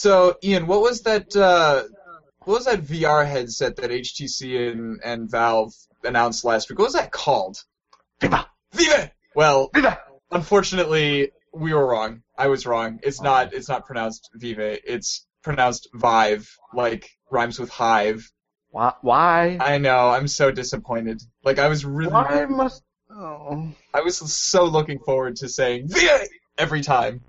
So, 0.00 0.38
Ian, 0.42 0.66
what 0.66 0.80
was 0.80 1.02
that? 1.02 1.36
Uh, 1.36 1.82
what 2.44 2.54
was 2.54 2.64
that 2.64 2.80
VR 2.80 3.26
headset 3.26 3.76
that 3.76 3.90
HTC 3.90 4.72
and, 4.72 4.98
and 5.04 5.30
Valve 5.30 5.74
announced 6.02 6.42
last 6.42 6.70
week? 6.70 6.78
What 6.78 6.86
was 6.86 6.94
that 6.94 7.12
called? 7.12 7.62
Viva! 8.18 8.46
Vive! 8.72 9.10
Well, 9.34 9.68
Viva! 9.74 10.00
unfortunately, 10.30 11.32
we 11.52 11.74
were 11.74 11.86
wrong. 11.86 12.22
I 12.38 12.46
was 12.46 12.64
wrong. 12.64 13.00
It's 13.02 13.20
not. 13.20 13.52
It's 13.52 13.68
not 13.68 13.84
pronounced 13.84 14.30
Vive. 14.32 14.80
It's 14.86 15.26
pronounced 15.42 15.90
Vive, 15.92 16.50
like 16.72 17.10
rhymes 17.30 17.58
with 17.58 17.68
hive. 17.68 18.26
Why? 18.70 18.94
Why? 19.02 19.58
I 19.60 19.76
know. 19.76 20.08
I'm 20.08 20.28
so 20.28 20.50
disappointed. 20.50 21.20
Like 21.44 21.58
I 21.58 21.68
was 21.68 21.84
really. 21.84 22.10
Why 22.10 22.46
must? 22.46 22.82
Oh. 23.10 23.70
I 23.92 24.00
was 24.00 24.16
so 24.16 24.64
looking 24.64 24.98
forward 25.00 25.36
to 25.36 25.48
saying 25.50 25.88
Vive 25.88 26.26
every 26.56 26.80
time. 26.80 27.20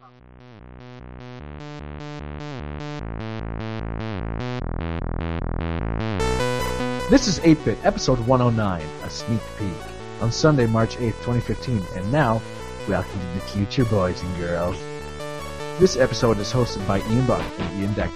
This 7.11 7.27
is 7.27 7.39
8-Bit, 7.39 7.79
episode 7.83 8.19
109, 8.19 8.81
a 9.03 9.09
sneak 9.09 9.41
peek, 9.59 9.67
on 10.21 10.31
Sunday, 10.31 10.65
March 10.65 10.95
8th, 10.95 11.17
2015, 11.25 11.83
and 11.93 12.09
now, 12.09 12.41
welcome 12.87 13.19
to 13.19 13.27
the 13.33 13.41
future, 13.41 13.83
boys 13.83 14.21
and 14.21 14.37
girls. 14.37 14.77
This 15.77 15.97
episode 15.97 16.37
is 16.37 16.53
hosted 16.53 16.87
by 16.87 16.99
Ian 16.99 17.27
Buck 17.27 17.43
and 17.59 17.81
Ian 17.81 17.93
Decker. 17.95 18.13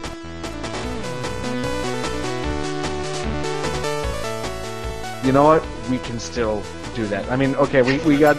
You 5.28 5.34
know 5.34 5.44
what? 5.44 5.68
We 5.90 5.98
can 5.98 6.18
still 6.18 6.64
do 6.96 7.06
that. 7.08 7.30
I 7.30 7.36
mean, 7.36 7.54
okay, 7.56 7.82
we, 7.82 7.98
we 8.06 8.18
got 8.18 8.38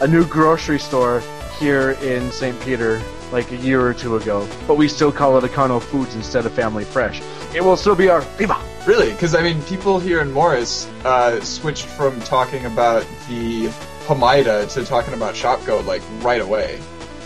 a 0.00 0.08
new 0.08 0.24
grocery 0.24 0.78
store 0.78 1.22
here 1.58 1.90
in 2.00 2.32
St. 2.32 2.58
Peter 2.62 3.02
like 3.30 3.52
a 3.52 3.58
year 3.58 3.86
or 3.86 3.92
two 3.92 4.16
ago, 4.16 4.48
but 4.66 4.76
we 4.76 4.88
still 4.88 5.12
call 5.12 5.36
it 5.36 5.44
Econo 5.44 5.82
Foods 5.82 6.14
instead 6.14 6.46
of 6.46 6.52
Family 6.52 6.84
Fresh. 6.84 7.20
It 7.54 7.62
will 7.62 7.76
still 7.76 7.94
be 7.94 8.08
our 8.08 8.22
Viva! 8.22 8.71
Really? 8.86 9.12
Because 9.12 9.34
I 9.34 9.42
mean, 9.42 9.62
people 9.62 9.98
here 10.00 10.20
in 10.20 10.32
Morris 10.32 10.88
uh, 11.04 11.40
switched 11.40 11.86
from 11.86 12.18
talking 12.20 12.66
about 12.66 13.06
the 13.28 13.68
Pamida 14.06 14.72
to 14.74 14.84
talking 14.84 15.14
about 15.14 15.34
Shopko 15.34 15.84
like 15.86 16.02
right 16.20 16.40
away. 16.40 16.80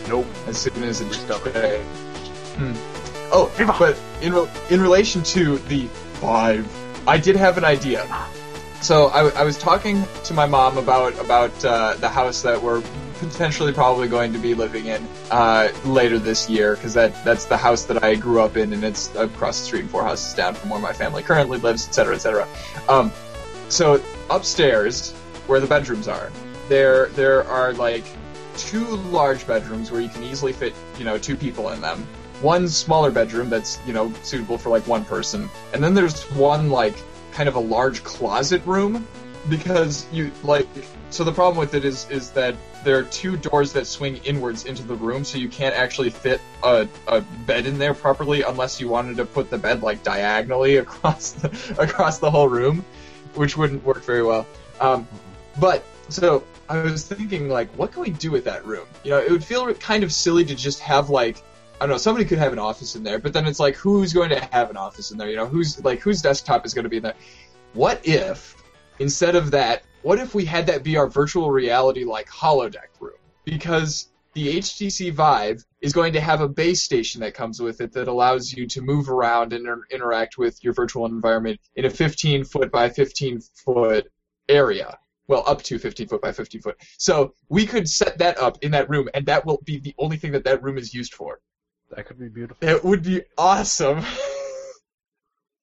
Nope. 0.09 0.27
As 0.47 0.59
soon 0.59 0.83
as 0.83 1.01
it 1.01 1.13
Stuck. 1.13 1.43
Hmm. 1.43 2.73
Oh, 3.33 3.51
but 3.79 3.99
in 4.23 4.33
re- 4.33 4.49
in 4.71 4.81
relation 4.81 5.23
to 5.25 5.59
the 5.59 5.87
five, 6.21 6.69
I 7.09 7.19
did 7.19 7.37
have 7.37 7.59
an 7.59 7.65
idea. 7.65 8.07
So 8.83 9.07
I, 9.07 9.29
I 9.31 9.43
was 9.43 9.59
talking 9.59 10.05
to 10.25 10.35
my 10.35 10.47
mom 10.47 10.79
about 10.79 11.19
about 11.19 11.65
uh, 11.65 11.95
the 11.95 12.09
house 12.09 12.43
that 12.43 12.61
we're 12.61 12.83
potentially 13.19 13.73
probably 13.73 14.09
going 14.09 14.33
to 14.33 14.39
be 14.39 14.55
living 14.55 14.87
in 14.87 15.07
uh, 15.31 15.69
later 15.85 16.19
this 16.19 16.49
year 16.49 16.77
because 16.77 16.95
that 16.95 17.25
that's 17.25 17.47
the 17.47 17.57
house 17.57 17.85
that 17.85 18.03
I 18.03 18.15
grew 18.15 18.41
up 18.41 18.57
in 18.57 18.73
and 18.73 18.85
it's 18.85 19.15
across 19.15 19.59
the 19.61 19.67
street 19.67 19.81
and 19.81 19.91
four 19.91 20.03
houses 20.03 20.35
down 20.35 20.55
from 20.55 20.71
where 20.71 20.81
my 20.81 20.93
family 20.93 21.23
currently 21.23 21.59
lives, 21.59 21.87
etc., 21.87 22.15
etc. 22.15 22.49
Um, 22.89 23.13
so 23.69 24.03
upstairs, 24.31 25.13
where 25.47 25.61
the 25.61 25.67
bedrooms 25.67 26.09
are, 26.09 26.31
there 26.69 27.07
there 27.11 27.45
are 27.45 27.73
like 27.75 28.05
two 28.57 28.85
large 28.85 29.47
bedrooms 29.47 29.91
where 29.91 30.01
you 30.01 30.09
can 30.09 30.23
easily 30.23 30.53
fit 30.53 30.75
you 30.99 31.05
know 31.05 31.19
two 31.19 31.37
people 31.37 31.71
in 31.71 31.81
them. 31.81 32.07
One 32.43 32.69
smaller 32.69 33.11
bedroom 33.11 33.49
that's 33.49 33.79
you 33.87 33.93
know 33.93 34.13
suitable 34.23 34.59
for 34.59 34.71
like 34.71 34.87
one 34.87 35.05
person, 35.05 35.49
and 35.73 35.83
then 35.83 35.95
there's 35.95 36.23
one 36.33 36.71
like 36.71 36.97
kind 37.33 37.49
of 37.49 37.57
a 37.57 37.61
large 37.61 38.03
closet 38.03 38.65
room 38.65 39.07
because 39.49 40.07
you 40.13 40.31
like 40.43 40.67
so 41.11 41.25
the 41.25 41.33
problem 41.33 41.59
with 41.59 41.75
it 41.75 41.85
is 41.85 42.09
is 42.11 42.31
that 42.31 42.55
there 42.85 42.99
are 42.99 43.05
two 43.05 43.37
doors 43.37 43.73
that 43.73 43.87
swing 43.87 44.17
inwards 44.19 44.65
into 44.65 44.83
the 44.83 44.95
room 44.95 45.25
so 45.25 45.39
you 45.39 45.49
can't 45.49 45.75
actually 45.75 46.11
fit 46.11 46.41
a, 46.65 46.87
a 47.09 47.21
bed 47.47 47.67
in 47.67 47.79
there 47.79 47.95
properly 47.95 48.43
unless 48.43 48.81
you 48.81 48.89
wanted 48.89 49.17
to 49.17 49.25
put 49.25 49.51
the 49.51 49.59
bed 49.59 49.83
like 49.83 50.03
diagonally 50.03 50.77
across 50.85 51.33
the, 51.33 51.77
across 51.79 52.19
the 52.19 52.31
whole 52.31 52.49
room 52.49 52.85
which 53.35 53.57
wouldn't 53.57 53.85
work 53.85 54.03
very 54.05 54.23
well 54.23 54.47
um, 54.81 55.07
but 55.61 55.85
so 56.09 56.43
i 56.69 56.79
was 56.81 57.07
thinking 57.07 57.49
like 57.49 57.69
what 57.71 57.93
can 57.93 58.03
we 58.03 58.11
do 58.11 58.31
with 58.31 58.45
that 58.45 58.65
room 58.67 58.87
you 59.05 59.11
know 59.11 59.19
it 59.19 59.31
would 59.31 59.45
feel 59.45 59.73
kind 59.75 60.03
of 60.03 60.13
silly 60.13 60.45
to 60.45 60.55
just 60.55 60.81
have 60.81 61.11
like 61.11 61.43
I 61.79 61.81
don't 61.81 61.91
know. 61.91 61.99
Somebody 61.99 62.25
could 62.25 62.39
have 62.39 62.55
an 62.55 62.59
office 62.59 62.97
in 62.97 63.03
there, 63.03 63.19
but 63.19 63.35
then 63.35 63.47
it's 63.47 63.61
like, 63.61 63.77
who's 63.77 64.15
going 64.15 64.31
to 64.31 64.41
have 64.51 64.71
an 64.71 64.79
office 64.79 65.11
in 65.11 65.19
there? 65.19 65.29
You 65.29 65.37
know, 65.37 65.47
who's 65.47 65.85
like, 65.85 66.01
whose 66.01 66.23
desktop 66.23 66.65
is 66.65 66.73
going 66.73 66.85
to 66.85 66.89
be 66.89 66.97
in 66.97 67.03
there? 67.03 67.15
What 67.75 68.01
if, 68.03 68.57
instead 68.99 69.37
of 69.37 69.51
that, 69.53 69.83
what 70.03 70.19
if 70.19 70.35
we 70.35 70.45
had 70.45 70.67
that 70.67 70.83
be 70.83 70.97
our 70.97 71.09
virtual 71.09 71.51
reality 71.51 72.05
like 72.05 72.29
holodeck 72.29 72.89
room? 73.01 73.15
Because 73.45 74.09
the 74.35 74.59
HTC 74.59 75.13
Vive 75.13 75.65
is 75.81 75.93
going 75.93 76.13
to 76.13 76.21
have 76.21 76.41
a 76.41 76.49
base 76.49 76.83
station 76.83 77.21
that 77.23 77.35
comes 77.35 77.61
with 77.61 77.81
it 77.81 77.93
that 77.93 78.09
allows 78.09 78.53
you 78.53 78.67
to 78.67 78.83
move 78.83 79.09
around 79.09 79.53
and 79.53 79.67
inter- 79.67 79.83
interact 79.91 80.37
with 80.37 80.63
your 80.63 80.75
virtual 80.75 81.07
environment 81.07 81.59
in 81.75 81.87
a 81.87 81.91
15 81.91 82.45
foot 82.45 82.71
by 82.71 82.89
15 82.89 83.41
foot 83.41 84.07
area. 84.49 84.99
Well, 85.29 85.43
up 85.47 85.63
to 85.63 85.79
15 85.79 86.07
foot 86.07 86.23
by 86.23 86.33
15 86.33 86.61
foot. 86.61 86.77
So 86.99 87.35
we 87.49 87.67
could 87.67 87.89
set 87.89 88.19
that 88.19 88.39
up 88.39 88.59
in 88.63 88.73
that 88.73 88.89
room, 88.89 89.09
and 89.15 89.27
that 89.27 89.45
will 89.45 89.61
be 89.65 89.79
the 89.79 89.95
only 89.99 90.19
thing 90.19 90.33
that 90.33 90.45
that 90.45 90.63
room 90.63 90.79
is 90.79 90.95
used 90.95 91.15
for. 91.15 91.41
That 91.91 92.07
could 92.07 92.19
be 92.19 92.29
beautiful. 92.29 92.69
It 92.69 92.85
would 92.85 93.03
be 93.03 93.23
awesome. 93.37 94.05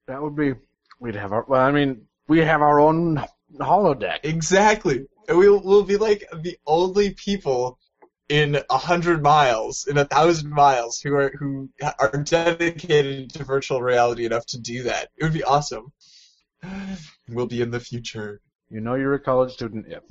That 0.09 0.21
would 0.21 0.35
be. 0.35 0.55
We'd 0.99 1.15
have 1.15 1.33
our. 1.33 1.45
Well, 1.47 1.61
I 1.61 1.71
mean, 1.71 2.07
we 2.33 2.39
have 2.39 2.63
our 2.63 2.81
own 2.81 3.23
holodeck. 3.59 4.21
exactly. 4.23 5.07
And 5.29 5.37
we'll, 5.37 5.63
we'll 5.63 5.83
be 5.83 5.99
like 5.99 6.25
the 6.43 6.57
only 6.67 7.11
people 7.11 7.79
in 8.31 8.59
a 8.71 8.79
hundred 8.79 9.23
miles, 9.23 9.87
in 9.87 9.99
a 9.99 10.07
thousand 10.07 10.49
miles, 10.49 10.99
who 10.99 11.15
are 11.15 11.31
who 11.39 11.69
are 11.99 12.25
dedicated 12.25 13.35
to 13.35 13.45
virtual 13.45 13.83
reality 13.83 14.25
enough 14.25 14.47
to 14.47 14.59
do 14.59 14.85
that. 14.85 15.11
It 15.19 15.25
would 15.25 15.35
be 15.35 15.45
awesome. 15.45 15.93
We'll 17.29 17.47
be 17.47 17.61
in 17.61 17.71
the 17.71 17.81
future. 17.81 18.41
You 18.71 18.81
know, 18.81 18.95
you're 18.95 19.13
a 19.13 19.21
college 19.21 19.53
student 19.53 19.87
if. 19.89 20.03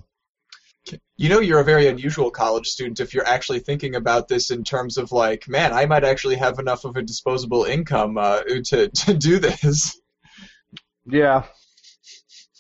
You 1.18 1.30
know, 1.30 1.40
you're 1.40 1.60
a 1.60 1.64
very 1.64 1.88
unusual 1.88 2.30
college 2.30 2.68
student 2.68 3.00
if 3.00 3.14
you're 3.14 3.28
actually 3.28 3.60
thinking 3.60 3.96
about 3.96 4.28
this 4.28 4.52
in 4.52 4.64
terms 4.64 4.98
of 4.98 5.12
like, 5.12 5.48
man, 5.48 5.74
I 5.74 5.86
might 5.88 6.04
actually 6.04 6.36
have 6.36 6.60
enough 6.60 6.86
of 6.86 6.98
a 6.98 7.02
disposable 7.02 7.64
income 7.64 8.18
uh, 8.18 8.42
to 8.66 8.90
to 8.90 9.14
do 9.16 9.40
this. 9.40 10.00
Yeah. 11.06 11.46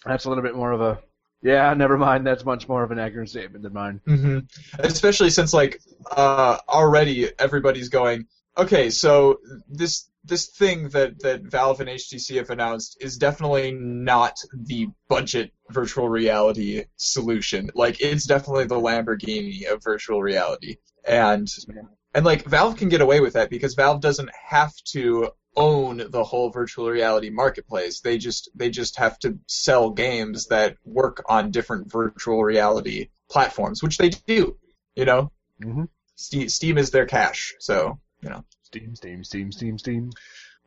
That's 0.05 0.25
a 0.25 0.29
little 0.29 0.43
bit 0.43 0.55
more 0.55 0.71
of 0.71 0.81
a. 0.81 0.99
Yeah, 1.41 1.73
never 1.77 1.97
mind. 1.97 2.25
That's 2.25 2.45
much 2.45 2.67
more 2.67 2.83
of 2.83 2.91
an 2.91 2.99
accurate 2.99 3.29
statement 3.29 3.63
than 3.63 3.73
mine. 3.73 4.01
hmm 4.05 4.39
Especially 4.79 5.29
since 5.29 5.53
like 5.53 5.81
uh, 6.09 6.57
already 6.67 7.29
everybody's 7.39 7.89
going, 7.89 8.27
okay, 8.57 8.89
so 8.89 9.39
this 9.69 10.09
this 10.23 10.47
thing 10.47 10.89
that 10.89 11.19
that 11.21 11.41
Valve 11.43 11.79
and 11.81 11.89
HTC 11.89 12.37
have 12.37 12.49
announced 12.49 12.97
is 13.01 13.17
definitely 13.17 13.71
not 13.71 14.37
the 14.53 14.87
budget 15.07 15.51
virtual 15.69 16.09
reality 16.09 16.85
solution. 16.95 17.69
Like 17.73 18.01
it's 18.01 18.25
definitely 18.25 18.65
the 18.65 18.75
Lamborghini 18.75 19.65
of 19.65 19.83
virtual 19.83 20.21
reality, 20.21 20.77
and 21.07 21.47
and 22.13 22.25
like 22.25 22.43
Valve 22.45 22.77
can 22.77 22.89
get 22.89 23.01
away 23.01 23.19
with 23.19 23.33
that 23.33 23.49
because 23.49 23.73
Valve 23.73 24.01
doesn't 24.01 24.29
have 24.49 24.73
to 24.91 25.29
own 25.55 26.03
the 26.09 26.23
whole 26.23 26.49
virtual 26.49 26.89
reality 26.89 27.29
marketplace. 27.29 27.99
They 27.99 28.17
just 28.17 28.49
they 28.55 28.69
just 28.69 28.97
have 28.97 29.19
to 29.19 29.37
sell 29.47 29.89
games 29.91 30.47
that 30.47 30.77
work 30.85 31.23
on 31.27 31.51
different 31.51 31.91
virtual 31.91 32.43
reality 32.43 33.09
platforms, 33.29 33.83
which 33.83 33.97
they 33.97 34.09
do. 34.09 34.57
You 34.95 35.05
know, 35.05 35.31
Mhm. 35.61 35.87
Steam, 36.15 36.49
Steam 36.49 36.77
is 36.77 36.91
their 36.91 37.05
cash, 37.05 37.53
so 37.59 37.99
you 38.21 38.29
know. 38.29 38.43
Steam, 38.63 38.95
Steam, 38.95 39.23
Steam, 39.23 39.51
Steam, 39.51 39.77
Steam. 39.77 40.11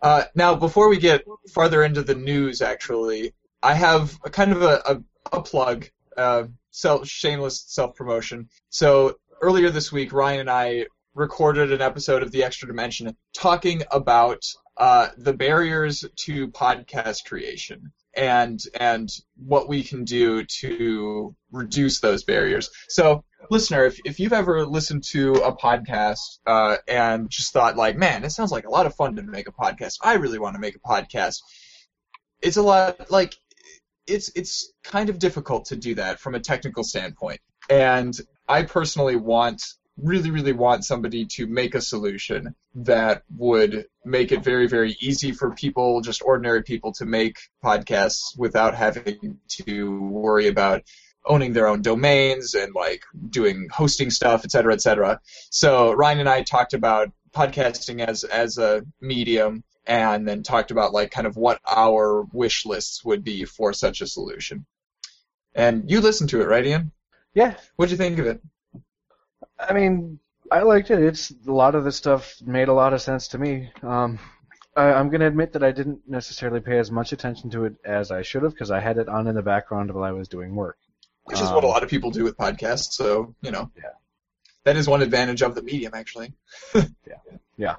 Uh, 0.03 0.25
now, 0.35 0.55
before 0.55 0.89
we 0.89 0.99
get 0.99 1.25
farther 1.55 1.83
into 1.83 2.03
the 2.03 2.15
news, 2.15 2.61
actually, 2.61 3.33
I 3.63 3.73
have 3.75 4.19
a 4.25 4.29
kind 4.29 4.53
of 4.53 4.63
a, 4.63 4.83
a, 4.85 5.03
a 5.39 5.41
plug, 5.43 5.89
uh, 6.17 6.45
self, 6.71 7.09
shameless 7.09 7.65
self 7.67 7.95
promotion. 7.97 8.51
So 8.69 9.17
earlier 9.41 9.71
this 9.71 9.91
week, 9.91 10.13
Ryan 10.13 10.41
and 10.41 10.51
I 10.51 10.87
recorded 11.15 11.73
an 11.73 11.81
episode 11.81 12.23
of 12.23 12.31
The 12.31 12.45
Extra 12.45 12.69
Dimension 12.69 13.17
talking 13.33 13.83
about 13.91 14.45
uh, 14.77 15.09
the 15.17 15.33
barriers 15.33 16.05
to 16.17 16.49
podcast 16.49 17.25
creation 17.27 17.93
and 18.17 18.61
and 18.79 19.11
what 19.37 19.69
we 19.69 19.83
can 19.83 20.05
do 20.05 20.45
to 20.45 21.35
reduce 21.51 22.01
those 22.01 22.25
barriers. 22.25 22.71
So 22.89 23.25
listener, 23.51 23.85
if, 23.85 23.99
if 24.05 24.21
you've 24.21 24.33
ever 24.33 24.67
listened 24.67 25.05
to 25.05 25.35
a 25.35 25.57
podcast 25.57 26.39
uh, 26.47 26.77
and 26.89 27.29
just 27.29 27.53
thought 27.53 27.77
like, 27.77 27.97
man, 27.97 28.25
it 28.25 28.31
sounds 28.31 28.53
like 28.53 28.67
a 28.67 28.71
lot 28.71 28.87
of 28.87 28.95
fun 28.95 29.17
to 29.17 29.23
make 29.23 29.49
a 29.49 29.53
podcast. 29.53 29.99
I 30.03 30.15
really 30.15 30.39
want 30.39 30.55
to 30.55 30.61
make 30.61 30.77
a 30.77 30.81
podcast. 30.81 31.37
It's 32.43 32.57
a 32.57 32.63
lot 32.63 33.11
like 33.11 33.35
it's 34.07 34.31
it's 34.35 34.73
kind 34.83 35.09
of 35.09 35.19
difficult 35.19 35.67
to 35.67 35.77
do 35.77 35.95
that 35.97 36.21
from 36.21 36.35
a 36.35 36.41
technical 36.41 36.85
standpoint. 36.85 37.41
And 37.71 38.15
I 38.49 38.63
personally 38.63 39.17
want 39.17 39.63
really 39.97 40.31
really 40.31 40.53
want 40.53 40.85
somebody 40.85 41.25
to 41.25 41.47
make 41.47 41.75
a 41.75 41.81
solution 41.81 42.55
that 42.75 43.23
would 43.37 43.87
make 44.05 44.33
it 44.33 44.43
very 44.43 44.67
very 44.67 44.97
easy 45.01 45.31
for 45.33 45.55
people 45.55 46.01
just 46.01 46.23
ordinary 46.23 46.63
people 46.63 46.93
to 46.93 47.07
make 47.07 47.39
podcasts 47.65 48.37
without 48.37 48.75
having 48.75 49.39
to 49.49 50.01
worry 50.03 50.49
about 50.49 50.83
owning 51.27 51.53
their 51.53 51.69
own 51.69 51.83
domains 51.83 52.55
and 52.55 52.75
like 52.75 53.03
doing 53.31 53.69
hosting 53.73 54.11
stuff, 54.11 54.45
et 54.45 54.51
cetera, 54.51 54.75
et 54.75 54.83
cetera. 54.83 55.21
So 55.51 55.93
Ryan 55.93 56.21
and 56.21 56.29
I 56.29 56.43
talked 56.43 56.75
about 56.75 57.13
podcasting 57.35 58.07
as 58.07 58.25
as 58.25 58.59
a 58.59 58.85
medium, 59.01 59.65
and 59.87 60.27
then 60.27 60.43
talked 60.43 60.71
about 60.71 60.93
like 60.93 61.11
kind 61.11 61.27
of 61.27 61.37
what 61.37 61.61
our 61.67 62.23
wish 62.33 62.67
lists 62.67 63.05
would 63.05 63.25
be 63.25 63.45
for 63.45 63.73
such 63.73 64.01
a 64.01 64.07
solution. 64.07 64.67
And 65.55 65.91
you 65.91 66.01
listened 66.01 66.31
to 66.31 66.43
it, 66.43 66.47
right, 66.47 66.67
Ian? 66.67 66.93
Yeah, 67.35 67.55
What'd 67.77 67.91
you 67.91 67.97
think 67.97 68.19
of 68.19 68.27
it? 68.27 68.41
I 69.59 69.73
mean, 69.73 70.19
I 70.51 70.63
liked 70.63 70.91
it. 70.91 71.01
It's 71.03 71.33
a 71.47 71.53
lot 71.53 71.75
of 71.75 71.85
the 71.85 71.93
stuff 71.93 72.35
made 72.45 72.69
a 72.69 72.73
lot 72.73 72.93
of 72.93 73.03
sense 73.03 73.29
to 73.29 73.39
me. 73.39 73.71
Um, 73.83 74.19
I, 74.77 74.93
I'm 74.93 75.09
going 75.09 75.21
to 75.21 75.27
admit 75.27 75.53
that 75.53 75.63
I 75.63 75.73
didn't 75.73 76.01
necessarily 76.09 76.61
pay 76.61 76.79
as 76.79 76.91
much 76.91 77.13
attention 77.13 77.51
to 77.51 77.65
it 77.65 77.75
as 77.85 78.11
I 78.11 78.23
should 78.23 78.43
have 78.43 78.53
because 78.53 78.71
I 78.71 78.81
had 78.81 78.99
it 78.99 79.09
on 79.09 79.27
in 79.27 79.35
the 79.35 79.43
background 79.43 79.93
while 79.93 80.05
I 80.05 80.13
was 80.13 80.29
doing 80.29 80.55
work. 80.55 80.79
Which 81.25 81.41
is 81.41 81.51
what 81.51 81.65
a 81.65 81.67
Um, 81.67 81.73
lot 81.73 81.83
of 81.83 81.89
people 81.89 82.11
do 82.11 82.25
with 82.25 82.37
podcasts, 82.37 82.93
so 82.93 83.35
you 83.43 83.51
know. 83.51 83.71
Yeah. 83.77 83.91
That 84.65 84.77
is 84.77 84.89
one 84.89 85.03
advantage 85.03 85.43
of 85.43 85.55
the 85.55 85.63
medium, 85.63 85.93
actually. 85.95 86.33
Yeah, 86.75 87.21
yeah. 87.57 87.77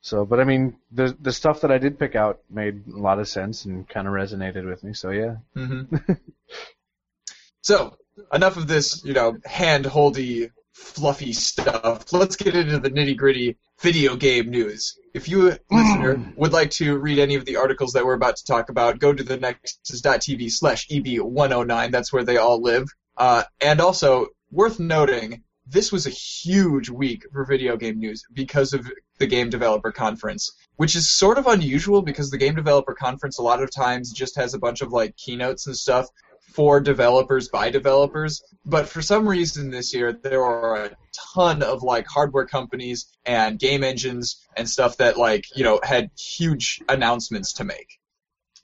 So, 0.00 0.24
but 0.24 0.40
I 0.40 0.44
mean, 0.44 0.76
the 0.92 1.16
the 1.20 1.32
stuff 1.32 1.62
that 1.62 1.72
I 1.72 1.78
did 1.78 1.98
pick 1.98 2.14
out 2.14 2.40
made 2.48 2.86
a 2.86 2.98
lot 2.98 3.18
of 3.18 3.28
sense 3.28 3.64
and 3.64 3.88
kind 3.88 4.06
of 4.06 4.12
resonated 4.14 4.64
with 4.68 4.84
me. 4.84 4.92
So 4.94 5.10
yeah, 5.10 5.36
hmm 5.54 5.82
so 7.62 7.96
enough 8.32 8.56
of 8.56 8.68
this, 8.68 9.04
you 9.04 9.12
know, 9.14 9.36
hand-holdy, 9.44 10.50
fluffy 10.76 11.32
stuff. 11.32 12.12
Let's 12.12 12.36
get 12.36 12.54
into 12.54 12.78
the 12.78 12.90
nitty-gritty 12.90 13.56
video 13.80 14.14
game 14.14 14.50
news. 14.50 14.98
If 15.14 15.28
you, 15.28 15.56
listener, 15.70 16.32
would 16.36 16.52
like 16.52 16.70
to 16.72 16.98
read 16.98 17.18
any 17.18 17.34
of 17.34 17.46
the 17.46 17.56
articles 17.56 17.94
that 17.94 18.04
we're 18.04 18.14
about 18.14 18.36
to 18.36 18.44
talk 18.44 18.68
about, 18.68 18.98
go 18.98 19.12
to 19.12 19.24
the 19.24 19.38
nexus.tv 19.38 20.50
slash 20.50 20.86
EB109. 20.88 21.90
That's 21.90 22.12
where 22.12 22.24
they 22.24 22.36
all 22.36 22.60
live. 22.60 22.88
Uh, 23.16 23.44
and 23.60 23.80
also, 23.80 24.26
worth 24.50 24.78
noting, 24.78 25.42
this 25.66 25.90
was 25.90 26.06
a 26.06 26.10
huge 26.10 26.90
week 26.90 27.24
for 27.32 27.44
video 27.46 27.76
game 27.76 27.98
news 27.98 28.24
because 28.32 28.74
of 28.74 28.86
the 29.18 29.26
Game 29.26 29.48
Developer 29.48 29.92
Conference, 29.92 30.52
which 30.76 30.94
is 30.94 31.08
sort 31.08 31.38
of 31.38 31.46
unusual 31.46 32.02
because 32.02 32.30
the 32.30 32.38
Game 32.38 32.54
Developer 32.54 32.94
Conference 32.94 33.38
a 33.38 33.42
lot 33.42 33.62
of 33.62 33.70
times 33.70 34.12
just 34.12 34.36
has 34.36 34.52
a 34.52 34.58
bunch 34.58 34.82
of 34.82 34.92
like 34.92 35.16
keynotes 35.16 35.66
and 35.66 35.76
stuff 35.76 36.06
for 36.52 36.80
developers 36.80 37.48
by 37.48 37.70
developers. 37.70 38.42
But 38.64 38.88
for 38.88 39.02
some 39.02 39.28
reason 39.28 39.70
this 39.70 39.94
year, 39.94 40.12
there 40.12 40.42
are 40.42 40.84
a 40.86 40.96
ton 41.34 41.62
of 41.62 41.82
like 41.82 42.06
hardware 42.06 42.46
companies 42.46 43.06
and 43.24 43.58
game 43.58 43.84
engines 43.84 44.44
and 44.56 44.68
stuff 44.68 44.96
that 44.98 45.16
like, 45.16 45.44
you 45.56 45.64
know, 45.64 45.80
had 45.82 46.10
huge 46.18 46.80
announcements 46.88 47.54
to 47.54 47.64
make. 47.64 47.98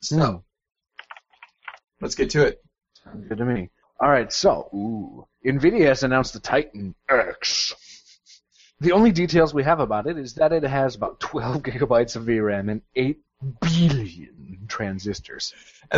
So, 0.01 0.17
Hmm. 0.17 0.37
let's 2.01 2.15
get 2.15 2.31
to 2.31 2.47
it. 2.47 2.63
Sounds 3.05 3.29
good 3.29 3.39
to 3.39 3.45
me. 3.45 3.71
All 4.01 4.11
right, 4.11 4.33
so 4.33 4.69
ooh, 4.75 5.27
Nvidia 5.47 5.87
has 5.87 6.03
announced 6.03 6.33
the 6.33 6.41
Titan 6.41 6.95
X. 7.09 7.75
The 8.81 8.93
only 8.93 9.13
details 9.13 9.55
we 9.55 9.63
have 9.63 9.79
about 9.79 10.09
it 10.09 10.19
is 10.19 10.35
that 10.35 10.53
it 10.53 10.65
has 10.65 10.97
about 10.97 11.21
12 11.21 11.63
gigabytes 11.63 12.17
of 12.17 12.25
VRAM 12.25 12.69
and 12.71 12.83
8 12.97 13.21
billion 13.61 14.59
transistors. 14.69 15.53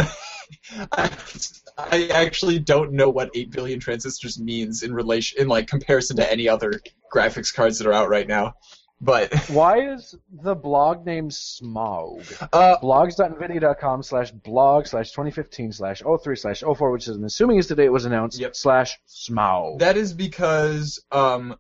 I, 0.92 1.10
I 1.78 2.08
actually 2.12 2.58
don't 2.58 2.92
know 2.92 3.10
what 3.10 3.30
8 3.34 3.50
billion 3.50 3.80
transistors 3.80 4.38
means 4.40 4.82
in 4.82 4.92
relation 4.94 5.40
in 5.40 5.48
like 5.48 5.66
comparison 5.68 6.16
to 6.16 6.30
any 6.30 6.48
other 6.48 6.80
graphics 7.12 7.54
cards 7.54 7.78
that 7.78 7.86
are 7.86 7.92
out 7.92 8.08
right 8.08 8.26
now. 8.28 8.54
But 9.00 9.34
Why 9.50 9.92
is 9.92 10.14
the 10.30 10.54
blog 10.54 11.04
name 11.04 11.28
Smaug? 11.28 12.48
uh, 12.52 12.78
blogs.nvidia.com 12.78 14.02
slash 14.02 14.30
blog 14.30 14.86
slash 14.86 15.10
2015 15.10 15.72
slash 15.72 16.02
03 16.22 16.36
slash 16.36 16.60
04, 16.60 16.90
which 16.92 17.08
is, 17.08 17.16
I'm 17.16 17.24
assuming 17.24 17.58
is 17.58 17.66
the 17.66 17.74
day 17.74 17.84
it 17.84 17.92
was 17.92 18.04
announced, 18.06 18.38
Yep. 18.38 18.54
slash 18.56 18.98
Smaug. 19.08 19.80
that 19.80 19.96
is 19.96 20.14
because 20.14 21.04
um, 21.12 21.56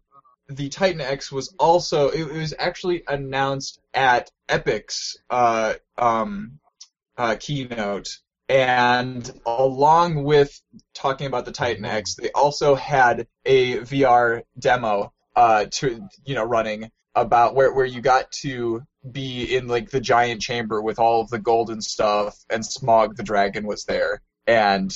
the 0.48 0.68
Titan 0.68 1.00
X 1.00 1.32
was 1.32 1.54
also 1.58 2.08
it, 2.08 2.20
it 2.20 2.38
was 2.38 2.54
actually 2.58 3.02
announced 3.08 3.80
at 3.92 4.30
Epic's 4.48 5.16
uh, 5.30 5.74
um, 5.96 6.58
uh, 7.16 7.36
keynote, 7.38 8.08
and 8.48 9.30
along 9.46 10.24
with 10.24 10.60
talking 10.92 11.26
about 11.26 11.44
the 11.44 11.52
Titan 11.52 11.84
X, 11.84 12.14
they 12.14 12.30
also 12.32 12.74
had 12.74 13.26
a 13.44 13.78
VR 13.78 14.42
demo 14.58 15.12
uh, 15.36 15.66
to 15.72 16.08
you 16.24 16.34
know 16.34 16.44
running 16.44 16.90
about 17.14 17.54
where 17.54 17.72
where 17.72 17.86
you 17.86 18.00
got 18.00 18.30
to 18.32 18.82
be 19.10 19.56
in 19.56 19.68
like 19.68 19.90
the 19.90 20.00
giant 20.00 20.40
chamber 20.40 20.80
with 20.82 20.98
all 20.98 21.20
of 21.20 21.30
the 21.30 21.38
golden 21.38 21.80
stuff, 21.80 22.36
and 22.50 22.62
Smaug 22.62 23.16
the 23.16 23.22
dragon 23.22 23.66
was 23.66 23.84
there, 23.84 24.20
and 24.46 24.92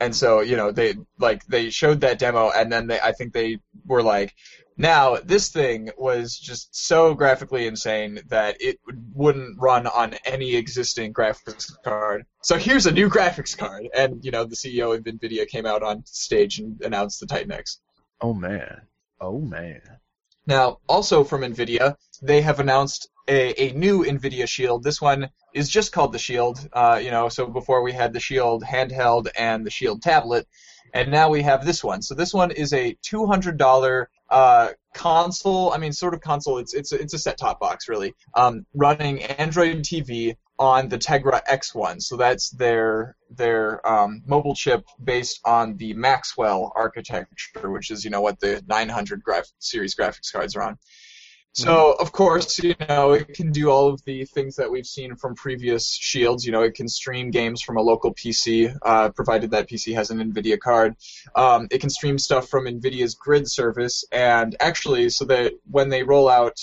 and 0.00 0.14
so 0.14 0.40
you 0.40 0.56
know 0.56 0.72
they 0.72 0.94
like 1.18 1.44
they 1.46 1.70
showed 1.70 2.00
that 2.00 2.18
demo, 2.18 2.50
and 2.50 2.70
then 2.70 2.86
they 2.86 3.00
I 3.00 3.12
think 3.12 3.32
they 3.32 3.58
were 3.86 4.02
like. 4.02 4.34
Now, 4.76 5.16
this 5.16 5.50
thing 5.50 5.90
was 5.96 6.36
just 6.36 6.74
so 6.74 7.14
graphically 7.14 7.66
insane 7.66 8.20
that 8.26 8.56
it 8.60 8.80
wouldn't 9.14 9.60
run 9.60 9.86
on 9.86 10.14
any 10.24 10.56
existing 10.56 11.12
graphics 11.12 11.70
card. 11.84 12.26
So 12.42 12.58
here's 12.58 12.86
a 12.86 12.92
new 12.92 13.08
graphics 13.08 13.56
card, 13.56 13.88
and 13.94 14.24
you 14.24 14.32
know 14.32 14.44
the 14.44 14.56
CEO 14.56 14.96
of 14.96 15.04
Nvidia 15.04 15.46
came 15.46 15.64
out 15.64 15.84
on 15.84 16.04
stage 16.06 16.58
and 16.58 16.80
announced 16.82 17.20
the 17.20 17.26
Titan 17.26 17.52
X. 17.52 17.78
oh 18.20 18.34
man. 18.34 18.82
Oh 19.20 19.38
man. 19.40 19.80
Now, 20.46 20.78
also 20.88 21.24
from 21.24 21.40
NVIDIA, 21.42 21.96
they 22.20 22.42
have 22.42 22.60
announced 22.60 23.08
a, 23.28 23.70
a 23.70 23.72
new 23.72 24.04
NVIDIA 24.04 24.46
Shield. 24.46 24.82
This 24.82 25.00
one 25.00 25.30
is 25.54 25.70
just 25.70 25.92
called 25.92 26.12
the 26.12 26.18
Shield. 26.18 26.68
Uh, 26.72 27.00
you 27.02 27.10
know, 27.10 27.28
so 27.28 27.46
before 27.46 27.82
we 27.82 27.92
had 27.92 28.12
the 28.12 28.20
Shield 28.20 28.62
handheld 28.62 29.28
and 29.38 29.64
the 29.64 29.70
Shield 29.70 30.02
tablet, 30.02 30.46
and 30.92 31.10
now 31.10 31.30
we 31.30 31.42
have 31.42 31.64
this 31.64 31.82
one. 31.82 32.02
So 32.02 32.14
this 32.14 32.34
one 32.34 32.50
is 32.50 32.72
a 32.72 32.96
two 33.02 33.26
hundred 33.26 33.56
dollar 33.56 34.10
uh, 34.30 34.68
console. 34.94 35.72
I 35.72 35.78
mean, 35.78 35.92
sort 35.92 36.14
of 36.14 36.20
console. 36.20 36.58
It's 36.58 36.74
it's 36.74 36.92
it's 36.92 37.14
a 37.14 37.18
set 37.18 37.38
top 37.38 37.60
box 37.60 37.88
really, 37.88 38.14
um, 38.34 38.66
running 38.74 39.22
Android 39.22 39.78
TV 39.78 40.36
on 40.58 40.88
the 40.88 40.98
Tegra 40.98 41.40
X1. 41.50 42.00
So 42.02 42.16
that's 42.16 42.50
their 42.50 43.16
their 43.30 43.86
um, 43.86 44.22
mobile 44.26 44.54
chip 44.54 44.84
based 45.02 45.40
on 45.44 45.76
the 45.76 45.94
Maxwell 45.94 46.72
architecture, 46.76 47.70
which 47.70 47.90
is 47.90 48.04
you 48.04 48.10
know 48.10 48.20
what 48.20 48.40
the 48.40 48.62
900 48.66 49.22
graph 49.22 49.46
series 49.58 49.94
graphics 49.94 50.32
cards 50.32 50.56
are 50.56 50.62
on. 50.62 50.78
So 51.54 51.94
of 52.00 52.10
course, 52.10 52.58
you 52.58 52.74
know 52.88 53.12
it 53.12 53.32
can 53.32 53.52
do 53.52 53.70
all 53.70 53.88
of 53.88 54.02
the 54.04 54.24
things 54.24 54.56
that 54.56 54.70
we've 54.72 54.86
seen 54.86 55.14
from 55.14 55.36
previous 55.36 55.94
shields. 55.94 56.44
You 56.44 56.50
know, 56.50 56.62
it 56.62 56.74
can 56.74 56.88
stream 56.88 57.30
games 57.30 57.62
from 57.62 57.76
a 57.76 57.80
local 57.80 58.12
PC, 58.12 58.76
uh, 58.82 59.10
provided 59.10 59.52
that 59.52 59.68
PC 59.68 59.94
has 59.94 60.10
an 60.10 60.18
NVIDIA 60.18 60.58
card. 60.58 60.96
Um, 61.36 61.68
it 61.70 61.80
can 61.80 61.90
stream 61.90 62.18
stuff 62.18 62.48
from 62.48 62.64
NVIDIA's 62.64 63.14
Grid 63.14 63.48
service, 63.48 64.04
and 64.10 64.56
actually, 64.58 65.10
so 65.10 65.26
that 65.26 65.52
when 65.70 65.90
they 65.90 66.02
roll 66.02 66.28
out 66.28 66.58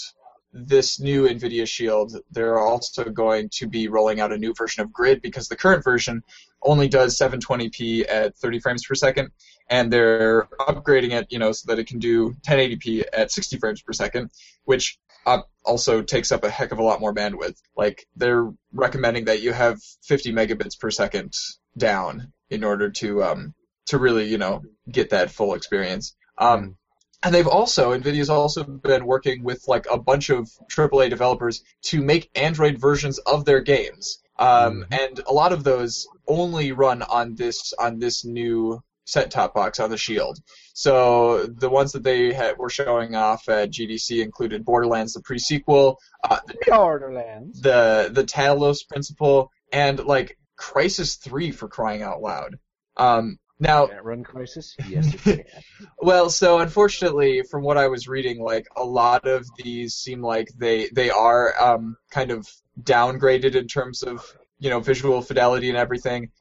this 0.53 0.99
new 0.99 1.27
NVIDIA 1.27 1.65
Shield, 1.65 2.13
they're 2.31 2.59
also 2.59 3.05
going 3.05 3.49
to 3.53 3.67
be 3.67 3.87
rolling 3.87 4.19
out 4.19 4.33
a 4.33 4.37
new 4.37 4.53
version 4.53 4.83
of 4.83 4.91
Grid 4.91 5.21
because 5.21 5.47
the 5.47 5.55
current 5.55 5.83
version 5.83 6.23
only 6.61 6.89
does 6.89 7.17
720p 7.17 8.05
at 8.09 8.35
30 8.35 8.59
frames 8.59 8.85
per 8.85 8.95
second, 8.95 9.31
and 9.71 9.91
they're 9.91 10.49
upgrading 10.59 11.13
it, 11.13 11.27
you 11.29 11.39
know, 11.39 11.53
so 11.53 11.71
that 11.71 11.79
it 11.79 11.87
can 11.87 11.97
do 11.97 12.33
1080p 12.45 13.05
at 13.13 13.31
60 13.31 13.57
frames 13.57 13.81
per 13.81 13.93
second, 13.93 14.29
which 14.65 14.99
uh, 15.25 15.39
also 15.63 16.01
takes 16.01 16.31
up 16.33 16.43
a 16.43 16.49
heck 16.49 16.73
of 16.73 16.79
a 16.79 16.83
lot 16.83 16.99
more 16.99 17.13
bandwidth. 17.13 17.55
Like 17.75 18.05
they're 18.17 18.51
recommending 18.73 19.25
that 19.25 19.41
you 19.41 19.53
have 19.53 19.81
50 20.03 20.33
megabits 20.33 20.77
per 20.77 20.91
second 20.91 21.33
down 21.77 22.33
in 22.49 22.65
order 22.65 22.89
to 22.89 23.23
um, 23.23 23.53
to 23.87 23.97
really, 23.97 24.25
you 24.25 24.37
know, 24.37 24.61
get 24.91 25.11
that 25.11 25.31
full 25.31 25.53
experience. 25.53 26.15
Um, 26.37 26.75
and 27.23 27.33
they've 27.33 27.47
also 27.47 27.97
Nvidia's 27.97 28.29
also 28.29 28.63
been 28.63 29.05
working 29.05 29.41
with 29.43 29.67
like 29.69 29.85
a 29.89 29.97
bunch 29.97 30.29
of 30.29 30.49
AAA 30.69 31.09
developers 31.09 31.63
to 31.83 32.01
make 32.01 32.29
Android 32.35 32.77
versions 32.77 33.19
of 33.19 33.45
their 33.45 33.61
games. 33.61 34.21
Um, 34.37 34.85
And 34.91 35.21
a 35.27 35.33
lot 35.33 35.53
of 35.53 35.63
those 35.63 36.07
only 36.27 36.73
run 36.73 37.03
on 37.03 37.35
this 37.35 37.73
on 37.79 37.99
this 37.99 38.25
new 38.25 38.81
set-top 39.05 39.53
box 39.53 39.79
on 39.79 39.89
the 39.89 39.97
Shield. 39.97 40.37
So 40.73 41.45
the 41.45 41.69
ones 41.69 41.91
that 41.93 42.03
they 42.03 42.33
had, 42.33 42.57
were 42.57 42.69
showing 42.69 43.15
off 43.15 43.49
at 43.49 43.71
GDC 43.71 44.23
included 44.23 44.65
Borderlands: 44.65 45.13
The 45.13 45.21
Pre-Sequel, 45.21 45.97
uh, 46.29 46.39
Borderlands. 46.67 47.61
the 47.61 48.09
the 48.11 48.23
Talos 48.23 48.87
Principle, 48.87 49.51
and 49.71 50.03
like 50.03 50.37
Crysis 50.59 51.19
Three 51.19 51.51
for 51.51 51.67
crying 51.67 52.03
out 52.03 52.21
loud. 52.21 52.57
Um, 52.97 53.37
now, 53.61 53.85
Can't 53.85 54.03
run 54.03 54.23
Crysis? 54.23 54.73
Yes, 54.89 55.13
it 55.13 55.21
can. 55.21 55.43
well, 56.01 56.31
so 56.31 56.57
unfortunately, 56.57 57.43
from 57.43 57.63
what 57.63 57.77
I 57.77 57.89
was 57.89 58.07
reading, 58.07 58.41
like 58.41 58.65
a 58.75 58.83
lot 58.83 59.27
of 59.27 59.45
these 59.57 59.93
seem 59.93 60.21
like 60.23 60.47
they 60.57 60.89
they 60.93 61.11
are 61.11 61.53
um, 61.61 61.95
kind 62.09 62.31
of 62.31 62.47
downgraded 62.81 63.53
in 63.53 63.67
terms 63.67 64.01
of 64.01 64.25
you 64.57 64.71
know 64.71 64.79
visual 64.79 65.21
fidelity 65.21 65.69
and 65.69 65.77
everything. 65.77 66.31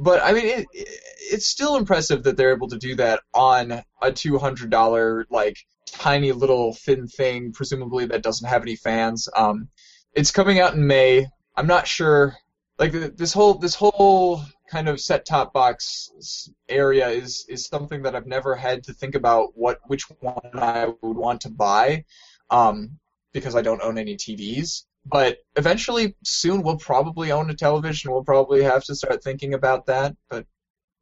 But 0.00 0.22
I 0.22 0.32
mean, 0.32 0.46
it, 0.46 0.66
it's 0.72 1.46
still 1.46 1.76
impressive 1.76 2.22
that 2.24 2.36
they're 2.36 2.54
able 2.54 2.68
to 2.68 2.78
do 2.78 2.94
that 2.96 3.20
on 3.34 3.82
a 4.02 4.12
two 4.12 4.38
hundred 4.38 4.70
dollar 4.70 5.26
like 5.30 5.56
tiny 5.86 6.32
little 6.32 6.74
thin 6.74 7.06
thing, 7.06 7.52
presumably 7.52 8.06
that 8.06 8.22
doesn't 8.22 8.48
have 8.48 8.62
any 8.62 8.76
fans. 8.76 9.28
Um, 9.36 9.68
it's 10.12 10.30
coming 10.30 10.60
out 10.60 10.74
in 10.74 10.86
May. 10.86 11.26
I'm 11.56 11.66
not 11.66 11.86
sure. 11.86 12.36
Like 12.78 12.92
this 12.92 13.32
whole 13.32 13.54
this 13.54 13.74
whole 13.74 14.42
kind 14.70 14.88
of 14.88 15.00
set 15.00 15.24
top 15.24 15.52
box 15.52 16.50
area 16.68 17.08
is 17.08 17.46
is 17.48 17.66
something 17.66 18.02
that 18.02 18.14
I've 18.14 18.26
never 18.26 18.54
had 18.54 18.84
to 18.84 18.92
think 18.92 19.14
about 19.14 19.50
what 19.54 19.78
which 19.86 20.04
one 20.20 20.50
I 20.54 20.92
would 21.02 21.16
want 21.16 21.42
to 21.42 21.50
buy. 21.50 22.04
Um, 22.50 22.98
because 23.32 23.54
I 23.54 23.60
don't 23.60 23.82
own 23.82 23.98
any 23.98 24.16
TVs. 24.16 24.84
But 25.08 25.38
eventually, 25.54 26.16
soon, 26.24 26.62
we'll 26.62 26.78
probably 26.78 27.30
own 27.30 27.48
a 27.50 27.54
television. 27.54 28.10
We'll 28.10 28.24
probably 28.24 28.62
have 28.62 28.84
to 28.84 28.94
start 28.94 29.22
thinking 29.22 29.54
about 29.54 29.86
that. 29.86 30.16
But 30.28 30.46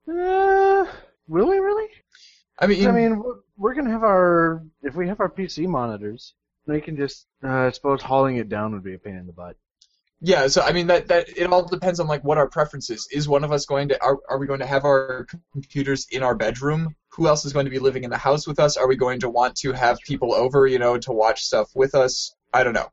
Uh, 0.06 0.86
will 1.26 1.48
we 1.48 1.58
really? 1.58 1.88
I 2.58 2.66
mean, 2.66 2.86
I 2.86 2.92
mean, 2.92 3.22
we're, 3.56 3.74
gonna 3.74 3.90
have 3.90 4.04
our 4.04 4.62
if 4.82 4.94
we 4.94 5.08
have 5.08 5.20
our 5.20 5.30
PC 5.30 5.66
monitors, 5.66 6.34
we 6.66 6.80
can 6.80 6.96
just. 6.96 7.26
Uh, 7.42 7.48
I 7.48 7.70
suppose 7.70 8.02
hauling 8.02 8.36
it 8.36 8.48
down 8.48 8.72
would 8.72 8.84
be 8.84 8.94
a 8.94 8.98
pain 8.98 9.16
in 9.16 9.26
the 9.26 9.32
butt. 9.32 9.56
Yeah, 10.20 10.46
so 10.46 10.62
I 10.62 10.72
mean 10.72 10.86
that 10.86 11.08
that 11.08 11.28
it 11.36 11.52
all 11.52 11.66
depends 11.66 11.98
on 12.00 12.06
like 12.06 12.22
what 12.24 12.38
our 12.38 12.48
preference 12.48 12.90
is. 12.90 13.08
Is 13.10 13.28
one 13.28 13.44
of 13.44 13.52
us 13.52 13.66
going 13.66 13.88
to 13.88 14.02
are 14.02 14.18
are 14.28 14.38
we 14.38 14.46
going 14.46 14.60
to 14.60 14.66
have 14.66 14.84
our 14.84 15.26
computers 15.52 16.06
in 16.10 16.22
our 16.22 16.34
bedroom? 16.34 16.94
Who 17.10 17.26
else 17.26 17.44
is 17.44 17.52
going 17.52 17.66
to 17.66 17.70
be 17.70 17.78
living 17.78 18.04
in 18.04 18.10
the 18.10 18.18
house 18.18 18.46
with 18.46 18.58
us? 18.60 18.76
Are 18.76 18.88
we 18.88 18.96
going 18.96 19.20
to 19.20 19.30
want 19.30 19.56
to 19.56 19.72
have 19.72 19.98
people 20.06 20.34
over, 20.34 20.66
you 20.66 20.78
know, 20.78 20.98
to 20.98 21.12
watch 21.12 21.42
stuff 21.42 21.70
with 21.74 21.94
us? 21.94 22.34
I 22.52 22.64
don't 22.64 22.74
know. 22.74 22.88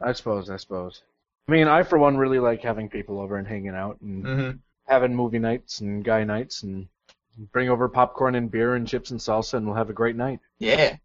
I 0.00 0.12
suppose. 0.12 0.50
I 0.50 0.56
suppose. 0.56 1.02
I 1.48 1.52
mean, 1.52 1.68
I 1.68 1.82
for 1.82 1.98
one 1.98 2.16
really 2.16 2.38
like 2.38 2.62
having 2.62 2.88
people 2.88 3.20
over 3.20 3.36
and 3.36 3.46
hanging 3.46 3.74
out 3.74 4.00
and 4.00 4.24
hmm 4.24 4.50
having 4.86 5.14
movie 5.14 5.38
nights 5.38 5.80
and 5.80 6.04
guy 6.04 6.24
nights 6.24 6.62
and 6.62 6.86
bring 7.52 7.70
over 7.70 7.88
popcorn 7.88 8.34
and 8.34 8.50
beer 8.50 8.74
and 8.74 8.86
chips 8.86 9.10
and 9.10 9.20
salsa 9.20 9.54
and 9.54 9.66
we'll 9.66 9.76
have 9.76 9.88
a 9.90 9.94
great 9.94 10.16
night. 10.16 10.40
Yeah. 10.58 10.96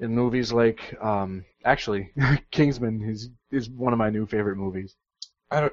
In 0.00 0.14
movies 0.14 0.52
like, 0.52 0.96
um, 1.02 1.44
actually, 1.64 2.12
Kingsman 2.50 3.02
is 3.02 3.30
is 3.50 3.68
one 3.70 3.92
of 3.92 3.98
my 3.98 4.10
new 4.10 4.26
favorite 4.26 4.56
movies. 4.56 4.96
I 5.50 5.60
don't. 5.60 5.72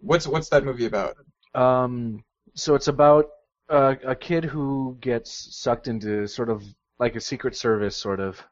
What's 0.00 0.26
what's 0.26 0.48
that 0.50 0.64
movie 0.64 0.86
about? 0.86 1.16
Um, 1.54 2.24
so 2.54 2.74
it's 2.74 2.88
about 2.88 3.30
a, 3.68 3.96
a 4.04 4.14
kid 4.14 4.44
who 4.44 4.96
gets 5.00 5.56
sucked 5.56 5.88
into 5.88 6.26
sort 6.26 6.50
of 6.50 6.62
like 6.98 7.16
a 7.16 7.20
secret 7.20 7.56
service 7.56 7.96
sort 7.96 8.20
of, 8.20 8.42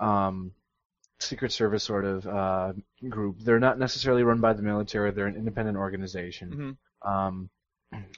um, 0.00 0.52
secret 1.18 1.52
service 1.52 1.84
sort 1.84 2.04
of 2.04 2.26
uh, 2.26 2.72
group. 3.08 3.40
They're 3.40 3.58
not 3.60 3.78
necessarily 3.78 4.22
run 4.22 4.40
by 4.40 4.52
the 4.52 4.62
military. 4.62 5.10
They're 5.10 5.26
an 5.26 5.36
independent 5.36 5.76
organization. 5.78 6.76
Mhm. 7.02 7.08
Um, 7.08 7.50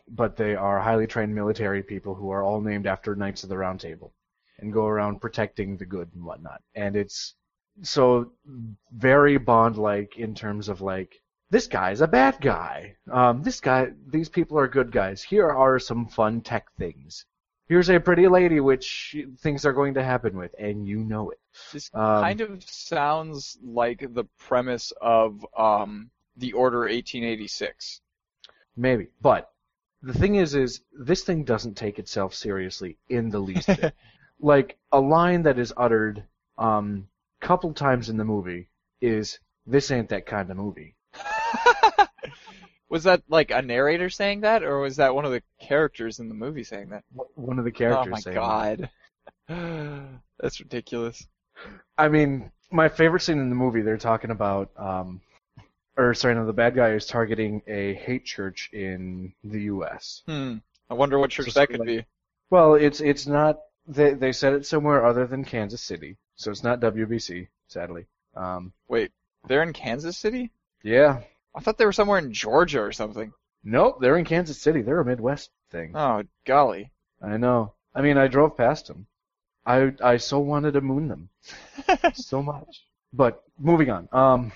but 0.09 0.37
they 0.37 0.55
are 0.57 0.81
highly 0.81 1.07
trained 1.07 1.35
military 1.35 1.83
people 1.83 2.15
who 2.15 2.31
are 2.31 2.43
all 2.43 2.61
named 2.61 2.87
after 2.87 3.15
Knights 3.15 3.43
of 3.43 3.49
the 3.49 3.59
Round 3.59 3.79
Table 3.81 4.15
and 4.59 4.73
go 4.73 4.87
around 4.87 5.21
protecting 5.21 5.77
the 5.77 5.87
good 5.87 6.11
and 6.15 6.25
whatnot. 6.25 6.63
And 6.75 6.97
it's 6.97 7.35
so 7.83 8.33
very 8.93 9.37
Bond-like 9.37 10.17
in 10.17 10.35
terms 10.35 10.69
of 10.69 10.81
like 10.81 11.21
this 11.51 11.67
guy's 11.67 12.01
a 12.01 12.09
bad 12.09 12.39
guy. 12.41 12.97
Um, 13.11 13.43
this 13.43 13.61
guy, 13.61 13.93
these 14.07 14.29
people 14.29 14.59
are 14.59 14.69
good 14.69 14.91
guys. 14.91 15.23
Here 15.23 15.49
are 15.49 15.79
some 15.79 16.07
fun 16.07 16.41
tech 16.41 16.67
things. 16.79 17.25
Here's 17.69 17.91
a 17.91 18.01
pretty 18.01 18.29
lady 18.29 18.61
which 18.61 19.15
things 19.41 19.67
are 19.67 19.75
going 19.75 19.95
to 19.95 20.03
happen 20.03 20.37
with, 20.37 20.55
and 20.59 20.87
you 20.87 21.05
know 21.05 21.31
it. 21.31 21.39
This 21.73 21.91
Um, 21.93 22.23
kind 22.23 22.41
of 22.41 22.65
sounds 22.65 23.59
like 23.63 24.15
the 24.15 24.25
premise 24.39 24.93
of 25.03 25.45
um, 25.57 26.11
the 26.37 26.55
Order 26.55 26.81
1886. 26.81 28.01
Maybe, 28.77 29.09
but 29.21 29.51
the 30.03 30.15
thing 30.15 30.37
is, 30.37 30.55
is 30.55 30.81
this 30.93 31.25
thing 31.25 31.45
doesn't 31.45 31.77
take 31.77 31.99
itself 31.99 32.33
seriously 32.33 32.97
in 33.09 33.29
the 33.29 33.41
least 33.41 33.67
bit. 33.67 33.95
like 34.41 34.79
a 34.93 35.01
line 35.01 35.43
that 35.43 35.59
is 35.59 35.73
uttered 35.77 36.25
um 36.57 37.07
couple 37.41 37.73
times 37.73 38.09
in 38.09 38.17
the 38.17 38.25
movie 38.25 38.69
is 39.01 39.39
this 39.67 39.91
ain't 39.91 40.09
that 40.09 40.27
kind 40.27 40.51
of 40.51 40.57
movie. 40.57 40.97
was 42.89 43.05
that 43.05 43.23
like 43.29 43.51
a 43.51 43.63
narrator 43.63 44.11
saying 44.11 44.41
that, 44.41 44.63
or 44.63 44.81
was 44.81 44.97
that 44.97 45.15
one 45.15 45.25
of 45.25 45.33
the 45.33 45.43
characters 45.61 46.19
in 46.19 46.29
the 46.29 46.35
movie 46.35 46.65
saying 46.65 46.91
that? 46.91 47.05
One 47.35 47.59
of 47.59 47.65
the 47.65 47.73
characters. 47.73 48.07
oh 48.07 48.11
my 48.11 48.21
saying 48.21 48.35
that. 48.35 48.91
god, 49.49 50.21
that's 50.41 50.61
ridiculous. 50.61 51.27
I 51.97 52.09
mean, 52.09 52.51
my 52.71 52.89
favorite 52.89 53.21
scene 53.21 53.39
in 53.39 53.49
the 53.49 53.55
movie, 53.55 53.83
they're 53.83 53.97
talking 53.97 54.31
about, 54.31 54.71
um, 54.77 55.21
or 55.97 56.15
sorry, 56.15 56.35
no, 56.35 56.47
the 56.47 56.53
bad 56.53 56.75
guy 56.75 56.91
is 56.91 57.07
targeting 57.07 57.63
a 57.67 57.95
hate 57.95 58.25
church 58.25 58.71
in 58.73 59.33
the 59.43 59.63
U.S. 59.63 60.23
Hmm. 60.27 60.57
I 60.91 60.95
wonder 60.95 61.19
what 61.19 61.31
church 61.31 61.51
So 61.51 61.61
that 61.61 61.69
could 61.69 61.85
be. 61.85 62.05
Well, 62.51 62.75
it's 62.75 63.01
it's 63.01 63.27
not. 63.27 63.59
They 63.87 64.15
they 64.15 64.33
said 64.33 64.53
it 64.55 64.67
somewhere 64.67 65.05
other 65.05 65.27
than 65.27 65.45
Kansas 65.45 65.83
City, 65.83 66.17
so 66.37 66.51
it's 66.51 66.63
not 66.63 66.81
WBC, 66.81 67.49
sadly. 67.69 68.07
Um, 68.35 68.73
Wait, 68.89 69.13
they're 69.47 69.63
in 69.63 69.73
Kansas 69.73 70.17
City? 70.17 70.51
yeah, 70.83 71.21
I 71.55 71.61
thought 71.61 71.79
they 71.79 71.87
were 71.87 71.93
somewhere 71.93 72.19
in 72.19 72.33
Georgia 72.33 72.81
or 72.81 72.93
something. 72.93 73.33
nope, 73.65 73.99
they're 74.01 74.19
in 74.19 74.25
Kansas 74.25 74.61
City. 74.61 74.83
They're 74.83 75.01
a 75.01 75.05
Midwest 75.05 75.51
thing. 75.71 75.93
Oh 75.95 76.23
golly. 76.45 76.93
I 77.23 77.37
know. 77.37 77.75
I 77.95 78.03
mean, 78.03 78.17
I 78.17 78.29
drove 78.29 78.57
past 78.57 78.87
them. 78.87 79.07
I 79.67 79.93
I 80.03 80.17
so 80.19 80.39
wanted 80.39 80.73
to 80.73 80.81
moon 80.81 81.09
them 81.09 81.29
so 82.15 82.43
much. 82.43 82.85
But 83.13 83.43
moving 83.59 83.91
on. 83.91 84.09
Um, 84.13 84.53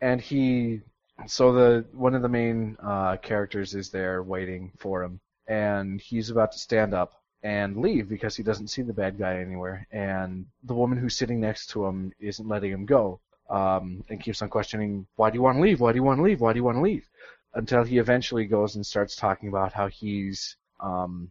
and 0.00 0.20
he, 0.20 0.80
so 1.26 1.52
the 1.52 1.84
one 1.92 2.14
of 2.14 2.22
the 2.22 2.28
main 2.28 2.76
uh, 2.82 3.16
characters 3.18 3.74
is 3.74 3.90
there 3.90 4.22
waiting 4.22 4.72
for 4.78 5.02
him, 5.02 5.20
and 5.46 6.00
he's 6.00 6.30
about 6.30 6.52
to 6.52 6.58
stand 6.58 6.94
up 6.94 7.22
and 7.42 7.76
leave 7.76 8.08
because 8.08 8.36
he 8.36 8.42
doesn't 8.42 8.68
see 8.68 8.82
the 8.82 8.92
bad 8.92 9.18
guy 9.18 9.38
anywhere, 9.38 9.86
and 9.90 10.46
the 10.64 10.74
woman 10.74 10.98
who's 10.98 11.16
sitting 11.16 11.40
next 11.40 11.68
to 11.68 11.86
him 11.86 12.12
isn't 12.18 12.48
letting 12.48 12.72
him 12.72 12.86
go, 12.86 13.20
um, 13.50 14.04
and 14.08 14.20
keeps 14.20 14.42
on 14.42 14.48
questioning, 14.48 15.06
why 15.16 15.30
do 15.30 15.36
you 15.36 15.42
want 15.42 15.56
to 15.58 15.62
leave? 15.62 15.80
Why 15.80 15.92
do 15.92 15.96
you 15.96 16.02
want 16.02 16.18
to 16.18 16.22
leave? 16.22 16.40
Why 16.40 16.52
do 16.52 16.58
you 16.58 16.64
want 16.64 16.76
to 16.76 16.82
leave? 16.82 17.08
Until 17.54 17.84
he 17.84 17.98
eventually 17.98 18.44
goes 18.46 18.76
and 18.76 18.84
starts 18.84 19.16
talking 19.16 19.48
about 19.48 19.72
how 19.72 19.88
he's 19.88 20.56
um, 20.80 21.30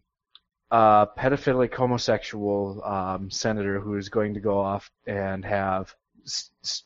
a 0.71 1.07
pedophilic 1.17 1.73
homosexual 1.73 2.83
um, 2.83 3.29
senator 3.29 3.79
who 3.79 3.97
is 3.97 4.09
going 4.09 4.33
to 4.33 4.39
go 4.39 4.59
off 4.59 4.89
and 5.05 5.45
have 5.45 5.93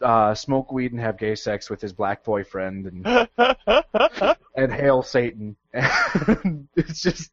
uh, 0.01 0.33
smoke 0.35 0.71
weed 0.71 0.91
and 0.91 0.99
have 1.01 1.17
gay 1.17 1.35
sex 1.35 1.69
with 1.69 1.81
his 1.81 1.93
black 1.93 2.23
boyfriend 2.23 2.85
and 2.85 3.29
and 4.55 4.71
hail 4.73 5.01
Satan. 5.01 5.55
And 5.73 6.67
it's 6.75 7.01
just 7.01 7.31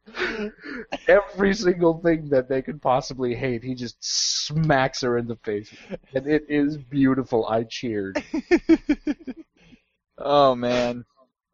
every 1.07 1.53
single 1.53 1.99
thing 2.01 2.29
that 2.29 2.47
they 2.49 2.61
could 2.61 2.81
possibly 2.81 3.35
hate. 3.35 3.63
He 3.63 3.75
just 3.75 3.97
smacks 4.01 5.01
her 5.01 5.17
in 5.17 5.27
the 5.27 5.35
face, 5.37 5.73
and 6.13 6.27
it 6.27 6.45
is 6.49 6.77
beautiful. 6.77 7.45
I 7.47 7.63
cheered. 7.63 8.23
oh 10.17 10.55
man. 10.55 11.05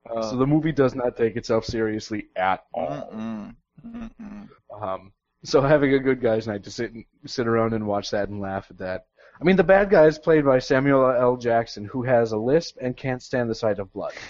Uh, 0.09 0.21
So 0.21 0.35
the 0.37 0.47
movie 0.47 0.71
does 0.73 0.95
not 0.95 1.15
take 1.17 1.35
itself 1.37 1.65
seriously 1.65 2.27
at 2.35 2.63
all. 2.73 3.09
mm-mm. 3.13 3.55
Mm-mm. 3.85 4.49
Um, 4.81 5.13
so 5.43 5.61
having 5.61 5.93
a 5.93 5.99
good 5.99 6.21
guys' 6.21 6.47
night 6.47 6.63
to 6.63 6.71
sit 6.71 6.93
and 6.93 7.05
sit 7.25 7.47
around 7.47 7.73
and 7.73 7.85
watch 7.87 8.11
that 8.11 8.29
and 8.29 8.39
laugh 8.41 8.67
at 8.69 8.77
that. 8.79 9.05
I 9.39 9.43
mean, 9.43 9.55
the 9.55 9.63
bad 9.63 9.89
guy 9.89 10.05
is 10.05 10.19
played 10.19 10.45
by 10.45 10.59
Samuel 10.59 11.09
L. 11.09 11.37
Jackson, 11.37 11.85
who 11.85 12.03
has 12.03 12.31
a 12.31 12.37
lisp 12.37 12.77
and 12.79 12.95
can't 12.95 13.21
stand 13.21 13.49
the 13.49 13.55
sight 13.55 13.79
of 13.79 13.91
blood. 13.93 14.13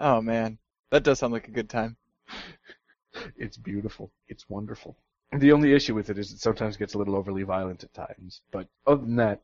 Oh 0.00 0.20
man, 0.20 0.58
that 0.90 1.02
does 1.02 1.18
sound 1.18 1.32
like 1.32 1.48
a 1.48 1.52
good 1.52 1.68
time. 1.68 1.96
It's 3.36 3.56
beautiful. 3.56 4.12
It's 4.28 4.48
wonderful. 4.48 4.96
The 5.32 5.52
only 5.52 5.74
issue 5.74 5.94
with 5.94 6.08
it 6.08 6.18
is 6.18 6.32
it 6.32 6.38
sometimes 6.38 6.76
gets 6.76 6.94
a 6.94 6.98
little 6.98 7.16
overly 7.16 7.42
violent 7.42 7.82
at 7.82 7.92
times. 7.92 8.42
But 8.52 8.68
other 8.86 9.02
than 9.02 9.16
that, 9.16 9.42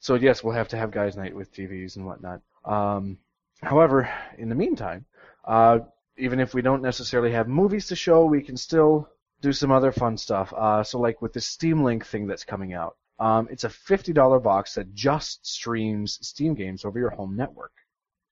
so 0.00 0.14
yes, 0.14 0.42
we'll 0.42 0.54
have 0.54 0.68
to 0.68 0.76
have 0.76 0.90
guys' 0.90 1.16
night 1.16 1.34
with 1.34 1.52
TVs 1.52 1.96
and 1.96 2.06
whatnot. 2.06 2.40
Um, 2.64 3.18
however, 3.62 4.10
in 4.38 4.48
the 4.48 4.54
meantime, 4.54 5.04
uh, 5.44 5.80
even 6.16 6.40
if 6.40 6.54
we 6.54 6.62
don't 6.62 6.82
necessarily 6.82 7.32
have 7.32 7.48
movies 7.48 7.86
to 7.88 7.96
show, 7.96 8.24
we 8.24 8.42
can 8.42 8.56
still 8.56 9.08
do 9.42 9.52
some 9.52 9.70
other 9.70 9.92
fun 9.92 10.16
stuff. 10.16 10.52
Uh, 10.56 10.82
so 10.82 10.98
like 10.98 11.20
with 11.20 11.34
the 11.34 11.40
Steam 11.40 11.82
Link 11.84 12.06
thing 12.06 12.26
that's 12.26 12.44
coming 12.44 12.72
out, 12.72 12.96
um, 13.18 13.48
it's 13.50 13.64
a 13.64 13.68
$50 13.68 14.42
box 14.42 14.74
that 14.74 14.94
just 14.94 15.46
streams 15.46 16.18
Steam 16.26 16.54
games 16.54 16.84
over 16.86 16.98
your 16.98 17.10
home 17.10 17.36
network. 17.36 17.72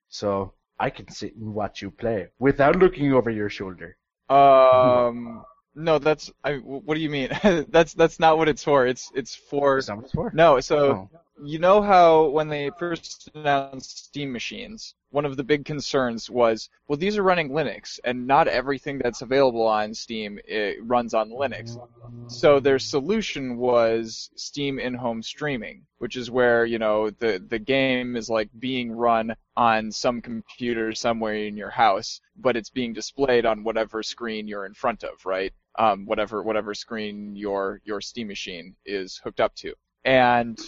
So 0.08 0.54
I 0.78 0.88
can 0.90 1.08
sit 1.10 1.36
and 1.36 1.54
watch 1.54 1.82
you 1.82 1.90
play 1.90 2.28
without 2.38 2.76
looking 2.76 3.12
over 3.12 3.30
your 3.30 3.50
shoulder. 3.50 3.96
Um, 4.28 5.44
no, 5.74 5.98
that's. 5.98 6.30
I. 6.44 6.54
What 6.56 6.94
do 6.94 7.00
you 7.00 7.10
mean? 7.10 7.28
that's 7.68 7.94
that's 7.94 8.18
not 8.18 8.38
what 8.38 8.48
it's 8.48 8.64
for. 8.64 8.86
It's 8.86 9.10
it's 9.14 9.34
for. 9.34 9.78
Is 9.78 9.86
that 9.86 9.96
what 9.96 10.04
it's 10.06 10.14
for? 10.14 10.30
No, 10.34 10.58
so 10.60 10.78
Oh. 10.92 11.10
you 11.44 11.58
know 11.58 11.82
how 11.82 12.28
when 12.28 12.48
they 12.48 12.70
first 12.78 13.30
announced 13.34 14.06
Steam 14.06 14.32
machines, 14.32 14.94
one 15.10 15.24
of 15.24 15.36
the 15.36 15.44
big 15.44 15.64
concerns 15.64 16.30
was, 16.30 16.70
well, 16.86 16.96
these 16.96 17.18
are 17.18 17.22
running 17.22 17.50
Linux, 17.50 17.98
and 18.04 18.26
not 18.26 18.48
everything 18.48 18.98
that's 18.98 19.22
available 19.22 19.66
on 19.66 19.94
Steam 19.94 20.38
runs 20.82 21.14
on 21.14 21.30
Linux. 21.30 21.76
So 22.28 22.60
their 22.60 22.78
solution 22.78 23.56
was 23.56 24.30
Steam 24.36 24.78
in-home 24.78 25.22
streaming, 25.22 25.86
which 25.98 26.16
is 26.16 26.30
where 26.30 26.64
you 26.64 26.78
know 26.78 27.10
the 27.10 27.44
the 27.44 27.58
game 27.58 28.16
is 28.16 28.30
like 28.30 28.50
being 28.58 28.92
run 28.92 29.34
on 29.56 29.90
some 29.90 30.20
computer 30.20 30.92
somewhere 30.94 31.34
in 31.34 31.56
your 31.56 31.70
house, 31.70 32.20
but 32.36 32.56
it's 32.56 32.70
being 32.70 32.92
displayed 32.92 33.46
on 33.46 33.64
whatever 33.64 34.02
screen 34.02 34.46
you're 34.46 34.66
in 34.66 34.74
front 34.74 35.02
of, 35.02 35.26
right? 35.26 35.52
Um, 35.76 36.06
whatever 36.06 36.42
whatever 36.42 36.72
screen 36.74 37.34
your 37.34 37.80
your 37.84 38.00
Steam 38.00 38.28
machine 38.28 38.76
is 38.86 39.20
hooked 39.22 39.40
up 39.40 39.54
to, 39.56 39.74
and 40.04 40.58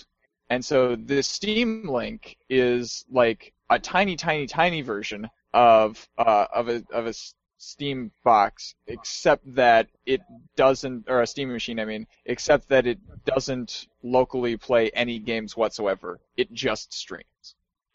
and 0.50 0.64
so 0.64 0.96
this 0.96 1.26
Steam 1.28 1.88
Link 1.88 2.36
is 2.48 3.04
like 3.10 3.52
a 3.70 3.78
tiny, 3.78 4.16
tiny, 4.16 4.46
tiny 4.46 4.82
version 4.82 5.28
of 5.54 6.08
uh, 6.18 6.46
of 6.52 6.68
a 6.68 6.82
of 6.92 7.06
a 7.06 7.14
Steam 7.62 8.10
box, 8.24 8.74
except 8.88 9.54
that 9.54 9.88
it 10.04 10.20
doesn't, 10.56 11.08
or 11.08 11.22
a 11.22 11.26
Steam 11.28 11.52
machine, 11.52 11.78
I 11.78 11.84
mean, 11.84 12.08
except 12.26 12.68
that 12.70 12.88
it 12.88 12.98
doesn't 13.24 13.86
locally 14.02 14.56
play 14.56 14.90
any 14.90 15.20
games 15.20 15.56
whatsoever. 15.56 16.18
It 16.36 16.52
just 16.52 16.92
streams. 16.92 17.54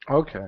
Okay. 0.09 0.47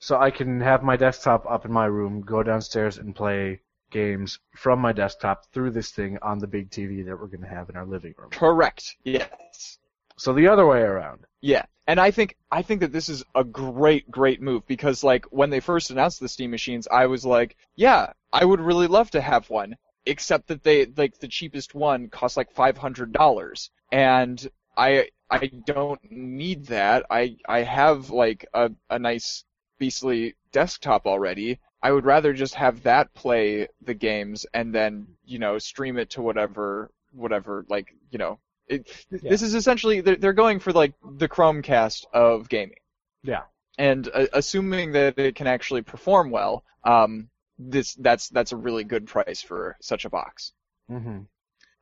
So 0.00 0.18
I 0.18 0.30
can 0.30 0.60
have 0.60 0.82
my 0.82 0.96
desktop 0.96 1.50
up 1.50 1.64
in 1.64 1.72
my 1.72 1.86
room, 1.86 2.20
go 2.20 2.42
downstairs 2.42 2.98
and 2.98 3.16
play 3.16 3.62
games 3.90 4.38
from 4.54 4.80
my 4.80 4.92
desktop 4.92 5.46
through 5.52 5.70
this 5.70 5.90
thing 5.92 6.18
on 6.20 6.38
the 6.38 6.46
big 6.46 6.70
TV 6.70 7.02
that 7.06 7.18
we're 7.18 7.26
going 7.26 7.40
to 7.40 7.48
have 7.48 7.70
in 7.70 7.76
our 7.76 7.86
living 7.86 8.14
room. 8.18 8.28
Correct. 8.30 8.96
Yes. 9.02 9.78
So 10.18 10.34
the 10.34 10.46
other 10.48 10.66
way 10.66 10.82
around. 10.82 11.20
Yeah, 11.40 11.64
and 11.86 12.00
I 12.00 12.10
think 12.10 12.36
I 12.50 12.62
think 12.62 12.80
that 12.80 12.92
this 12.92 13.08
is 13.08 13.24
a 13.34 13.44
great 13.44 14.10
great 14.10 14.40
move 14.40 14.66
because 14.66 15.02
like 15.04 15.24
when 15.26 15.50
they 15.50 15.60
first 15.60 15.90
announced 15.90 16.20
the 16.20 16.28
Steam 16.28 16.50
machines, 16.50 16.86
I 16.88 17.06
was 17.06 17.24
like, 17.24 17.56
yeah, 17.76 18.12
I 18.32 18.44
would 18.44 18.60
really 18.60 18.86
love 18.88 19.10
to 19.12 19.20
have 19.20 19.48
one, 19.50 19.76
except 20.06 20.48
that 20.48 20.62
they 20.62 20.86
like 20.86 21.18
the 21.18 21.28
cheapest 21.28 21.74
one 21.74 22.08
costs 22.08 22.36
like 22.36 22.50
five 22.52 22.76
hundred 22.78 23.12
dollars, 23.12 23.70
and 23.92 24.48
I 24.76 25.08
I 25.30 25.46
don't 25.66 26.00
need 26.10 26.66
that. 26.66 27.04
I 27.10 27.36
I 27.48 27.62
have 27.62 28.10
like 28.10 28.46
a 28.54 28.70
a 28.90 28.98
nice 28.98 29.44
beastly 29.78 30.34
desktop 30.52 31.06
already. 31.06 31.60
I 31.82 31.92
would 31.92 32.04
rather 32.04 32.32
just 32.32 32.54
have 32.56 32.82
that 32.82 33.14
play 33.14 33.68
the 33.82 33.94
games 33.94 34.44
and 34.54 34.74
then 34.74 35.06
you 35.24 35.38
know 35.38 35.58
stream 35.58 35.98
it 35.98 36.10
to 36.10 36.22
whatever 36.22 36.90
whatever 37.12 37.64
like 37.68 37.94
you 38.10 38.18
know 38.18 38.38
it, 38.68 39.06
Yeah. 39.10 39.30
this 39.30 39.42
is 39.42 39.54
essentially 39.54 40.00
they're, 40.00 40.16
they're 40.16 40.32
going 40.32 40.60
for 40.60 40.72
like 40.72 40.94
the 41.16 41.28
Chromecast 41.28 42.06
of 42.12 42.48
gaming. 42.48 42.78
Yeah. 43.22 43.42
And 43.78 44.08
uh, 44.12 44.26
assuming 44.32 44.92
that 44.92 45.18
it 45.18 45.34
can 45.34 45.46
actually 45.46 45.82
perform 45.82 46.30
well, 46.30 46.64
um, 46.84 47.28
this 47.58 47.94
that's 47.94 48.28
that's 48.28 48.52
a 48.52 48.56
really 48.56 48.84
good 48.84 49.06
price 49.06 49.42
for 49.42 49.76
such 49.80 50.04
a 50.04 50.10
box. 50.10 50.52
hmm 50.88 51.20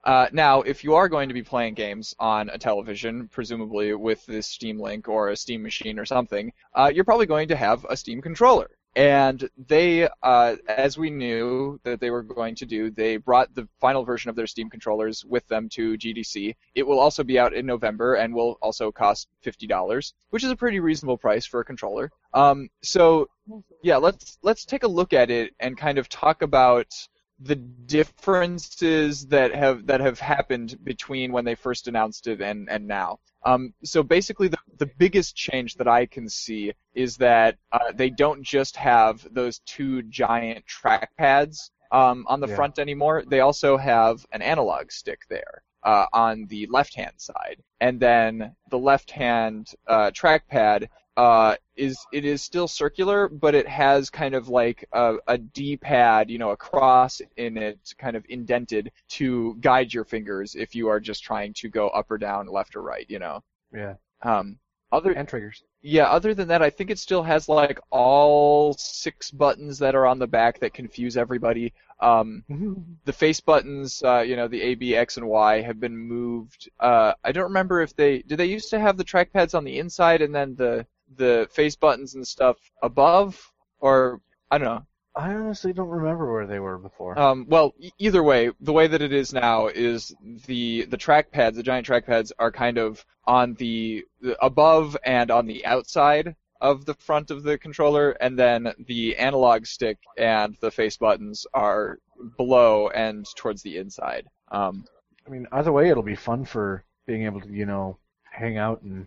Uh, 0.04 0.28
now, 0.32 0.62
if 0.62 0.84
you 0.84 0.94
are 0.94 1.08
going 1.08 1.28
to 1.28 1.34
be 1.34 1.42
playing 1.42 1.74
games 1.74 2.14
on 2.20 2.48
a 2.50 2.58
television, 2.58 3.28
presumably 3.28 3.92
with 3.94 4.24
this 4.26 4.46
Steam 4.46 4.78
Link 4.80 5.08
or 5.08 5.30
a 5.30 5.36
Steam 5.36 5.62
machine 5.62 5.98
or 5.98 6.04
something, 6.06 6.52
uh, 6.74 6.90
you're 6.94 7.04
probably 7.04 7.26
going 7.26 7.48
to 7.48 7.56
have 7.56 7.84
a 7.90 7.96
Steam 7.96 8.22
controller. 8.22 8.70
And 8.96 9.46
they, 9.58 10.08
uh, 10.22 10.56
as 10.66 10.96
we 10.96 11.10
knew 11.10 11.78
that 11.84 12.00
they 12.00 12.08
were 12.08 12.22
going 12.22 12.54
to 12.54 12.64
do, 12.64 12.90
they 12.90 13.18
brought 13.18 13.54
the 13.54 13.68
final 13.78 14.04
version 14.04 14.30
of 14.30 14.36
their 14.36 14.46
Steam 14.46 14.70
controllers 14.70 15.22
with 15.22 15.46
them 15.48 15.68
to 15.70 15.98
GDC. 15.98 16.56
It 16.74 16.86
will 16.86 16.98
also 16.98 17.22
be 17.22 17.38
out 17.38 17.52
in 17.52 17.66
November 17.66 18.14
and 18.14 18.34
will 18.34 18.56
also 18.62 18.90
cost 18.90 19.28
$50, 19.44 20.14
which 20.30 20.44
is 20.44 20.50
a 20.50 20.56
pretty 20.56 20.80
reasonable 20.80 21.18
price 21.18 21.44
for 21.44 21.60
a 21.60 21.64
controller. 21.64 22.10
Um, 22.32 22.70
so, 22.82 23.28
yeah, 23.82 23.98
let's 23.98 24.38
let's 24.42 24.64
take 24.64 24.82
a 24.82 24.88
look 24.88 25.12
at 25.12 25.30
it 25.30 25.52
and 25.60 25.76
kind 25.76 25.98
of 25.98 26.08
talk 26.08 26.40
about 26.40 26.86
the 27.38 27.56
differences 27.56 29.26
that 29.28 29.54
have 29.54 29.86
that 29.86 30.00
have 30.00 30.18
happened 30.18 30.78
between 30.84 31.32
when 31.32 31.44
they 31.44 31.54
first 31.54 31.88
announced 31.88 32.26
it 32.26 32.40
and 32.40 32.68
and 32.70 32.86
now. 32.86 33.18
Um, 33.44 33.74
so 33.84 34.02
basically, 34.02 34.48
the 34.48 34.58
the 34.78 34.90
biggest 34.98 35.36
change 35.36 35.74
that 35.74 35.88
I 35.88 36.06
can 36.06 36.28
see 36.28 36.72
is 36.94 37.16
that 37.18 37.56
uh, 37.72 37.92
they 37.94 38.10
don't 38.10 38.42
just 38.42 38.76
have 38.76 39.26
those 39.32 39.60
two 39.60 40.02
giant 40.02 40.64
trackpads 40.66 41.70
um, 41.92 42.24
on 42.28 42.40
the 42.40 42.48
Yeah. 42.48 42.56
front 42.56 42.78
anymore. 42.78 43.24
They 43.28 43.40
also 43.40 43.76
have 43.76 44.24
an 44.32 44.42
analog 44.42 44.90
stick 44.90 45.20
there. 45.28 45.62
Uh, 45.82 46.06
on 46.12 46.46
the 46.48 46.66
left-hand 46.68 47.12
side, 47.16 47.62
and 47.80 48.00
then 48.00 48.56
the 48.70 48.78
left-hand 48.78 49.70
uh, 49.86 50.10
trackpad 50.10 50.88
uh, 51.16 51.56
is 51.76 51.96
it 52.12 52.24
is 52.24 52.42
still 52.42 52.68
circular, 52.68 53.28
but 53.28 53.54
it 53.54 53.66
has 53.68 54.10
kind 54.10 54.34
of 54.34 54.48
like 54.48 54.86
a, 54.92 55.16
a 55.28 55.38
D-pad, 55.38 56.30
you 56.30 56.38
know, 56.38 56.50
a 56.50 56.56
cross 56.56 57.20
in 57.36 57.56
it, 57.56 57.78
kind 57.98 58.16
of 58.16 58.24
indented 58.28 58.92
to 59.10 59.56
guide 59.60 59.92
your 59.92 60.04
fingers 60.04 60.54
if 60.54 60.74
you 60.74 60.88
are 60.88 61.00
just 61.00 61.22
trying 61.22 61.52
to 61.54 61.68
go 61.68 61.88
up 61.90 62.10
or 62.10 62.18
down, 62.18 62.46
left 62.46 62.76
or 62.76 62.82
right, 62.82 63.06
you 63.08 63.18
know. 63.18 63.42
Yeah. 63.72 63.94
Um, 64.22 64.58
other 64.92 65.12
And 65.12 65.28
triggers. 65.28 65.64
yeah, 65.82 66.04
other 66.06 66.34
than 66.34 66.48
that, 66.48 66.62
I 66.62 66.70
think 66.70 66.90
it 66.90 66.98
still 66.98 67.22
has 67.22 67.48
like 67.48 67.80
all 67.90 68.74
six 68.74 69.30
buttons 69.30 69.78
that 69.78 69.94
are 69.94 70.06
on 70.06 70.18
the 70.18 70.26
back 70.26 70.58
that 70.60 70.74
confuse 70.74 71.16
everybody. 71.16 71.72
Um, 72.00 72.44
the 73.04 73.12
face 73.12 73.40
buttons, 73.40 74.02
uh, 74.04 74.20
you 74.20 74.36
know, 74.36 74.48
the 74.48 74.62
A, 74.62 74.74
B, 74.74 74.94
X, 74.94 75.16
and 75.16 75.26
Y 75.28 75.60
have 75.62 75.80
been 75.80 75.96
moved. 75.96 76.68
Uh, 76.80 77.14
I 77.24 77.32
don't 77.32 77.44
remember 77.44 77.80
if 77.82 77.94
they 77.96 78.22
did 78.22 78.38
they 78.38 78.46
used 78.46 78.70
to 78.70 78.80
have 78.80 78.96
the 78.96 79.04
trackpads 79.04 79.54
on 79.54 79.64
the 79.64 79.78
inside 79.78 80.22
and 80.22 80.34
then 80.34 80.54
the 80.56 80.86
the 81.14 81.48
face 81.52 81.76
buttons 81.76 82.14
and 82.14 82.26
stuff 82.26 82.56
above, 82.82 83.52
or 83.78 84.20
I 84.50 84.58
don't 84.58 84.68
know. 84.68 84.86
I 85.14 85.32
honestly 85.32 85.72
don't 85.72 85.88
remember 85.88 86.30
where 86.30 86.46
they 86.46 86.58
were 86.58 86.76
before. 86.76 87.18
Um, 87.18 87.46
well, 87.48 87.74
e- 87.78 87.90
either 87.98 88.22
way, 88.22 88.50
the 88.60 88.72
way 88.72 88.86
that 88.86 89.00
it 89.00 89.14
is 89.14 89.32
now 89.32 89.68
is 89.68 90.14
the 90.46 90.84
the 90.84 90.98
trackpads, 90.98 91.54
the 91.54 91.62
giant 91.62 91.86
trackpads, 91.86 92.32
are 92.38 92.52
kind 92.52 92.76
of 92.76 93.04
on 93.24 93.54
the, 93.54 94.04
the 94.20 94.36
above 94.44 94.96
and 95.04 95.30
on 95.30 95.46
the 95.46 95.64
outside 95.64 96.36
of 96.60 96.84
the 96.84 96.94
front 96.94 97.30
of 97.30 97.42
the 97.42 97.56
controller, 97.56 98.10
and 98.12 98.38
then 98.38 98.72
the 98.86 99.16
analog 99.16 99.66
stick 99.66 99.98
and 100.18 100.56
the 100.60 100.70
face 100.70 100.96
buttons 100.98 101.46
are 101.54 101.98
below 102.36 102.88
and 102.88 103.26
towards 103.36 103.62
the 103.62 103.78
inside. 103.78 104.26
Um, 104.50 104.84
I 105.26 105.30
mean, 105.30 105.46
either 105.52 105.72
way, 105.72 105.88
it'll 105.88 106.02
be 106.02 106.14
fun 106.14 106.44
for 106.44 106.84
being 107.06 107.24
able 107.24 107.40
to, 107.40 107.48
you 107.48 107.66
know, 107.66 107.98
hang 108.30 108.58
out 108.58 108.82
and, 108.82 109.06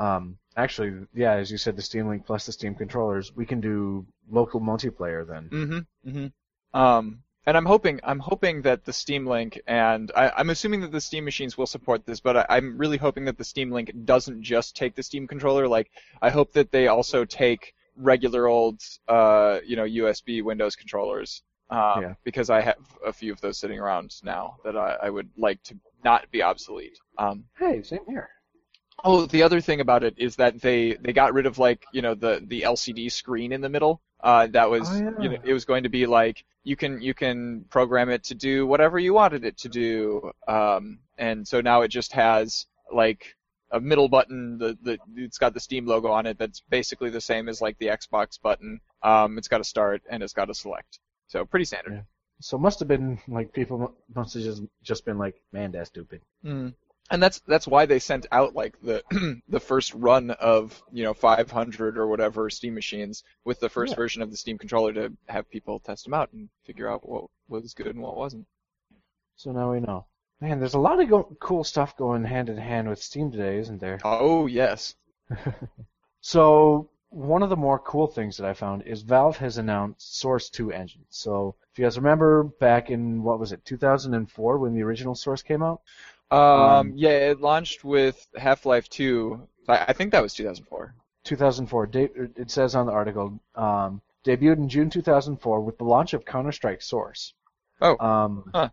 um, 0.00 0.38
actually, 0.56 1.06
yeah, 1.14 1.34
as 1.34 1.50
you 1.50 1.58
said, 1.58 1.76
the 1.76 1.82
Steam 1.82 2.08
Link 2.08 2.24
plus 2.26 2.46
the 2.46 2.52
Steam 2.52 2.74
controllers, 2.74 3.34
we 3.36 3.44
can 3.44 3.60
do 3.60 4.06
local 4.30 4.60
multiplayer 4.60 5.26
then. 5.26 5.48
Mm-hmm. 5.50 6.08
Mm-hmm. 6.08 6.80
Um, 6.80 7.22
and 7.46 7.56
I'm 7.56 7.66
hoping 7.66 8.00
I'm 8.02 8.18
hoping 8.18 8.62
that 8.62 8.84
the 8.84 8.92
Steam 8.92 9.26
Link 9.26 9.60
and 9.66 10.10
I, 10.14 10.30
I'm 10.36 10.50
assuming 10.50 10.80
that 10.82 10.92
the 10.92 11.00
Steam 11.00 11.24
machines 11.24 11.58
will 11.58 11.66
support 11.66 12.06
this, 12.06 12.20
but 12.20 12.36
I, 12.36 12.46
I'm 12.48 12.78
really 12.78 12.96
hoping 12.96 13.24
that 13.26 13.38
the 13.38 13.44
Steam 13.44 13.70
Link 13.70 13.92
doesn't 14.04 14.42
just 14.42 14.76
take 14.76 14.94
the 14.94 15.02
Steam 15.02 15.26
controller. 15.26 15.68
Like 15.68 15.90
I 16.22 16.30
hope 16.30 16.52
that 16.52 16.70
they 16.70 16.88
also 16.88 17.24
take 17.24 17.74
regular 17.96 18.46
old 18.46 18.80
uh, 19.08 19.58
you 19.64 19.76
know 19.76 19.84
USB 19.84 20.42
Windows 20.42 20.76
controllers. 20.76 21.42
Um, 21.70 22.02
Yeah. 22.02 22.14
Because 22.24 22.50
I 22.50 22.60
have 22.62 22.78
a 23.06 23.12
few 23.12 23.32
of 23.32 23.40
those 23.40 23.58
sitting 23.58 23.78
around 23.78 24.14
now 24.22 24.56
that 24.64 24.76
I, 24.76 24.96
I 25.04 25.10
would 25.10 25.30
like 25.36 25.62
to 25.64 25.76
not 26.04 26.30
be 26.30 26.42
obsolete. 26.42 26.98
Um, 27.16 27.44
Hey, 27.58 27.82
same 27.82 28.04
here. 28.08 28.28
Oh, 29.04 29.26
the 29.26 29.42
other 29.42 29.60
thing 29.60 29.80
about 29.80 30.04
it 30.04 30.14
is 30.18 30.36
that 30.36 30.60
they 30.60 30.94
they 31.00 31.12
got 31.12 31.32
rid 31.34 31.46
of 31.46 31.58
like 31.58 31.84
you 31.92 32.02
know 32.02 32.14
the 32.14 32.42
the 32.46 32.62
LCD 32.62 33.10
screen 33.10 33.52
in 33.52 33.60
the 33.60 33.68
middle. 33.68 34.00
Uh, 34.22 34.46
that 34.48 34.68
was 34.70 34.88
Oh, 34.90 34.94
yeah. 34.96 35.10
you 35.20 35.28
know 35.30 35.38
it 35.44 35.52
was 35.52 35.64
going 35.64 35.84
to 35.84 35.88
be 35.88 36.06
like 36.06 36.44
you 36.64 36.76
can 36.76 37.00
you 37.00 37.14
can 37.14 37.64
program 37.70 38.10
it 38.10 38.24
to 38.24 38.34
do 38.34 38.66
whatever 38.66 38.98
you 38.98 39.14
wanted 39.14 39.44
it 39.44 39.56
to 39.58 39.68
do. 39.68 40.30
Um, 40.46 40.98
and 41.18 41.46
so 41.46 41.60
now 41.60 41.82
it 41.82 41.88
just 41.88 42.12
has 42.12 42.66
like 42.92 43.36
a 43.70 43.80
middle 43.80 44.08
button. 44.08 44.58
The 44.58 44.76
the 44.82 44.98
it's 45.16 45.38
got 45.38 45.54
the 45.54 45.60
Steam 45.60 45.86
logo 45.86 46.08
on 46.08 46.26
it. 46.26 46.38
That's 46.38 46.60
basically 46.68 47.10
the 47.10 47.20
same 47.20 47.48
as 47.48 47.60
like 47.60 47.78
the 47.78 47.86
Xbox 47.86 48.40
button. 48.40 48.80
Um, 49.02 49.38
it's 49.38 49.48
got 49.48 49.60
a 49.60 49.64
start 49.64 50.02
and 50.10 50.22
it's 50.22 50.34
got 50.34 50.50
a 50.50 50.54
select. 50.54 50.98
So 51.28 51.44
pretty 51.44 51.64
standard. 51.64 51.92
Yeah. 51.94 52.02
So 52.42 52.58
must 52.58 52.78
have 52.80 52.88
been 52.88 53.18
like 53.28 53.52
people 53.52 53.94
must 54.14 54.34
have 54.34 54.42
just 54.42 54.62
just 54.82 55.04
been 55.04 55.18
like, 55.18 55.40
man, 55.52 55.72
that's 55.72 55.88
stupid. 55.88 56.20
Mm. 56.44 56.74
And 57.12 57.20
that's 57.22 57.40
that's 57.40 57.66
why 57.66 57.86
they 57.86 57.98
sent 57.98 58.26
out 58.30 58.54
like 58.54 58.80
the 58.82 59.02
the 59.48 59.58
first 59.60 59.92
run 59.94 60.30
of 60.30 60.80
you 60.92 61.02
know 61.02 61.12
500 61.14 61.98
or 61.98 62.06
whatever 62.06 62.48
Steam 62.50 62.74
machines 62.74 63.24
with 63.44 63.58
the 63.60 63.68
first 63.68 63.92
Yeah. 63.92 63.96
version 63.96 64.22
of 64.22 64.30
the 64.30 64.36
Steam 64.36 64.58
controller 64.58 64.92
to 64.92 65.12
have 65.28 65.50
people 65.50 65.80
test 65.80 66.04
them 66.04 66.14
out 66.14 66.32
and 66.32 66.48
figure 66.64 66.88
out 66.88 67.08
what 67.08 67.24
was 67.48 67.74
good 67.74 67.88
and 67.88 68.00
what 68.00 68.16
wasn't. 68.16 68.46
So 69.36 69.50
now 69.52 69.72
we 69.72 69.80
know. 69.80 70.06
Man, 70.40 70.58
there's 70.60 70.74
a 70.74 70.78
lot 70.78 71.00
of 71.00 71.08
go- 71.10 71.36
cool 71.40 71.64
stuff 71.64 71.96
going 71.96 72.24
hand 72.24 72.48
in 72.48 72.56
hand 72.56 72.88
with 72.88 73.02
Steam 73.02 73.30
today, 73.32 73.58
isn't 73.58 73.80
there? 73.80 73.98
Oh 74.04 74.46
yes. 74.46 74.94
So 76.20 76.90
one 77.08 77.42
of 77.42 77.50
the 77.50 77.56
more 77.56 77.78
cool 77.78 78.06
things 78.06 78.36
that 78.36 78.46
I 78.46 78.54
found 78.54 78.82
is 78.82 79.02
Valve 79.02 79.36
has 79.38 79.58
announced 79.58 80.18
Source 80.18 80.48
2 80.50 80.70
engine. 80.72 81.04
So 81.08 81.56
if 81.72 81.78
you 81.78 81.84
guys 81.84 81.96
remember 81.98 82.44
back 82.44 82.90
in 82.90 83.22
what 83.22 83.40
was 83.40 83.52
it, 83.52 83.64
2004 83.64 84.58
when 84.58 84.74
the 84.74 84.82
original 84.82 85.14
Source 85.14 85.42
came 85.42 85.62
out? 85.62 85.80
Um, 86.30 86.40
Um, 86.40 86.92
yeah, 86.96 87.30
it 87.30 87.40
launched 87.40 87.84
with 87.84 88.26
Half-Life 88.36 88.88
2. 88.88 89.48
I, 89.68 89.86
I 89.88 89.92
think 89.92 90.12
that 90.12 90.22
was 90.22 90.34
2004. 90.34 90.94
2004. 91.24 91.86
De- 91.86 92.30
it 92.36 92.50
says 92.50 92.74
on 92.74 92.86
the 92.86 92.92
article, 92.92 93.40
um, 93.54 94.00
debuted 94.24 94.56
in 94.58 94.68
June 94.68 94.90
2004 94.90 95.60
with 95.60 95.78
the 95.78 95.84
launch 95.84 96.14
of 96.14 96.24
Counter 96.24 96.52
Strike 96.52 96.82
Source. 96.82 97.34
Oh. 97.80 97.96
Um, 97.98 98.50
Huh. 98.54 98.70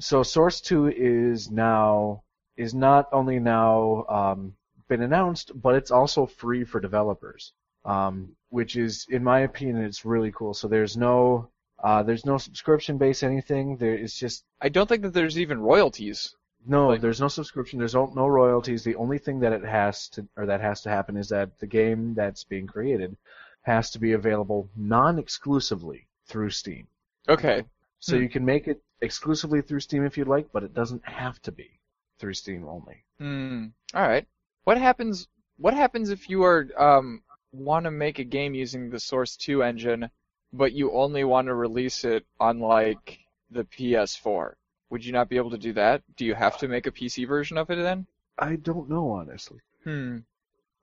So 0.00 0.22
Source 0.22 0.60
2 0.60 0.88
is 0.88 1.50
now 1.50 2.22
is 2.56 2.74
not 2.74 3.08
only 3.12 3.38
now 3.38 4.04
um, 4.08 4.54
been 4.88 5.02
announced, 5.02 5.50
but 5.60 5.74
it's 5.74 5.90
also 5.90 6.26
free 6.26 6.64
for 6.64 6.80
developers, 6.80 7.52
um, 7.84 8.34
which 8.48 8.76
is, 8.76 9.06
in 9.08 9.22
my 9.24 9.40
opinion, 9.40 9.82
it's 9.84 10.04
really 10.04 10.32
cool. 10.32 10.54
So 10.54 10.68
there's 10.68 10.96
no 10.96 11.48
uh, 11.82 12.02
there's 12.02 12.24
no 12.24 12.38
subscription 12.38 12.98
based 12.98 13.22
anything. 13.22 13.76
There 13.76 13.94
is 13.94 14.14
just 14.14 14.44
I 14.60 14.68
don't 14.68 14.88
think 14.88 15.02
that 15.02 15.12
there's 15.14 15.38
even 15.38 15.60
royalties. 15.60 16.34
No, 16.66 16.88
Like- 16.88 17.00
there's 17.00 17.20
no 17.20 17.28
subscription. 17.28 17.78
There's 17.78 17.94
no, 17.94 18.06
no 18.14 18.26
royalties. 18.26 18.84
The 18.84 18.96
only 18.96 19.18
thing 19.18 19.40
that 19.40 19.52
it 19.52 19.64
has 19.64 20.08
to, 20.10 20.26
or 20.36 20.46
that 20.46 20.60
has 20.60 20.80
to 20.82 20.88
happen, 20.90 21.16
is 21.16 21.28
that 21.28 21.58
the 21.58 21.66
game 21.66 22.14
that's 22.14 22.44
being 22.44 22.66
created 22.66 23.16
has 23.62 23.90
to 23.92 23.98
be 23.98 24.12
available 24.12 24.68
non-exclusively 24.76 26.06
through 26.26 26.50
Steam. 26.50 26.86
Okay. 27.28 27.64
So 28.00 28.16
Hmm. 28.16 28.22
you 28.22 28.28
can 28.28 28.44
make 28.44 28.68
it 28.68 28.82
exclusively 29.00 29.62
through 29.62 29.80
Steam 29.80 30.04
if 30.04 30.16
you'd 30.18 30.28
like, 30.28 30.50
but 30.52 30.62
it 30.62 30.74
doesn't 30.74 31.04
have 31.06 31.40
to 31.42 31.52
be 31.52 31.70
through 32.18 32.34
Steam 32.34 32.66
only. 32.68 33.04
Hmm. 33.18 33.66
All 33.94 34.06
right. 34.06 34.26
What 34.64 34.78
happens? 34.78 35.28
What 35.56 35.74
happens 35.74 36.10
if 36.10 36.28
you 36.28 36.42
are 36.44 36.68
um 36.76 37.22
want 37.52 37.84
to 37.84 37.90
make 37.90 38.18
a 38.18 38.24
game 38.24 38.54
using 38.54 38.90
the 38.90 38.98
Source 38.98 39.36
2 39.36 39.62
engine, 39.62 40.10
but 40.52 40.72
you 40.72 40.92
only 40.92 41.24
want 41.24 41.46
to 41.46 41.54
release 41.54 42.04
it 42.04 42.26
on 42.40 42.58
like 42.60 43.20
the 43.50 43.64
PS4? 43.64 44.54
Would 44.90 45.04
you 45.04 45.12
not 45.12 45.28
be 45.28 45.36
able 45.36 45.50
to 45.50 45.58
do 45.58 45.72
that? 45.74 46.02
Do 46.16 46.24
you 46.24 46.34
have 46.34 46.58
to 46.58 46.68
make 46.68 46.86
a 46.86 46.92
PC 46.92 47.26
version 47.26 47.58
of 47.58 47.70
it 47.70 47.76
then? 47.76 48.06
I 48.38 48.56
don't 48.56 48.88
know 48.88 49.10
honestly. 49.10 49.60
Hmm. 49.84 50.18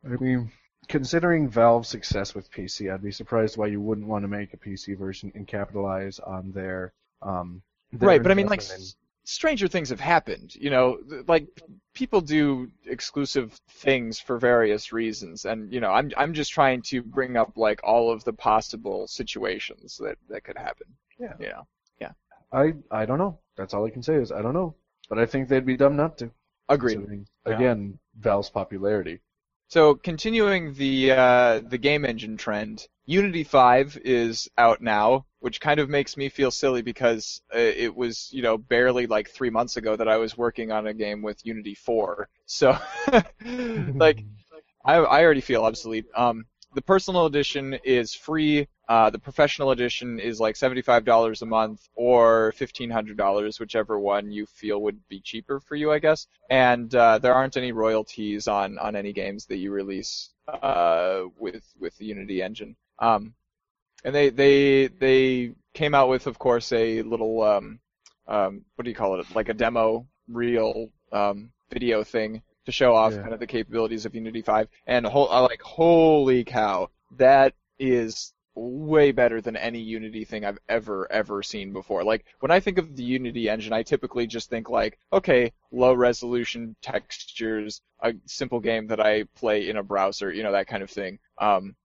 I 0.05 0.15
mean, 0.15 0.51
considering 0.87 1.49
Valve's 1.49 1.89
success 1.89 2.33
with 2.33 2.51
PC, 2.51 2.91
I'd 2.91 3.03
be 3.03 3.11
surprised 3.11 3.57
why 3.57 3.67
you 3.67 3.81
wouldn't 3.81 4.07
want 4.07 4.23
to 4.23 4.27
make 4.27 4.53
a 4.53 4.57
PC 4.57 4.97
version 4.97 5.31
and 5.35 5.47
capitalize 5.47 6.19
on 6.19 6.51
their 6.51 6.93
um. 7.21 7.61
their 7.91 8.09
Right, 8.09 8.23
but 8.23 8.31
I 8.31 8.35
mean, 8.35 8.47
like, 8.47 8.63
in- 8.63 8.95
stranger 9.23 9.67
things 9.67 9.89
have 9.89 9.99
happened. 9.99 10.55
You 10.55 10.69
know, 10.69 10.99
like 11.27 11.47
people 11.93 12.21
do 12.21 12.69
exclusive 12.85 13.59
things 13.69 14.19
for 14.19 14.37
various 14.37 14.91
reasons, 14.91 15.45
and 15.45 15.71
you 15.71 15.79
know, 15.79 15.91
I'm 15.91 16.11
I'm 16.17 16.33
just 16.33 16.51
trying 16.51 16.81
to 16.83 17.01
bring 17.01 17.37
up 17.37 17.57
like 17.57 17.81
all 17.83 18.11
of 18.11 18.23
the 18.23 18.33
possible 18.33 19.07
situations 19.07 19.97
that 19.97 20.17
that 20.29 20.43
could 20.43 20.57
happen. 20.57 20.87
Yeah. 21.19 21.33
Yeah. 21.39 21.61
know. 21.99 22.11
I 22.51 22.73
I 22.91 23.05
don't 23.05 23.19
know. 23.19 23.39
That's 23.57 23.73
all 23.73 23.85
I 23.85 23.89
can 23.89 24.03
say 24.03 24.15
is 24.15 24.31
I 24.31 24.41
don't 24.41 24.53
know. 24.53 24.75
But 25.09 25.19
I 25.19 25.25
think 25.25 25.49
they'd 25.49 25.65
be 25.65 25.77
dumb 25.77 25.95
not 25.95 26.17
to. 26.19 26.31
Agreed. 26.69 26.95
considering, 26.95 27.27
Yeah. 27.45 27.55
Again, 27.55 27.99
Valve's 28.17 28.49
popularity. 28.49 29.19
So 29.67 29.95
continuing 29.95 30.73
the 30.73 31.11
uh, 31.11 31.61
the 31.65 31.77
game 31.77 32.03
engine 32.03 32.35
trend, 32.35 32.87
Unity 33.05 33.45
5 33.45 33.99
is 34.03 34.49
out 34.57 34.81
now, 34.81 35.25
which 35.39 35.61
kind 35.61 35.79
of 35.79 35.89
makes 35.89 36.17
me 36.17 36.27
feel 36.27 36.51
silly 36.51 36.81
because 36.81 37.41
uh, 37.55 37.57
it 37.57 37.95
was 37.95 38.29
you 38.33 38.41
know 38.41 38.57
barely 38.57 39.07
like 39.07 39.29
three 39.29 39.49
months 39.49 39.77
ago 39.77 39.95
that 39.95 40.09
I 40.09 40.17
was 40.17 40.37
working 40.37 40.73
on 40.73 40.87
a 40.87 40.93
game 40.93 41.21
with 41.21 41.45
Unity 41.45 41.75
4. 41.75 42.27
So 42.45 42.77
like 43.95 44.25
I 44.85 44.95
I 44.95 45.23
already 45.23 45.41
feel 45.41 45.63
obsolete. 45.63 46.05
Um, 46.15 46.45
the 46.73 46.81
personal 46.81 47.25
edition 47.25 47.73
is 47.85 48.13
free. 48.13 48.67
Uh, 48.91 49.10
the 49.10 49.19
professional 49.30 49.71
edition 49.71 50.19
is 50.19 50.41
like 50.45 50.56
seventy-five 50.58 51.04
dollars 51.06 51.41
a 51.41 51.45
month 51.45 51.80
or 51.95 52.51
fifteen 52.63 52.89
hundred 52.89 53.15
dollars, 53.15 53.58
whichever 53.58 53.97
one 53.97 54.25
you 54.38 54.45
feel 54.45 54.82
would 54.82 54.99
be 55.08 55.19
cheaper 55.21 55.62
for 55.62 55.75
you, 55.82 55.88
I 55.93 55.99
guess. 55.99 56.27
And 56.49 56.93
uh, 56.93 57.17
there 57.19 57.34
aren't 57.34 57.56
any 57.56 57.71
royalties 57.71 58.49
on 58.49 58.77
on 58.80 58.97
any 58.97 59.13
games 59.13 59.45
that 59.45 59.60
you 59.63 59.71
release 59.71 60.32
uh, 60.69 61.21
with 61.39 61.63
with 61.80 61.97
the 61.99 62.06
Unity 62.06 62.41
engine. 62.41 62.75
Um, 62.99 63.34
and 64.04 64.13
they 64.13 64.27
they 64.30 64.88
they 64.88 65.54
came 65.73 65.95
out 65.95 66.10
with, 66.10 66.27
of 66.27 66.38
course, 66.38 66.73
a 66.73 67.01
little 67.13 67.36
um, 67.43 67.80
um, 68.27 68.65
what 68.75 68.84
do 68.84 68.89
you 68.91 68.95
call 68.95 69.19
it? 69.21 69.25
Like 69.34 69.47
a 69.47 69.54
demo 69.54 70.06
reel 70.27 70.89
um, 71.13 71.51
video 71.71 72.04
thing 72.04 72.41
to 72.65 72.71
show 72.73 72.93
off 72.93 73.13
Yeah. 73.13 73.21
kind 73.21 73.34
of 73.34 73.39
the 73.39 73.47
capabilities 73.47 74.06
of 74.06 74.13
Unity 74.15 74.41
5. 74.41 74.67
And 74.86 75.06
ho- 75.06 75.32
I 75.36 75.39
like, 75.39 75.62
holy 75.62 76.43
cow, 76.43 76.89
that 77.17 77.54
is 77.80 78.34
way 78.55 79.11
better 79.11 79.41
than 79.41 79.55
any 79.55 79.79
Unity 79.79 80.25
thing 80.25 80.43
I've 80.45 80.59
ever 80.67 81.11
ever 81.11 81.41
seen 81.43 81.73
before. 81.73 82.03
Like 82.03 82.25
when 82.39 82.51
I 82.51 82.59
think 82.59 82.77
of 82.77 82.95
the 82.95 83.03
Unity 83.03 83.49
engine, 83.49 83.73
I 83.73 83.83
typically 83.83 84.27
just 84.27 84.49
think 84.49 84.69
like, 84.69 84.97
okay, 85.13 85.53
low 85.71 85.93
resolution 85.93 86.75
textures, 86.81 87.81
a 88.01 88.13
simple 88.25 88.59
game 88.59 88.87
that 88.87 88.99
I 88.99 89.23
play 89.35 89.69
in 89.69 89.77
a 89.77 89.83
browser, 89.83 90.31
you 90.31 90.43
know 90.43 90.51
that 90.51 90.67
kind 90.67 90.83
of 90.83 90.89
thing. 90.89 91.19
Um, 91.39 91.75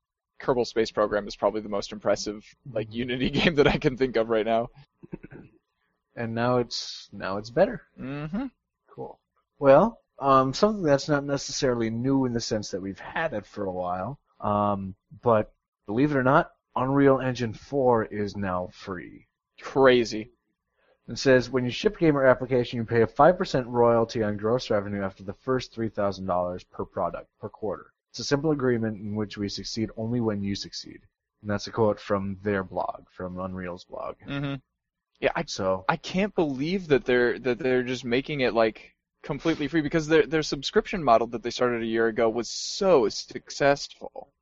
Kerbal 0.40 0.66
Space 0.66 0.90
Program 0.90 1.26
is 1.26 1.36
probably 1.36 1.60
the 1.60 1.68
most 1.68 1.92
impressive 1.92 2.44
like 2.70 2.92
Unity 2.92 3.30
game 3.38 3.54
that 3.56 3.68
I 3.68 3.78
can 3.78 3.96
think 3.96 4.16
of 4.16 4.28
right 4.28 4.46
now. 4.46 4.68
And 6.18 6.34
now 6.34 6.56
it's 6.58 7.10
now 7.12 7.36
it's 7.36 7.50
better. 7.50 7.82
Mm-hmm. 8.00 8.46
Cool. 8.88 9.20
Well, 9.58 10.00
um, 10.18 10.54
something 10.54 10.82
that's 10.82 11.08
not 11.08 11.24
necessarily 11.24 11.90
new 11.90 12.24
in 12.24 12.32
the 12.32 12.40
sense 12.40 12.70
that 12.70 12.80
we've 12.80 12.98
had 12.98 13.34
it 13.34 13.44
for 13.44 13.66
a 13.66 13.72
while, 13.72 14.18
um, 14.40 14.94
but 15.22 15.52
believe 15.86 16.12
it 16.12 16.16
or 16.16 16.22
not, 16.22 16.52
Unreal 16.76 17.20
Engine 17.20 17.54
4 17.54 18.04
is 18.04 18.36
now 18.36 18.68
free. 18.72 19.26
Crazy. 19.60 20.30
It 21.08 21.18
says 21.18 21.50
when 21.50 21.64
you 21.64 21.70
ship 21.70 21.96
a 21.96 21.98
game 22.00 22.16
or 22.16 22.26
application, 22.26 22.76
you 22.76 22.84
pay 22.84 23.02
a 23.02 23.06
5% 23.06 23.64
royalty 23.66 24.22
on 24.22 24.36
gross 24.36 24.70
revenue 24.70 25.02
after 25.02 25.24
the 25.24 25.32
first 25.32 25.74
$3,000 25.74 26.64
per 26.70 26.84
product 26.84 27.28
per 27.40 27.48
quarter. 27.48 27.92
It's 28.10 28.18
a 28.18 28.24
simple 28.24 28.50
agreement 28.50 29.00
in 29.00 29.14
which 29.14 29.38
we 29.38 29.48
succeed 29.48 29.90
only 29.96 30.20
when 30.20 30.42
you 30.42 30.54
succeed. 30.54 31.00
And 31.42 31.50
that's 31.50 31.66
a 31.66 31.70
quote 31.70 32.00
from 32.00 32.38
their 32.42 32.64
blog, 32.64 33.04
from 33.10 33.38
Unreal's 33.38 33.84
blog. 33.84 34.16
Mm-hmm. 34.26 34.54
Yeah, 35.20 35.32
I 35.34 35.44
So, 35.46 35.84
I 35.88 35.96
can't 35.96 36.34
believe 36.34 36.88
that 36.88 37.04
they're 37.04 37.38
that 37.38 37.58
they're 37.58 37.82
just 37.82 38.04
making 38.04 38.40
it 38.40 38.52
like 38.52 38.94
completely 39.22 39.68
free 39.68 39.80
because 39.80 40.08
their 40.08 40.26
their 40.26 40.42
subscription 40.42 41.02
model 41.02 41.26
that 41.28 41.42
they 41.42 41.50
started 41.50 41.82
a 41.82 41.86
year 41.86 42.08
ago 42.08 42.28
was 42.28 42.50
so 42.50 43.08
successful. 43.08 44.32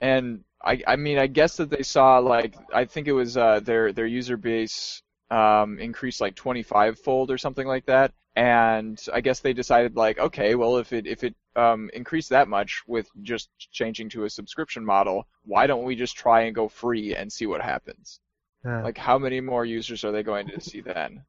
And 0.00 0.44
I 0.64 0.82
I 0.86 0.96
mean 0.96 1.18
I 1.18 1.26
guess 1.26 1.56
that 1.56 1.70
they 1.70 1.82
saw 1.82 2.18
like 2.18 2.54
I 2.72 2.84
think 2.84 3.08
it 3.08 3.12
was 3.12 3.36
uh 3.36 3.60
their 3.60 3.92
their 3.92 4.06
user 4.06 4.36
base 4.36 5.02
um 5.30 5.78
increased 5.78 6.20
like 6.20 6.34
25 6.34 6.98
fold 6.98 7.30
or 7.30 7.38
something 7.38 7.66
like 7.66 7.86
that 7.86 8.12
and 8.36 9.00
I 9.12 9.20
guess 9.20 9.40
they 9.40 9.52
decided 9.52 9.96
like 9.96 10.18
okay 10.18 10.54
well 10.54 10.76
if 10.78 10.92
it 10.92 11.06
if 11.06 11.24
it 11.24 11.34
um 11.56 11.90
increased 11.92 12.30
that 12.30 12.48
much 12.48 12.82
with 12.86 13.08
just 13.22 13.50
changing 13.72 14.08
to 14.10 14.24
a 14.24 14.30
subscription 14.30 14.84
model 14.84 15.26
why 15.44 15.66
don't 15.66 15.84
we 15.84 15.96
just 15.96 16.16
try 16.16 16.42
and 16.42 16.54
go 16.54 16.68
free 16.68 17.14
and 17.14 17.32
see 17.32 17.46
what 17.46 17.60
happens 17.62 18.20
uh, 18.66 18.82
like 18.82 18.98
how 18.98 19.18
many 19.18 19.40
more 19.40 19.64
users 19.64 20.04
are 20.04 20.12
they 20.12 20.22
going 20.22 20.48
to 20.48 20.60
see 20.60 20.80
then 20.80 21.24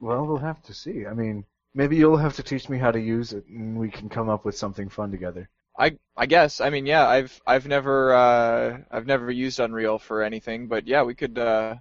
well, 0.00 0.26
we'll 0.26 0.38
have 0.38 0.62
to 0.62 0.74
see. 0.74 1.06
I 1.06 1.12
mean, 1.12 1.44
maybe 1.74 1.96
you'll 1.96 2.16
have 2.16 2.36
to 2.36 2.42
teach 2.42 2.68
me 2.68 2.78
how 2.78 2.90
to 2.90 3.00
use 3.00 3.32
it, 3.32 3.46
and 3.46 3.78
we 3.78 3.90
can 3.90 4.08
come 4.08 4.28
up 4.28 4.44
with 4.44 4.56
something 4.56 4.88
fun 4.88 5.10
together. 5.10 5.48
I 5.78 5.96
I 6.16 6.26
guess. 6.26 6.60
I 6.60 6.70
mean, 6.70 6.86
yeah, 6.86 7.06
I've 7.06 7.40
I've 7.46 7.66
never 7.66 8.14
uh, 8.14 8.78
I've 8.90 9.06
never 9.06 9.30
used 9.30 9.60
Unreal 9.60 9.98
for 9.98 10.22
anything, 10.22 10.68
but 10.68 10.86
yeah, 10.86 11.02
we 11.02 11.14
could 11.14 11.38
uh, 11.38 11.76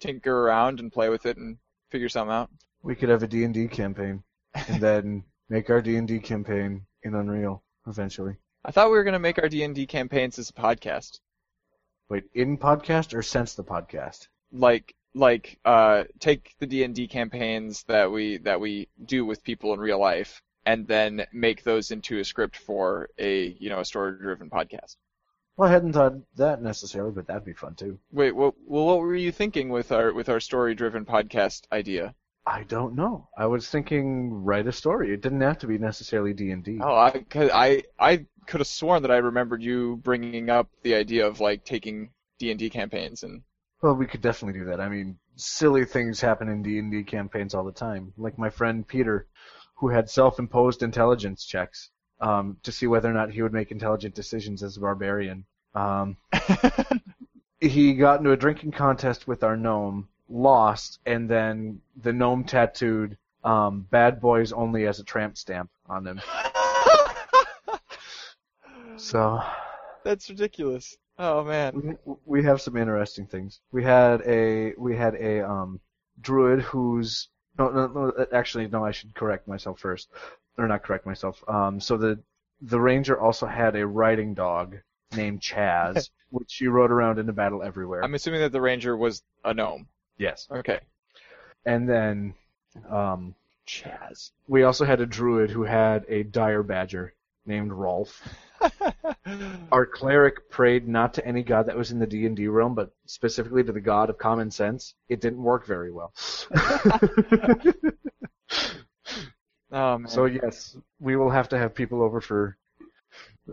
tinker 0.00 0.46
around 0.46 0.80
and 0.80 0.92
play 0.92 1.08
with 1.08 1.26
it 1.26 1.36
and 1.36 1.58
figure 1.90 2.08
something 2.08 2.32
out. 2.34 2.50
We 2.82 2.94
could 2.94 3.08
have 3.08 3.22
a 3.22 3.26
D&D 3.26 3.68
campaign, 3.68 4.22
and 4.54 4.80
then 4.82 5.24
make 5.48 5.70
our 5.70 5.80
D&D 5.82 6.20
campaign 6.20 6.86
in 7.02 7.14
Unreal 7.14 7.62
eventually. 7.86 8.36
I 8.64 8.70
thought 8.72 8.90
we 8.90 8.96
were 8.96 9.04
gonna 9.04 9.18
make 9.18 9.38
our 9.38 9.48
D 9.48 9.62
and 9.62 9.74
D 9.74 9.86
campaigns 9.86 10.38
as 10.38 10.50
a 10.50 10.52
podcast, 10.52 11.20
Wait, 12.08 12.24
in 12.34 12.58
podcast 12.58 13.14
or 13.14 13.22
since 13.22 13.54
the 13.54 13.64
podcast? 13.64 14.28
like 14.52 14.94
like 15.14 15.58
uh, 15.64 16.04
take 16.18 16.54
the 16.58 16.66
D 16.66 16.84
and 16.84 16.94
D 16.94 17.08
campaigns 17.08 17.84
that 17.84 18.10
we 18.10 18.38
that 18.38 18.60
we 18.60 18.88
do 19.04 19.24
with 19.24 19.42
people 19.42 19.72
in 19.72 19.80
real 19.80 19.98
life, 19.98 20.42
and 20.66 20.86
then 20.86 21.26
make 21.32 21.62
those 21.62 21.90
into 21.90 22.18
a 22.18 22.24
script 22.24 22.56
for 22.56 23.08
a 23.18 23.56
you 23.58 23.68
know 23.68 23.80
a 23.80 23.84
story 23.84 24.16
driven 24.18 24.50
podcast. 24.50 24.96
Well, 25.56 25.68
I 25.68 25.72
hadn't 25.72 25.92
thought 25.92 26.14
that 26.36 26.62
necessarily, 26.62 27.12
but 27.12 27.26
that'd 27.26 27.44
be 27.44 27.52
fun 27.52 27.74
too. 27.74 27.98
Wait, 28.10 28.34
what? 28.34 28.54
Well, 28.66 28.86
what 28.86 29.00
were 29.00 29.14
you 29.14 29.32
thinking 29.32 29.68
with 29.68 29.92
our 29.92 30.12
with 30.12 30.28
our 30.28 30.40
story 30.40 30.74
driven 30.74 31.04
podcast 31.04 31.62
idea? 31.72 32.14
I 32.46 32.62
don't 32.64 32.94
know. 32.94 33.28
I 33.36 33.46
was 33.46 33.68
thinking 33.68 34.32
write 34.32 34.66
a 34.66 34.72
story. 34.72 35.12
It 35.12 35.20
didn't 35.20 35.42
have 35.42 35.58
to 35.58 35.66
be 35.66 35.78
necessarily 35.78 36.32
D&D. 36.32 36.80
Oh, 36.82 36.94
I, 36.94 37.24
I, 37.34 37.82
I 37.98 38.26
could 38.46 38.60
have 38.60 38.66
sworn 38.66 39.02
that 39.02 39.10
I 39.10 39.18
remembered 39.18 39.62
you 39.62 40.00
bringing 40.02 40.48
up 40.48 40.68
the 40.82 40.94
idea 40.94 41.26
of 41.26 41.40
like 41.40 41.64
taking 41.64 42.10
D 42.38 42.50
and 42.50 42.58
D 42.58 42.70
campaigns 42.70 43.22
and. 43.22 43.42
Well, 43.82 43.94
we 43.94 44.06
could 44.06 44.20
definitely 44.20 44.58
do 44.58 44.66
that. 44.66 44.80
I 44.80 44.88
mean, 44.88 45.18
silly 45.36 45.84
things 45.86 46.20
happen 46.20 46.48
in 46.48 46.62
D&D 46.62 47.04
campaigns 47.04 47.54
all 47.54 47.64
the 47.64 47.72
time. 47.72 48.12
Like 48.18 48.38
my 48.38 48.50
friend 48.50 48.86
Peter, 48.86 49.26
who 49.80 49.88
had 49.88 50.10
self-imposed 50.10 50.82
intelligence 50.82 51.44
checks 51.44 51.90
um, 52.20 52.58
to 52.62 52.70
see 52.70 52.86
whether 52.86 53.10
or 53.10 53.14
not 53.14 53.30
he 53.30 53.40
would 53.40 53.52
make 53.52 53.70
intelligent 53.70 54.14
decisions 54.14 54.62
as 54.62 54.76
a 54.76 54.80
barbarian. 54.80 55.44
Um, 55.74 56.18
he 57.60 57.94
got 57.94 58.18
into 58.18 58.32
a 58.32 58.36
drinking 58.36 58.72
contest 58.72 59.26
with 59.26 59.42
our 59.42 59.56
gnome, 59.56 60.08
lost, 60.28 61.00
and 61.06 61.30
then 61.30 61.80
the 61.96 62.12
gnome 62.12 62.44
tattooed 62.44 63.16
um, 63.42 63.86
"Bad 63.90 64.20
Boys 64.20 64.52
Only" 64.52 64.86
as 64.86 65.00
a 65.00 65.04
tramp 65.04 65.38
stamp 65.38 65.70
on 65.88 66.06
him. 66.06 66.20
So 69.00 69.42
That's 70.04 70.28
ridiculous. 70.28 70.96
Oh 71.18 71.42
man. 71.42 71.96
we, 72.26 72.44
have 72.44 72.60
some 72.60 72.76
interesting 72.76 73.26
things. 73.26 73.60
We 73.72 73.82
had 73.82 74.20
a 74.26 74.74
we 74.76 74.94
had 74.94 75.14
a 75.14 75.40
um, 75.48 75.80
druid 76.20 76.60
who's 76.60 77.28
no, 77.60 77.68
no 77.70 77.86
no 77.86 78.26
actually 78.32 78.66
no 78.68 78.84
I 78.84 78.90
should 78.90 79.14
correct 79.14 79.46
myself 79.46 79.78
first 79.80 80.08
or 80.58 80.66
not 80.66 80.82
correct 80.82 81.06
myself. 81.06 81.42
Um, 81.48 81.80
so 81.80 81.96
the 81.96 82.18
the 82.62 82.80
ranger 82.80 83.18
also 83.20 83.46
had 83.46 83.76
a 83.76 83.86
riding 83.86 84.34
dog 84.34 84.76
named 85.16 85.40
Chaz, 85.40 86.10
which 86.30 86.50
she 86.50 86.66
rode 86.68 86.90
around 86.90 87.18
into 87.18 87.32
battle 87.32 87.62
everywhere. 87.62 88.02
I'm 88.04 88.14
assuming 88.14 88.40
that 88.40 88.52
the 88.52 88.60
ranger 88.60 88.96
was 88.96 89.22
a 89.44 89.54
gnome. 89.54 89.86
yes, 90.18 90.46
Okay. 90.50 90.80
and 91.64 91.88
then 91.88 92.34
um, 92.90 93.34
Chaz. 93.66 94.30
we 94.48 94.62
also 94.64 94.84
had 94.84 95.00
a 95.00 95.06
druid 95.06 95.50
who 95.50 95.62
had 95.64 96.04
a 96.08 96.22
dire 96.24 96.62
badger 96.62 97.14
named 97.46 97.72
Rolf. 97.72 98.22
Our 99.72 99.86
cleric 99.86 100.50
prayed 100.50 100.88
not 100.88 101.14
to 101.14 101.26
any 101.26 101.42
god 101.42 101.66
that 101.66 101.76
was 101.76 101.90
in 101.90 101.98
the 101.98 102.06
D 102.06 102.26
and 102.26 102.36
D 102.36 102.48
realm, 102.48 102.74
but 102.74 102.92
specifically 103.06 103.64
to 103.64 103.72
the 103.72 103.80
god 103.80 104.10
of 104.10 104.18
common 104.18 104.50
sense. 104.50 104.94
It 105.08 105.20
didn't 105.20 105.42
work 105.42 105.66
very 105.66 105.90
well. 105.90 106.12
oh 109.72 109.98
man. 109.98 110.08
so 110.08 110.26
yes, 110.26 110.76
we 110.98 111.16
will 111.16 111.30
have 111.30 111.48
to 111.50 111.58
have 111.58 111.74
people 111.74 112.02
over 112.02 112.20
for 112.20 112.56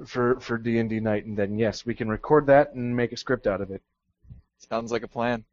for 0.05 0.39
for 0.39 0.57
D 0.57 0.79
and 0.79 0.89
D 0.89 0.99
night, 0.99 1.25
and 1.25 1.37
then 1.37 1.57
yes, 1.57 1.85
we 1.85 1.95
can 1.95 2.09
record 2.09 2.47
that 2.47 2.73
and 2.73 2.95
make 2.95 3.11
a 3.11 3.17
script 3.17 3.47
out 3.47 3.61
of 3.61 3.71
it. 3.71 3.81
Sounds 4.69 4.91
like 4.91 5.03
a 5.03 5.07
plan. 5.07 5.45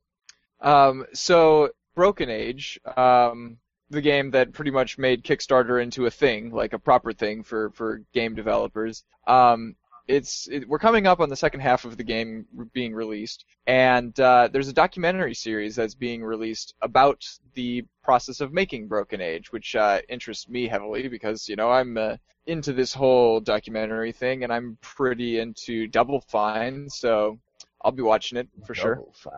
Um, 0.60 1.06
so 1.12 1.70
Broken 1.94 2.30
Age, 2.30 2.80
um, 2.96 3.58
the 3.90 4.00
game 4.00 4.30
that 4.32 4.52
pretty 4.52 4.70
much 4.70 4.98
made 4.98 5.24
Kickstarter 5.24 5.82
into 5.82 6.06
a 6.06 6.10
thing, 6.10 6.50
like 6.50 6.72
a 6.72 6.78
proper 6.78 7.12
thing 7.12 7.42
for 7.42 7.70
for 7.70 8.02
game 8.12 8.34
developers. 8.34 9.04
Um, 9.26 9.76
it's 10.06 10.48
it, 10.48 10.68
we're 10.68 10.78
coming 10.78 11.06
up 11.06 11.20
on 11.20 11.28
the 11.30 11.36
second 11.36 11.60
half 11.60 11.84
of 11.84 11.96
the 11.96 12.04
game 12.04 12.46
being 12.72 12.94
released, 12.94 13.44
and 13.66 14.18
uh, 14.20 14.48
there's 14.52 14.68
a 14.68 14.72
documentary 14.72 15.34
series 15.34 15.76
that's 15.76 15.94
being 15.94 16.22
released 16.22 16.74
about 16.82 17.24
the 17.54 17.84
process 18.02 18.40
of 18.40 18.52
making 18.52 18.86
Broken 18.88 19.20
Age, 19.20 19.50
which 19.50 19.74
uh, 19.76 20.00
interests 20.08 20.48
me 20.48 20.66
heavily 20.66 21.08
because 21.08 21.48
you 21.48 21.56
know 21.56 21.70
I'm 21.70 21.96
uh, 21.96 22.16
into 22.46 22.72
this 22.72 22.92
whole 22.92 23.40
documentary 23.40 24.12
thing, 24.12 24.44
and 24.44 24.52
I'm 24.52 24.76
pretty 24.82 25.38
into 25.38 25.86
Double 25.86 26.20
Fine, 26.20 26.90
so 26.90 27.38
I'll 27.82 27.92
be 27.92 28.02
watching 28.02 28.36
it 28.36 28.48
for 28.66 28.74
sure. 28.74 28.96
Double 28.96 29.14
Fine. 29.14 29.32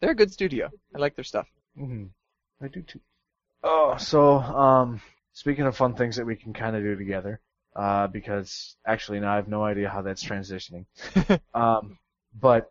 They're 0.00 0.12
a 0.12 0.14
good 0.14 0.32
studio. 0.32 0.70
I 0.94 0.98
like 0.98 1.14
their 1.14 1.24
stuff. 1.24 1.48
hmm 1.76 2.04
I 2.60 2.68
do 2.68 2.82
too. 2.82 3.00
Oh, 3.62 3.96
so 3.98 4.38
um, 4.38 5.00
speaking 5.32 5.66
of 5.66 5.76
fun 5.76 5.94
things 5.94 6.16
that 6.16 6.26
we 6.26 6.36
can 6.36 6.52
kind 6.52 6.76
of 6.76 6.82
do 6.82 6.96
together, 6.96 7.40
uh, 7.74 8.06
because 8.06 8.76
actually 8.86 9.20
now 9.20 9.32
I 9.32 9.36
have 9.36 9.48
no 9.48 9.64
idea 9.64 9.88
how 9.88 10.02
that's 10.02 10.24
transitioning. 10.24 10.86
um, 11.54 11.98
but 12.40 12.70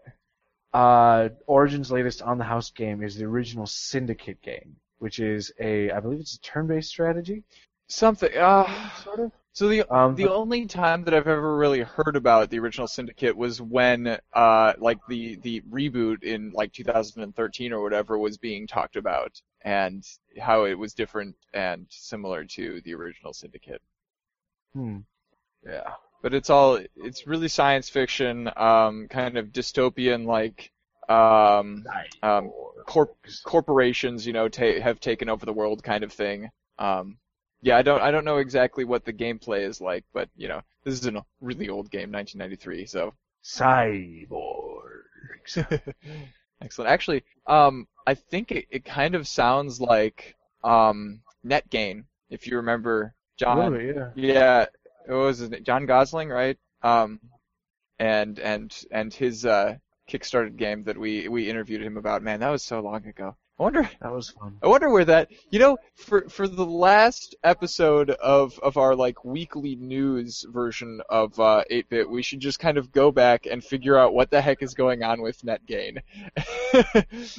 uh, 0.74 1.30
Origin's 1.46 1.92
latest 1.92 2.22
on 2.22 2.38
the 2.38 2.44
house 2.44 2.72
game 2.72 3.04
is 3.04 3.16
the 3.16 3.26
original 3.26 3.66
Syndicate 3.66 4.42
game, 4.42 4.78
which 5.00 5.20
is 5.20 5.52
a 5.60 5.92
I 5.92 6.00
believe 6.00 6.20
it's 6.20 6.36
a 6.36 6.42
turn-based 6.42 6.90
strategy, 6.90 7.44
Something. 7.88 8.36
Uh, 8.38 8.90
sort 9.04 9.20
of. 9.20 9.32
so 9.54 9.68
the 9.70 9.84
Um, 9.84 10.16
the 10.16 10.26
but- 10.26 10.34
only 10.36 10.66
time 10.66 11.04
that 11.06 11.14
I've 11.14 11.28
ever 11.28 11.56
really 11.58 11.82
heard 11.82 12.16
about 12.16 12.50
the 12.50 12.60
original 12.60 12.88
Syndicate 12.88 13.36
was 13.36 13.62
when 13.62 14.20
uh 14.34 14.74
like 14.78 15.00
the 15.08 15.36
the 15.38 15.62
reboot 15.62 16.24
in 16.24 16.52
like 16.52 16.74
2013 16.74 17.72
or 17.74 17.82
whatever 17.82 18.18
was 18.18 18.38
being 18.38 18.68
talked 18.68 18.96
about 18.98 19.42
and 19.62 20.04
how 20.40 20.66
it 20.66 20.76
was 20.76 20.94
different 20.94 21.36
and 21.54 21.88
similar 21.90 22.44
to 22.46 22.82
the 22.82 22.94
original 22.94 23.34
Syndicate. 23.34 23.82
hmm. 24.74 25.00
Yeah. 25.66 25.94
But 26.22 26.34
it's 26.34 26.50
all 26.50 26.80
it's 26.96 27.26
really 27.28 27.48
science 27.48 27.90
fiction, 27.90 28.50
um, 28.58 29.08
kind 29.08 29.38
of 29.38 29.48
dystopian 29.48 30.26
like 30.26 30.72
um, 31.10 31.86
um, 32.22 32.52
corp- 32.86 33.16
corporations, 33.46 34.28
you 34.28 34.34
know, 34.34 34.50
ta- 34.50 34.82
have 34.82 35.00
taken 35.00 35.30
over 35.30 35.46
the 35.46 35.54
world 35.54 35.82
kind 35.84 36.04
of 36.04 36.12
thing. 36.12 36.50
Um, 36.80 37.18
yeah, 37.62 37.78
I 37.78 37.82
don't 37.82 38.02
I 38.02 38.12
don't 38.12 38.26
know 38.26 38.38
exactly 38.38 38.86
what 38.86 39.06
the 39.06 39.14
gameplay 39.14 39.62
is 39.62 39.82
like, 39.82 40.06
but 40.14 40.30
you 40.36 40.48
know, 40.48 40.62
this 40.84 40.94
is 40.94 41.06
a 41.06 41.24
really 41.42 41.70
old 41.70 41.90
game, 41.90 42.12
1993, 42.12 42.86
so 42.86 43.14
Cyborgs. 43.44 44.38
excellent. 46.62 46.92
Actually, 46.92 47.24
um, 47.46 47.88
I 48.06 48.14
think 48.14 48.52
it, 48.52 48.66
it 48.70 48.86
kind 48.86 49.16
of 49.16 49.28
sounds 49.28 49.80
like 49.80 50.36
um, 50.64 51.22
Net 51.44 51.70
Gain, 51.70 52.06
if 52.30 52.48
you 52.48 52.58
remember 52.58 53.14
John. 53.38 53.72
Really, 53.74 53.96
yeah. 53.96 54.12
Yeah, 54.16 54.66
it 55.08 55.14
was? 55.14 55.48
John 55.64 55.86
Gosling, 55.86 56.30
right? 56.30 56.58
Um, 56.84 57.20
and 58.00 58.40
and 58.40 58.76
and 58.92 59.14
his 59.14 59.46
uh, 59.46 59.78
Kickstarted 60.10 60.58
game 60.58 60.84
that 60.84 60.98
we 60.98 61.28
we 61.28 61.50
interviewed 61.50 61.82
him 61.82 61.98
about. 61.98 62.22
Man, 62.22 62.40
that 62.42 62.50
was 62.50 62.64
so 62.64 62.80
long 62.82 63.06
ago. 63.06 63.36
I 63.60 63.64
wonder 63.64 63.90
That 64.02 64.12
was 64.12 64.30
fun. 64.30 64.58
I 64.62 64.68
wonder 64.68 64.90
where 64.90 65.06
that 65.06 65.30
you 65.50 65.58
know 65.58 65.78
for 65.96 66.30
for 66.30 66.48
the 66.48 66.66
last 66.66 67.36
episode 67.44 68.12
of 68.12 68.60
of 68.60 68.78
our 68.78 68.96
like 68.96 69.26
weekly 69.26 69.76
news 69.76 70.46
version 70.50 71.02
of 71.10 71.40
uh 71.40 71.64
8-bit 71.72 72.08
we 72.10 72.22
should 72.22 72.40
just 72.40 72.60
kind 72.60 72.78
of 72.78 72.92
go 72.92 73.12
back 73.12 73.48
and 73.48 73.64
figure 73.64 73.98
out 73.98 74.14
what 74.14 74.30
the 74.30 74.42
heck 74.42 74.62
is 74.62 74.76
going 74.76 75.02
on 75.02 75.22
with 75.22 75.42
NetGain 75.42 75.98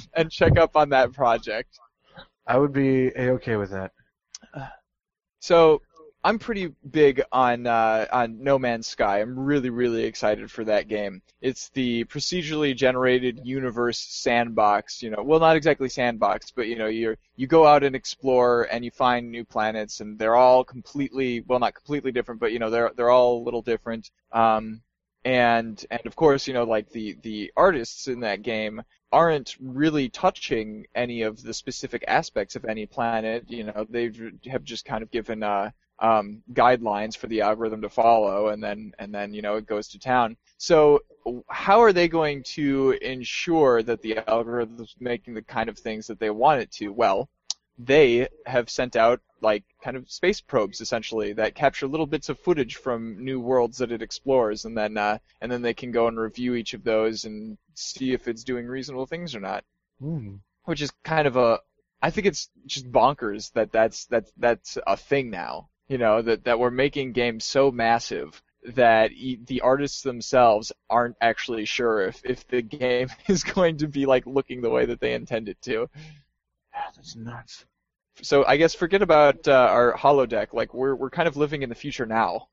and 0.14 0.30
check 0.30 0.58
up 0.58 0.76
on 0.76 0.88
that 0.88 1.12
project. 1.12 1.78
I 2.46 2.58
would 2.58 2.72
be 2.72 3.08
a 3.08 3.30
okay 3.32 3.56
with 3.56 3.70
that. 3.70 3.92
So 5.40 5.82
I'm 6.28 6.38
pretty 6.38 6.74
big 6.90 7.22
on 7.32 7.66
uh, 7.66 8.04
on 8.12 8.42
No 8.42 8.58
Man's 8.58 8.86
Sky. 8.86 9.22
I'm 9.22 9.38
really 9.38 9.70
really 9.70 10.04
excited 10.04 10.50
for 10.50 10.62
that 10.64 10.86
game. 10.86 11.22
It's 11.40 11.70
the 11.70 12.04
procedurally 12.04 12.76
generated 12.76 13.40
universe 13.44 13.98
sandbox. 13.98 15.02
You 15.02 15.08
know, 15.08 15.22
well 15.22 15.40
not 15.40 15.56
exactly 15.56 15.88
sandbox, 15.88 16.50
but 16.50 16.66
you 16.66 16.76
know 16.76 16.86
you 16.86 17.16
you 17.36 17.46
go 17.46 17.66
out 17.66 17.82
and 17.82 17.96
explore 17.96 18.68
and 18.70 18.84
you 18.84 18.90
find 18.90 19.30
new 19.30 19.42
planets 19.42 20.00
and 20.00 20.18
they're 20.18 20.36
all 20.36 20.64
completely 20.64 21.40
well 21.46 21.60
not 21.60 21.72
completely 21.74 22.12
different, 22.12 22.40
but 22.40 22.52
you 22.52 22.58
know 22.58 22.68
they're 22.68 22.92
they're 22.94 23.08
all 23.08 23.38
a 23.38 23.44
little 23.44 23.62
different. 23.62 24.10
Um, 24.30 24.82
and 25.24 25.82
and 25.90 26.04
of 26.04 26.14
course 26.14 26.46
you 26.46 26.52
know 26.52 26.64
like 26.64 26.90
the 26.90 27.16
the 27.22 27.50
artists 27.56 28.06
in 28.06 28.20
that 28.20 28.42
game 28.42 28.82
aren't 29.12 29.56
really 29.60 30.10
touching 30.10 30.84
any 30.94 31.22
of 31.22 31.42
the 31.42 31.54
specific 31.54 32.04
aspects 32.06 32.54
of 32.54 32.66
any 32.66 32.84
planet. 32.84 33.44
You 33.48 33.64
know, 33.64 33.86
they 33.88 34.12
have 34.50 34.62
just 34.62 34.84
kind 34.84 35.02
of 35.02 35.10
given 35.10 35.42
uh, 35.42 35.70
um, 36.00 36.42
guidelines 36.52 37.16
for 37.16 37.26
the 37.26 37.40
algorithm 37.40 37.82
to 37.82 37.88
follow, 37.88 38.48
and 38.48 38.62
then 38.62 38.92
and 38.98 39.14
then 39.14 39.32
you 39.32 39.42
know 39.42 39.56
it 39.56 39.66
goes 39.66 39.88
to 39.88 39.98
town. 39.98 40.36
So 40.56 41.00
how 41.48 41.80
are 41.80 41.92
they 41.92 42.08
going 42.08 42.42
to 42.42 42.92
ensure 43.02 43.82
that 43.82 44.02
the 44.02 44.18
algorithm 44.28 44.80
is 44.80 44.94
making 44.98 45.34
the 45.34 45.42
kind 45.42 45.68
of 45.68 45.78
things 45.78 46.06
that 46.06 46.18
they 46.18 46.30
want 46.30 46.62
it 46.62 46.70
to? 46.72 46.88
Well, 46.88 47.28
they 47.78 48.28
have 48.46 48.70
sent 48.70 48.96
out 48.96 49.20
like 49.40 49.64
kind 49.82 49.96
of 49.96 50.10
space 50.10 50.40
probes 50.40 50.80
essentially 50.80 51.32
that 51.32 51.54
capture 51.54 51.86
little 51.86 52.06
bits 52.06 52.28
of 52.28 52.38
footage 52.40 52.76
from 52.76 53.24
new 53.24 53.40
worlds 53.40 53.78
that 53.78 53.92
it 53.92 54.02
explores, 54.02 54.64
and 54.64 54.76
then 54.76 54.96
uh, 54.96 55.18
and 55.40 55.50
then 55.50 55.62
they 55.62 55.74
can 55.74 55.92
go 55.92 56.08
and 56.08 56.18
review 56.18 56.54
each 56.54 56.74
of 56.74 56.84
those 56.84 57.24
and 57.24 57.56
see 57.74 58.12
if 58.12 58.26
it's 58.28 58.44
doing 58.44 58.66
reasonable 58.66 59.06
things 59.06 59.34
or 59.34 59.40
not. 59.40 59.64
Hmm. 60.00 60.36
Which 60.64 60.82
is 60.82 60.92
kind 61.02 61.26
of 61.26 61.36
a, 61.36 61.60
I 62.02 62.10
think 62.10 62.26
it's 62.26 62.50
just 62.66 62.90
bonkers 62.90 63.52
that 63.52 63.72
that's 63.72 64.06
that's 64.06 64.32
that's 64.36 64.78
a 64.86 64.96
thing 64.96 65.30
now. 65.30 65.68
You 65.88 65.98
know 65.98 66.22
that 66.22 66.44
that 66.44 66.58
we're 66.58 66.70
making 66.70 67.12
games 67.12 67.44
so 67.44 67.70
massive 67.70 68.42
that 68.74 69.12
e- 69.12 69.40
the 69.46 69.62
artists 69.62 70.02
themselves 70.02 70.72
aren't 70.90 71.16
actually 71.20 71.64
sure 71.64 72.02
if 72.02 72.20
if 72.24 72.46
the 72.48 72.62
game 72.62 73.08
is 73.28 73.44
going 73.44 73.78
to 73.78 73.88
be 73.88 74.06
like 74.06 74.26
looking 74.26 74.60
the 74.60 74.70
way 74.70 74.86
that 74.86 75.00
they 75.00 75.14
intend 75.14 75.48
it 75.48 75.60
to. 75.62 75.88
That's 76.72 77.16
nuts. 77.16 77.64
So 78.22 78.44
I 78.44 78.56
guess 78.56 78.74
forget 78.74 79.02
about 79.02 79.46
uh, 79.46 79.52
our 79.52 79.94
holodeck. 79.94 80.52
Like 80.52 80.74
we're 80.74 80.94
we're 80.94 81.10
kind 81.10 81.28
of 81.28 81.36
living 81.36 81.62
in 81.62 81.68
the 81.68 81.74
future 81.74 82.06
now. 82.06 82.48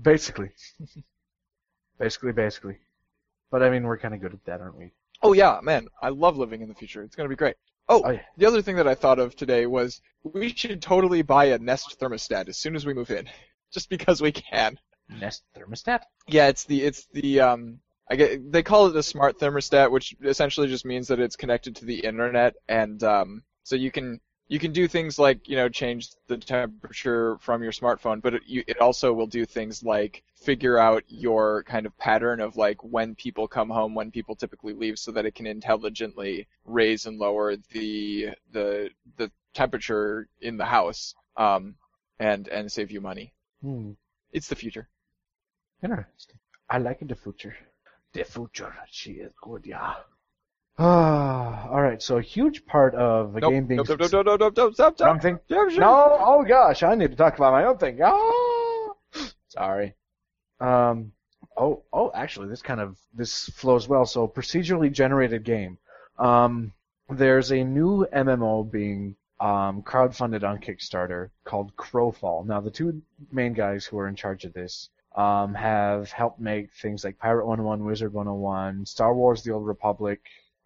Basically. 0.00 0.50
basically, 1.98 2.32
basically. 2.32 2.78
But 3.50 3.62
I 3.62 3.70
mean, 3.70 3.84
we're 3.84 3.98
kind 3.98 4.14
of 4.14 4.20
good 4.20 4.32
at 4.32 4.44
that, 4.46 4.60
aren't 4.60 4.78
we? 4.78 4.92
Oh 5.22 5.34
yeah, 5.34 5.60
man, 5.62 5.86
I 6.02 6.08
love 6.08 6.36
living 6.36 6.62
in 6.62 6.68
the 6.68 6.74
future. 6.74 7.02
It's 7.02 7.14
gonna 7.14 7.28
be 7.28 7.36
great. 7.36 7.56
Oh, 7.88 8.02
Oh, 8.04 8.10
yeah. 8.10 8.22
the 8.36 8.46
other 8.46 8.62
thing 8.62 8.76
that 8.76 8.88
I 8.88 8.94
thought 8.94 9.18
of 9.18 9.36
today 9.36 9.66
was 9.66 10.00
we 10.22 10.48
should 10.50 10.80
totally 10.82 11.22
buy 11.22 11.46
a 11.46 11.58
Nest 11.58 11.98
thermostat 12.00 12.48
as 12.48 12.56
soon 12.56 12.76
as 12.76 12.86
we 12.86 12.94
move 12.94 13.10
in, 13.10 13.28
just 13.72 13.88
because 13.88 14.20
we 14.22 14.32
can. 14.32 14.78
Nest 15.08 15.44
thermostat. 15.54 16.02
Yeah, 16.26 16.48
it's 16.48 16.64
the 16.64 16.82
it's 16.82 17.06
the 17.12 17.40
um 17.40 17.80
I 18.10 18.16
get 18.16 18.50
they 18.52 18.62
call 18.62 18.86
it 18.86 18.96
a 18.96 19.02
smart 19.02 19.38
thermostat, 19.38 19.90
which 19.90 20.14
essentially 20.22 20.68
just 20.68 20.84
means 20.86 21.08
that 21.08 21.20
it's 21.20 21.36
connected 21.36 21.76
to 21.76 21.84
the 21.84 22.00
internet, 22.00 22.54
and 22.68 23.02
um 23.02 23.42
so 23.64 23.76
you 23.76 23.90
can 23.90 24.20
you 24.52 24.58
can 24.58 24.70
do 24.70 24.86
things 24.86 25.18
like 25.18 25.48
you 25.48 25.56
know 25.56 25.70
change 25.70 26.10
the 26.26 26.36
temperature 26.36 27.38
from 27.38 27.62
your 27.62 27.72
smartphone, 27.72 28.20
but 28.20 28.34
it, 28.34 28.42
you, 28.46 28.62
it 28.66 28.78
also 28.82 29.10
will 29.10 29.26
do 29.26 29.46
things 29.46 29.82
like 29.82 30.22
figure 30.34 30.76
out 30.76 31.02
your 31.08 31.62
kind 31.62 31.86
of 31.86 31.96
pattern 31.96 32.38
of 32.38 32.54
like 32.54 32.84
when 32.84 33.14
people 33.14 33.48
come 33.48 33.70
home, 33.70 33.94
when 33.94 34.10
people 34.10 34.36
typically 34.36 34.74
leave, 34.74 34.98
so 34.98 35.10
that 35.10 35.24
it 35.24 35.34
can 35.34 35.46
intelligently 35.46 36.46
raise 36.66 37.06
and 37.06 37.18
lower 37.18 37.56
the 37.70 38.28
the 38.52 38.90
the 39.16 39.30
temperature 39.54 40.28
in 40.42 40.58
the 40.58 40.66
house, 40.66 41.14
um 41.38 41.74
and 42.18 42.48
and 42.48 42.70
save 42.70 42.90
you 42.90 43.00
money. 43.00 43.32
Hmm. 43.62 43.92
It's 44.32 44.48
the 44.48 44.56
future. 44.56 44.86
Interesting. 45.82 46.38
I 46.68 46.76
like 46.76 47.00
the 47.00 47.14
future. 47.14 47.56
The 48.12 48.24
future, 48.24 48.74
she 48.90 49.12
is 49.12 49.32
good, 49.40 49.64
yeah. 49.64 49.94
Ah, 50.78 51.68
all 51.68 51.80
right. 51.82 52.00
So 52.02 52.16
a 52.18 52.22
huge 52.22 52.64
part 52.66 52.94
of 52.94 53.36
a 53.36 53.40
Nope, 53.40 53.52
game 53.52 53.66
being 53.66 53.84
nope, 53.86 53.88
nope, 53.88 54.00
nope, 54.12 54.26
nope, 54.26 54.40
nope, 54.40 54.54
nope, 54.56 54.74
stop, 54.74 54.94
stop. 54.94 55.06
wrong 55.06 55.20
thing. 55.20 55.38
Sure. 55.48 55.70
No, 55.70 56.16
oh 56.20 56.42
gosh, 56.44 56.82
I 56.82 56.94
need 56.94 57.10
to 57.10 57.16
talk 57.16 57.36
about 57.36 57.52
my 57.52 57.64
own 57.64 57.78
thing. 57.78 57.98
Ah, 58.02 58.92
sorry. 59.48 59.94
Um, 60.60 61.12
oh, 61.56 61.82
oh, 61.92 62.10
actually, 62.14 62.48
this 62.48 62.62
kind 62.62 62.80
of 62.80 62.98
this 63.14 63.46
flows 63.50 63.88
well. 63.88 64.06
So 64.06 64.26
procedurally 64.26 64.90
generated 64.90 65.44
game. 65.44 65.78
Um, 66.18 66.72
there's 67.10 67.52
a 67.52 67.62
new 67.64 68.06
MMO 68.12 68.70
being 68.70 69.16
um, 69.40 69.82
crowdfunded 69.82 70.42
on 70.48 70.58
Kickstarter 70.58 71.30
called 71.44 71.76
Crowfall. 71.76 72.46
Now, 72.46 72.60
the 72.60 72.70
two 72.70 73.02
main 73.30 73.52
guys 73.52 73.84
who 73.84 73.98
are 73.98 74.08
in 74.08 74.14
charge 74.16 74.44
of 74.44 74.52
this 74.54 74.88
um, 75.16 75.52
have 75.54 76.10
helped 76.12 76.40
make 76.40 76.72
things 76.74 77.04
like 77.04 77.18
Pirate 77.18 77.44
101, 77.46 77.84
Wizard 77.84 78.12
101, 78.12 78.86
Star 78.86 79.14
Wars: 79.14 79.42
The 79.42 79.52
Old 79.52 79.66
Republic, 79.66 80.20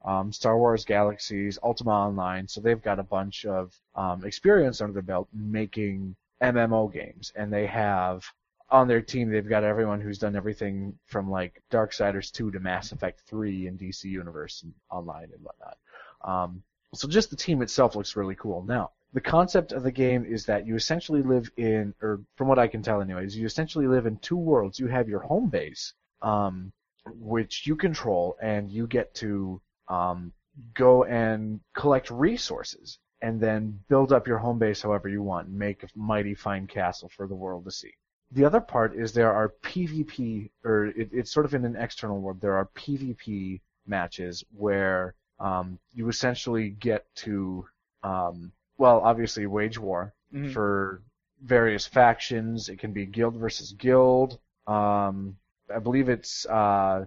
um, 0.07 0.33
Star 0.33 0.57
Wars 0.57 0.85
Galaxies, 0.85 1.59
Ultima 1.63 1.91
Online. 1.91 2.47
So 2.47 2.61
they've 2.61 2.83
got 2.83 2.99
a 2.99 3.03
bunch 3.03 3.45
of 3.45 3.75
um, 3.95 4.25
experience 4.25 4.81
under 4.81 4.95
their 4.95 5.03
belt 5.03 5.29
making 5.35 6.15
MMO 6.43 6.93
games, 6.93 7.33
and 7.35 7.53
they 7.53 7.67
have 7.67 8.25
on 8.71 8.89
their 8.89 9.01
team 9.01 9.31
they've 9.31 9.49
got 9.49 9.65
everyone 9.65 10.01
who's 10.01 10.19
done 10.19 10.37
everything 10.37 10.99
from 11.05 11.31
like 11.31 11.63
Darksiders 11.71 12.33
2 12.33 12.51
to 12.53 12.61
Mass 12.61 12.93
Effect 12.93 13.21
3 13.27 13.69
and 13.69 13.79
DC 13.79 14.05
Universe 14.05 14.63
and 14.63 14.73
Online 14.91 15.31
and 15.33 15.43
whatnot. 15.43 15.79
Um, 16.23 16.63
so 16.95 17.07
just 17.09 17.31
the 17.31 17.37
team 17.37 17.63
itself 17.63 17.95
looks 17.95 18.17
really 18.17 18.35
cool. 18.35 18.63
Now, 18.63 18.91
the 19.13 19.21
concept 19.21 19.73
of 19.73 19.83
the 19.83 19.93
game 19.93 20.25
is 20.25 20.47
that 20.47 20.67
you 20.67 20.75
essentially 20.75 21.23
live 21.23 21.51
in, 21.57 21.95
or 22.03 22.21
from 22.35 22.49
what 22.49 22.59
I 22.59 22.69
can 22.69 22.83
tell, 22.83 23.01
anyways, 23.01 23.37
you 23.37 23.47
essentially 23.47 23.87
live 23.87 24.07
in 24.07 24.19
two 24.19 24.37
worlds. 24.37 24.79
You 24.79 24.89
have 24.89 25.09
your 25.09 25.21
home 25.21 25.49
base, 25.49 25.95
um, 26.23 26.73
which 27.07 27.67
you 27.67 27.77
control, 27.77 28.37
and 28.43 28.71
you 28.71 28.87
get 28.87 29.15
to 29.17 29.61
um, 29.89 30.33
go 30.75 31.05
and 31.05 31.61
collect 31.75 32.11
resources, 32.11 32.99
and 33.23 33.41
then 33.41 33.79
build 33.89 34.13
up 34.13 34.27
your 34.27 34.39
home 34.39 34.59
base 34.59 34.83
however 34.83 35.09
you 35.09 35.23
want, 35.23 35.49
and 35.49 35.59
make 35.59 35.83
a 35.83 35.89
mighty 35.95 36.35
fine 36.35 36.67
castle 36.67 37.11
for 37.17 37.27
the 37.27 37.35
world 37.35 37.65
to 37.65 37.71
see. 37.71 37.93
The 38.33 38.45
other 38.45 38.61
part 38.61 38.95
is 38.97 39.13
there 39.13 39.33
are 39.33 39.55
PvP, 39.63 40.51
or 40.65 40.87
it, 40.87 41.11
it's 41.13 41.33
sort 41.33 41.47
of 41.47 41.55
in 41.55 41.65
an 41.65 41.77
external 41.77 42.21
world. 42.21 42.41
There 42.41 42.57
are 42.57 42.69
PvP 42.75 43.61
matches 43.87 44.45
where 44.57 45.15
um, 45.39 45.79
you 45.95 46.09
essentially 46.09 46.71
get 46.71 47.07
to, 47.17 47.67
um, 48.03 48.53
well, 48.79 49.01
obviously 49.01 49.47
wage 49.47 49.79
war 49.79 50.13
Mhm. 50.35 50.53
for 50.53 51.03
various 51.43 51.87
factions. 51.87 52.69
It 52.69 52.79
can 52.79 52.93
be 52.93 53.07
guild 53.07 53.37
versus 53.37 53.73
guild. 53.73 54.39
Um, 54.67 55.37
I 55.75 55.79
believe 55.79 56.09
it's 56.09 56.47
uh, 56.47 57.07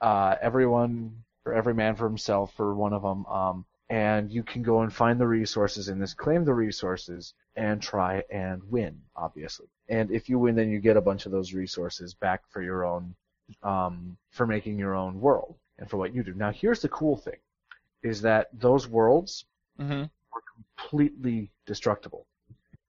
uh, 0.00 0.36
everyone 0.40 1.24
or 1.44 1.54
every 1.54 1.74
man 1.74 1.96
for 1.96 2.06
himself 2.06 2.54
for 2.54 2.74
one 2.74 2.92
of 2.92 3.02
them. 3.02 3.26
Um, 3.26 3.64
and 3.90 4.30
you 4.30 4.42
can 4.42 4.62
go 4.62 4.80
and 4.80 4.92
find 4.92 5.20
the 5.20 5.26
resources 5.26 5.88
in 5.88 5.98
this, 5.98 6.14
claim 6.14 6.44
the 6.44 6.54
resources, 6.54 7.34
and 7.56 7.82
try 7.82 8.22
and 8.30 8.62
win, 8.70 9.02
obviously. 9.14 9.66
And 9.88 10.10
if 10.10 10.28
you 10.28 10.38
win, 10.38 10.54
then 10.54 10.70
you 10.70 10.80
get 10.80 10.96
a 10.96 11.02
bunch 11.02 11.26
of 11.26 11.32
those 11.32 11.52
resources 11.52 12.14
back 12.14 12.42
for 12.48 12.62
your 12.62 12.86
own, 12.86 13.14
um, 13.62 14.16
for 14.30 14.46
making 14.46 14.78
your 14.78 14.94
own 14.94 15.20
world 15.20 15.56
and 15.78 15.90
for 15.90 15.98
what 15.98 16.14
you 16.14 16.22
do. 16.22 16.32
Now, 16.32 16.52
here's 16.52 16.80
the 16.80 16.88
cool 16.88 17.16
thing, 17.16 17.38
is 18.02 18.22
that 18.22 18.48
those 18.54 18.88
worlds 18.88 19.44
hmm 19.78 20.04
completely 20.76 21.50
destructible. 21.66 22.26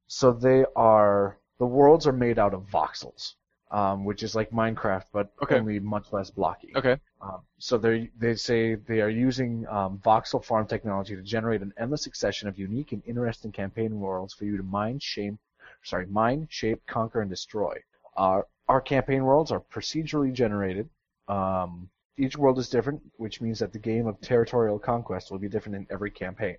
So 0.08 0.32
they 0.32 0.66
are 0.76 1.38
the 1.60 1.66
worlds 1.66 2.08
are 2.08 2.14
made 2.14 2.40
out 2.40 2.54
of 2.54 2.64
voxels, 2.64 3.36
um, 3.74 4.06
which 4.06 4.24
is 4.24 4.36
like 4.36 4.52
Minecraft 4.52 5.06
but 5.12 5.32
Okay. 5.44 5.60
only 5.60 5.80
much 5.80 6.14
less 6.14 6.30
blocky. 6.30 6.72
Okay. 6.76 6.98
Um, 7.22 7.42
so 7.58 7.78
they 7.78 8.10
they 8.18 8.36
say 8.36 8.76
they 8.76 9.02
are 9.02 9.10
using 9.10 9.66
um, 9.68 10.00
voxel 10.06 10.44
farm 10.44 10.68
technology 10.68 11.16
to 11.16 11.22
generate 11.22 11.62
an 11.62 11.74
endless 11.78 12.04
succession 12.04 12.48
of 12.48 12.58
unique 12.60 12.92
and 12.94 13.02
interesting 13.06 13.52
campaign 13.52 14.00
worlds 14.00 14.34
for 14.34 14.46
you 14.46 14.58
to 14.58 14.64
mine, 14.64 15.00
shape, 15.00 15.36
sorry, 15.84 16.06
mine, 16.08 16.48
shape, 16.50 16.82
conquer, 16.88 17.22
and 17.22 17.30
destroy. 17.30 17.76
Our 18.16 18.48
our 18.70 18.82
campaign 18.82 19.24
worlds 19.26 19.52
are 19.52 19.62
procedurally 19.62 20.34
generated. 20.34 20.90
Um, 21.28 21.90
each 22.18 22.38
world 22.38 22.60
is 22.60 22.70
different, 22.70 23.02
which 23.18 23.42
means 23.42 23.60
that 23.60 23.74
the 23.74 23.80
game 23.80 24.06
of 24.08 24.20
territorial 24.22 24.80
conquest 24.80 25.32
will 25.32 25.40
be 25.40 25.50
different 25.50 25.76
in 25.76 25.88
every 25.90 26.12
campaign. 26.12 26.58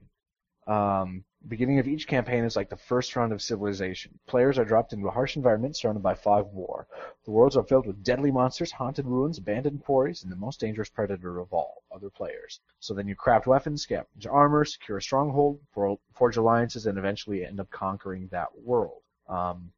Um, 0.66 1.24
beginning 1.46 1.79
of 1.79 1.87
each 1.87 2.07
campaign 2.07 2.44
is 2.44 2.57
like 2.57 2.70
the 2.70 2.77
first 2.77 3.14
round 3.16 3.33
of 3.33 3.42
civilization. 3.42 4.18
Players 4.27 4.59
are 4.59 4.64
dropped 4.64 4.92
into 4.94 5.09
a 5.09 5.11
harsh 5.11 5.37
environment 5.37 5.77
surrounded 5.77 6.03
by 6.03 6.14
fog 6.14 6.50
war. 6.53 6.87
The 7.24 7.31
worlds 7.31 7.57
are 7.57 7.64
filled 7.64 7.87
with 7.87 8.03
deadly 8.03 8.31
monsters, 8.31 8.72
haunted 8.72 9.07
ruins, 9.07 9.38
abandoned 9.38 9.85
quarries, 9.85 10.22
and 10.22 10.33
the 10.33 10.37
most 10.37 10.61
dangerous 10.61 10.88
predator 10.88 11.38
of 11.38 11.53
all, 11.53 11.83
other 11.94 12.09
players. 12.09 12.61
So 12.81 12.94
then 12.94 13.07
you 13.07 13.14
craft 13.14 13.46
weapons, 13.46 13.87
scavenge 13.87 14.27
armor, 14.31 14.64
secure 14.64 14.98
a 14.98 15.03
stronghold, 15.03 15.61
for- 15.72 15.98
forge 16.14 16.38
alliances, 16.38 16.87
and 16.87 16.96
eventually 16.96 17.44
end 17.44 17.61
up 17.61 17.70
conquering 17.70 18.29
that 18.29 18.48
world. 18.59 19.03
Um, 19.29 19.70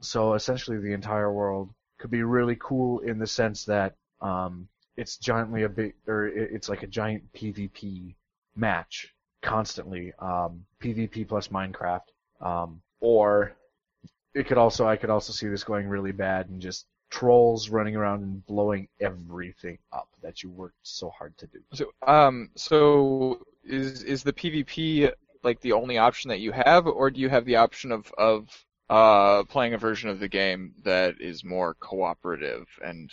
so 0.00 0.34
essentially 0.34 0.78
the 0.78 0.92
entire 0.92 1.32
world 1.32 1.72
could 1.98 2.10
be 2.10 2.22
really 2.22 2.56
cool 2.60 2.98
in 3.00 3.18
the 3.18 3.26
sense 3.26 3.64
that 3.64 3.96
um, 4.20 4.68
it's 4.96 5.16
giantly 5.16 5.62
a 5.62 5.68
big, 5.68 5.94
or 6.06 6.28
it- 6.28 6.52
it's 6.52 6.68
like 6.68 6.82
a 6.82 6.86
giant 6.86 7.32
PvP 7.32 8.14
match 8.54 9.11
constantly. 9.42 10.12
Um, 10.18 10.64
PvP 10.80 11.28
plus 11.28 11.48
Minecraft, 11.48 12.00
um, 12.40 12.80
or 13.00 13.52
it 14.34 14.46
could 14.46 14.58
also 14.58 14.86
I 14.86 14.96
could 14.96 15.10
also 15.10 15.32
see 15.32 15.48
this 15.48 15.64
going 15.64 15.88
really 15.88 16.12
bad 16.12 16.48
and 16.48 16.60
just 16.60 16.86
trolls 17.10 17.68
running 17.68 17.94
around 17.94 18.22
and 18.22 18.44
blowing 18.46 18.88
everything 19.00 19.78
up 19.92 20.08
that 20.22 20.42
you 20.42 20.50
worked 20.50 20.78
so 20.82 21.10
hard 21.10 21.36
to 21.38 21.46
do. 21.46 21.58
So, 21.74 21.92
um, 22.06 22.50
so 22.56 23.44
is 23.64 24.02
is 24.02 24.22
the 24.22 24.32
PvP 24.32 25.12
like 25.42 25.60
the 25.60 25.72
only 25.72 25.98
option 25.98 26.28
that 26.30 26.40
you 26.40 26.52
have, 26.52 26.86
or 26.86 27.10
do 27.10 27.20
you 27.20 27.28
have 27.28 27.44
the 27.44 27.56
option 27.56 27.92
of 27.92 28.12
of 28.16 28.48
uh 28.90 29.44
playing 29.44 29.74
a 29.74 29.78
version 29.78 30.10
of 30.10 30.20
the 30.20 30.28
game 30.28 30.74
that 30.84 31.20
is 31.20 31.44
more 31.44 31.74
cooperative 31.74 32.66
and 32.84 33.10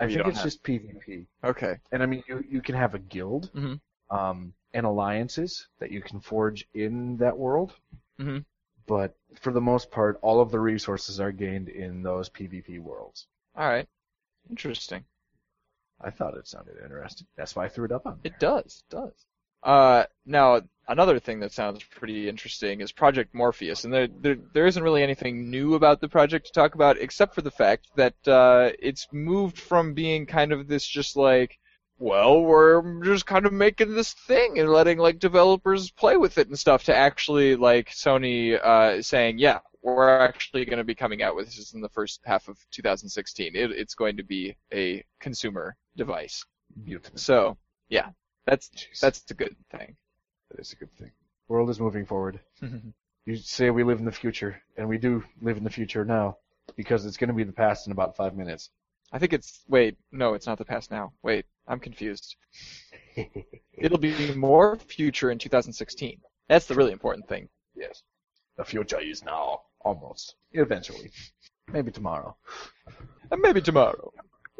I 0.00 0.06
think 0.06 0.26
it's 0.26 0.36
have- 0.36 0.44
just 0.44 0.62
PvP. 0.62 1.26
okay? 1.44 1.78
And 1.92 2.02
I 2.02 2.06
mean, 2.06 2.22
you, 2.26 2.42
you 2.48 2.62
can 2.62 2.74
have 2.74 2.94
a 2.94 2.98
guild, 2.98 3.50
Mhm. 3.54 3.80
Um, 4.10 4.52
and 4.72 4.86
alliances 4.86 5.68
that 5.78 5.90
you 5.90 6.00
can 6.00 6.20
forge 6.20 6.66
in 6.74 7.16
that 7.18 7.36
world. 7.36 7.74
Mhm. 8.18 8.44
But 8.86 9.16
for 9.40 9.52
the 9.52 9.60
most 9.60 9.90
part, 9.90 10.18
all 10.22 10.40
of 10.40 10.50
the 10.50 10.60
resources 10.60 11.20
are 11.20 11.32
gained 11.32 11.68
in 11.68 12.02
those 12.02 12.28
PvP 12.28 12.80
worlds. 12.80 13.26
All 13.54 13.68
right, 13.68 13.88
interesting. 14.48 15.04
I 16.00 16.10
thought 16.10 16.36
it 16.36 16.48
sounded 16.48 16.76
interesting. 16.82 17.26
That's 17.36 17.54
why 17.54 17.66
I 17.66 17.68
threw 17.68 17.84
it 17.84 17.92
up 17.92 18.06
on 18.06 18.18
there. 18.22 18.32
It 18.32 18.40
does, 18.40 18.82
it 18.88 18.94
does. 18.94 19.26
Uh, 19.62 20.04
now 20.24 20.62
another 20.88 21.20
thing 21.20 21.40
that 21.40 21.52
sounds 21.52 21.84
pretty 21.84 22.28
interesting 22.28 22.80
is 22.80 22.92
Project 22.92 23.34
Morpheus, 23.34 23.84
and 23.84 23.92
there, 23.92 24.08
there 24.08 24.36
there 24.54 24.66
isn't 24.66 24.82
really 24.82 25.02
anything 25.02 25.50
new 25.50 25.74
about 25.74 26.00
the 26.00 26.08
project 26.08 26.46
to 26.46 26.52
talk 26.52 26.74
about, 26.74 26.96
except 26.98 27.34
for 27.34 27.42
the 27.42 27.50
fact 27.50 27.86
that 27.96 28.14
uh, 28.26 28.70
it's 28.78 29.06
moved 29.12 29.58
from 29.58 29.92
being 29.92 30.24
kind 30.24 30.52
of 30.52 30.66
this 30.66 30.86
just 30.86 31.14
like, 31.14 31.58
well, 32.00 32.40
we're 32.40 33.04
just 33.04 33.26
kind 33.26 33.44
of 33.44 33.52
making 33.52 33.94
this 33.94 34.14
thing 34.14 34.58
and 34.58 34.70
letting 34.70 34.98
like 34.98 35.18
developers 35.18 35.90
play 35.90 36.16
with 36.16 36.38
it 36.38 36.48
and 36.48 36.58
stuff, 36.58 36.84
to 36.84 36.96
actually 36.96 37.56
like 37.56 37.90
Sony 37.90 38.58
uh, 38.58 39.02
saying, 39.02 39.38
yeah, 39.38 39.58
we're 39.82 40.18
actually 40.18 40.64
going 40.64 40.78
to 40.78 40.84
be 40.84 40.94
coming 40.94 41.22
out 41.22 41.36
with 41.36 41.46
this 41.46 41.74
in 41.74 41.82
the 41.82 41.88
first 41.90 42.20
half 42.24 42.48
of 42.48 42.58
2016. 42.70 43.54
It, 43.54 43.70
it's 43.72 43.94
going 43.94 44.16
to 44.16 44.22
be 44.22 44.56
a 44.72 45.04
consumer 45.20 45.76
device. 45.96 46.44
Mutant. 46.84 47.20
So 47.20 47.58
yeah, 47.90 48.08
that's 48.46 48.70
Jeez. 48.70 49.00
that's 49.00 49.30
a 49.30 49.34
good 49.34 49.54
thing. 49.70 49.94
That 50.50 50.60
is 50.60 50.72
a 50.72 50.76
good 50.76 50.96
thing. 50.96 51.10
World 51.48 51.68
is 51.68 51.80
moving 51.80 52.06
forward. 52.06 52.40
You 53.26 53.36
say 53.36 53.68
we 53.68 53.84
live 53.84 53.98
in 53.98 54.06
the 54.06 54.12
future, 54.12 54.60
and 54.78 54.88
we 54.88 54.96
do 54.96 55.22
live 55.42 55.58
in 55.58 55.62
the 55.62 55.70
future 55.70 56.06
now, 56.06 56.38
because 56.74 57.04
it's 57.04 57.18
going 57.18 57.28
to 57.28 57.34
be 57.34 57.44
the 57.44 57.52
past 57.52 57.86
in 57.86 57.92
about 57.92 58.16
five 58.16 58.34
minutes. 58.34 58.70
I 59.12 59.18
think 59.18 59.32
it's 59.32 59.60
wait, 59.68 59.98
no, 60.10 60.34
it's 60.34 60.46
not 60.46 60.58
the 60.58 60.64
past 60.64 60.90
now. 60.90 61.12
Wait, 61.22 61.44
I'm 61.70 61.78
confused. 61.78 62.34
It'll 63.78 63.98
be 63.98 64.34
more 64.34 64.76
future 64.76 65.30
in 65.30 65.38
2016. 65.38 66.20
That's 66.48 66.66
the 66.66 66.74
really 66.74 66.92
important 66.92 67.28
thing. 67.28 67.48
yes. 67.76 68.02
The 68.56 68.64
future 68.64 68.98
is 69.00 69.24
now. 69.24 69.60
Almost. 69.82 70.34
Eventually. 70.52 71.10
Maybe 71.72 71.92
tomorrow. 71.92 72.36
And 73.30 73.40
maybe 73.40 73.62
tomorrow. 73.62 74.12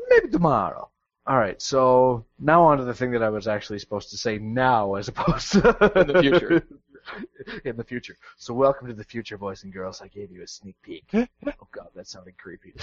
Maybe 0.09 0.29
tomorrow. 0.29 0.89
Alright, 1.29 1.61
so 1.61 2.25
now 2.39 2.63
on 2.63 2.79
to 2.79 2.85
the 2.85 2.95
thing 2.95 3.11
that 3.11 3.23
I 3.23 3.29
was 3.29 3.47
actually 3.49 3.81
supposed 3.81 4.11
to 4.11 4.17
say 4.17 4.39
now 4.39 4.95
as 4.95 5.09
opposed 5.09 5.53
to 5.53 5.93
In 5.97 6.07
the 6.07 6.21
future. 6.23 6.67
in 7.65 7.77
the 7.77 7.85
future. 7.85 8.17
So 8.37 8.55
welcome 8.55 8.89
to 8.89 8.95
the 8.95 9.05
future, 9.05 9.39
boys 9.39 9.65
and 9.65 9.73
girls. 9.73 10.01
I 10.01 10.09
gave 10.09 10.31
you 10.31 10.43
a 10.43 10.47
sneak 10.47 10.77
peek. 10.83 11.05
oh 11.15 11.69
god, 11.73 11.89
that 11.95 12.09
sounded 12.09 12.37
creepy. 12.39 12.75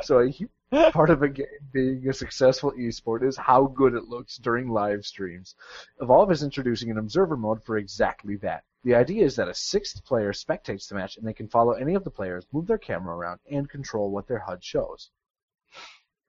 so 0.02 0.30
a 0.72 0.90
part 0.90 1.10
of 1.10 1.22
a 1.22 1.28
game 1.28 1.46
being 1.72 2.08
a 2.08 2.12
successful 2.12 2.72
esport 2.72 3.26
is 3.26 3.36
how 3.36 3.66
good 3.66 3.94
it 3.94 4.08
looks 4.08 4.36
during 4.36 4.68
live 4.68 5.04
streams. 5.04 5.54
Evolve 6.00 6.30
is 6.30 6.42
introducing 6.42 6.90
an 6.90 6.98
observer 6.98 7.36
mode 7.36 7.62
for 7.64 7.78
exactly 7.78 8.36
that. 8.36 8.64
The 8.84 8.94
idea 8.94 9.24
is 9.24 9.36
that 9.36 9.48
a 9.48 9.54
sixth 9.54 10.04
player 10.04 10.32
spectates 10.32 10.88
the 10.88 10.94
match 10.94 11.16
and 11.16 11.26
they 11.26 11.32
can 11.32 11.48
follow 11.48 11.72
any 11.72 11.94
of 11.94 12.04
the 12.04 12.10
players, 12.10 12.46
move 12.52 12.66
their 12.66 12.78
camera 12.78 13.16
around, 13.16 13.40
and 13.50 13.68
control 13.68 14.10
what 14.10 14.28
their 14.28 14.38
HUD 14.38 14.62
shows. 14.62 15.10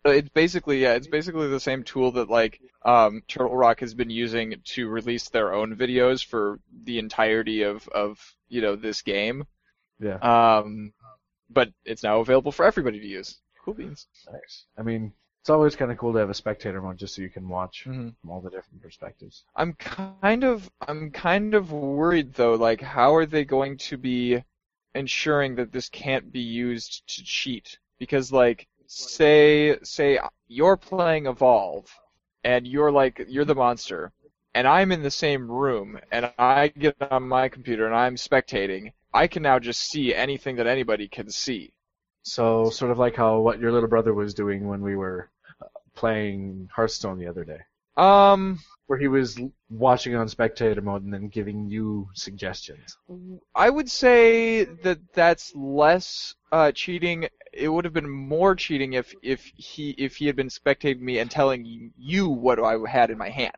It's 0.05 0.29
basically 0.29 0.81
yeah, 0.81 0.93
it's 0.93 1.07
basically 1.07 1.49
the 1.49 1.59
same 1.59 1.83
tool 1.83 2.11
that 2.13 2.29
like 2.29 2.61
um, 2.85 3.21
Turtle 3.27 3.55
Rock 3.55 3.81
has 3.81 3.93
been 3.93 4.09
using 4.09 4.55
to 4.63 4.87
release 4.87 5.29
their 5.29 5.53
own 5.53 5.75
videos 5.75 6.25
for 6.25 6.59
the 6.83 6.99
entirety 6.99 7.63
of 7.63 7.87
of 7.89 8.17
you 8.47 8.61
know 8.61 8.75
this 8.75 9.01
game. 9.01 9.45
Yeah. 9.99 10.15
Um, 10.15 10.93
but 11.49 11.73
it's 11.83 12.03
now 12.03 12.21
available 12.21 12.51
for 12.53 12.65
everybody 12.65 12.99
to 12.99 13.07
use. 13.07 13.39
Cool 13.65 13.73
beans. 13.73 14.07
Nice. 14.31 14.65
I 14.77 14.83
mean, 14.83 15.11
it's 15.41 15.49
always 15.49 15.75
kind 15.75 15.91
of 15.91 15.97
cool 15.97 16.13
to 16.13 16.19
have 16.19 16.29
a 16.29 16.33
spectator 16.33 16.81
mode 16.81 16.97
just 16.97 17.15
so 17.15 17.21
you 17.21 17.29
can 17.29 17.49
watch 17.49 17.83
Mhm. 17.85 18.15
from 18.21 18.29
all 18.29 18.39
the 18.39 18.49
different 18.49 18.81
perspectives. 18.81 19.43
I'm 19.55 19.73
kind 19.73 20.45
of 20.45 20.69
I'm 20.87 21.11
kind 21.11 21.53
of 21.53 21.73
worried 21.73 22.33
though, 22.35 22.53
like 22.55 22.79
how 22.79 23.15
are 23.15 23.25
they 23.25 23.43
going 23.43 23.77
to 23.79 23.97
be 23.97 24.41
ensuring 24.95 25.55
that 25.55 25.71
this 25.73 25.89
can't 25.89 26.31
be 26.31 26.39
used 26.39 27.05
to 27.15 27.23
cheat 27.23 27.79
because 27.99 28.31
like 28.31 28.67
say 28.89 29.77
say 29.83 30.19
you're 30.47 30.75
playing 30.75 31.27
Evolve 31.27 31.85
and 32.43 32.67
you're 32.67 32.91
like 32.91 33.23
you're 33.27 33.45
the 33.45 33.53
monster 33.53 34.11
and 34.55 34.67
I'm 34.67 34.91
in 34.91 35.03
the 35.03 35.11
same 35.11 35.49
room 35.49 35.99
and 36.11 36.31
I 36.39 36.69
get 36.69 36.95
on 37.11 37.27
my 37.27 37.49
computer 37.49 37.85
and 37.85 37.95
I'm 37.95 38.15
spectating, 38.15 38.93
I 39.13 39.27
can 39.27 39.43
now 39.43 39.59
just 39.59 39.81
see 39.81 40.13
anything 40.13 40.55
that 40.55 40.65
anybody 40.65 41.07
can 41.07 41.29
see. 41.29 41.71
So 42.23 42.69
sort 42.71 42.91
of 42.91 42.97
like 42.97 43.15
how 43.15 43.39
what 43.39 43.59
your 43.59 43.71
little 43.71 43.89
brother 43.89 44.13
was 44.13 44.33
doing 44.33 44.67
when 44.67 44.81
we 44.81 44.95
were 44.95 45.29
uh, 45.61 45.67
playing 45.95 46.67
Hearthstone 46.75 47.19
the 47.19 47.27
other 47.27 47.43
day, 47.43 47.59
Um 47.99 48.59
where 48.89 48.97
he 48.97 49.07
was 49.07 49.39
watching 49.69 50.15
on 50.15 50.27
spectator 50.27 50.81
mode 50.81 51.03
and 51.03 51.13
then 51.13 51.27
giving 51.27 51.69
you 51.69 52.09
suggestions. 52.15 52.97
I 53.53 53.69
would 53.69 53.87
say 53.87 54.63
that 54.63 54.97
that's 55.13 55.53
less 55.55 56.33
uh, 56.51 56.71
cheating. 56.71 57.27
It 57.53 57.69
would 57.69 57.85
have 57.85 57.93
been 57.93 58.09
more 58.09 58.55
cheating 58.55 58.93
if 58.93 59.13
if 59.21 59.51
he 59.55 59.91
if 59.91 60.15
he 60.15 60.25
had 60.25 60.35
been 60.35 60.47
spectating 60.47 61.01
me 61.01 61.19
and 61.19 61.29
telling 61.29 61.91
you 61.99 62.29
what 62.29 62.59
I 62.59 62.77
had 62.89 63.11
in 63.11 63.19
my 63.19 63.29
hand. 63.29 63.53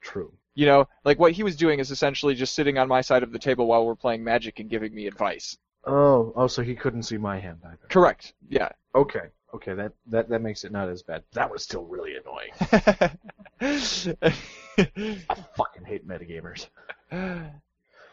True. 0.00 0.32
You 0.56 0.66
know, 0.66 0.88
like 1.04 1.20
what 1.20 1.30
he 1.30 1.44
was 1.44 1.54
doing 1.54 1.78
is 1.78 1.92
essentially 1.92 2.34
just 2.34 2.54
sitting 2.54 2.76
on 2.76 2.88
my 2.88 3.02
side 3.02 3.22
of 3.22 3.30
the 3.30 3.38
table 3.38 3.68
while 3.68 3.86
we're 3.86 3.94
playing 3.94 4.24
Magic 4.24 4.58
and 4.58 4.68
giving 4.68 4.92
me 4.92 5.06
advice. 5.06 5.56
Oh, 5.84 6.32
oh, 6.34 6.48
so 6.48 6.62
he 6.62 6.74
couldn't 6.74 7.04
see 7.04 7.18
my 7.18 7.38
hand 7.38 7.60
either. 7.64 7.86
Correct. 7.88 8.34
Yeah. 8.48 8.70
Okay, 8.96 9.28
okay, 9.56 9.74
that 9.74 9.92
that 10.06 10.28
that 10.28 10.40
makes 10.42 10.64
it 10.64 10.72
not 10.72 10.88
as 10.88 11.02
bad. 11.02 11.24
That 11.32 11.50
was 11.50 11.62
still 11.62 11.84
really 11.84 12.14
annoying. 12.16 12.52
I 14.78 15.34
fucking 15.56 15.84
hate 15.84 16.06
metagamers. 16.06 16.68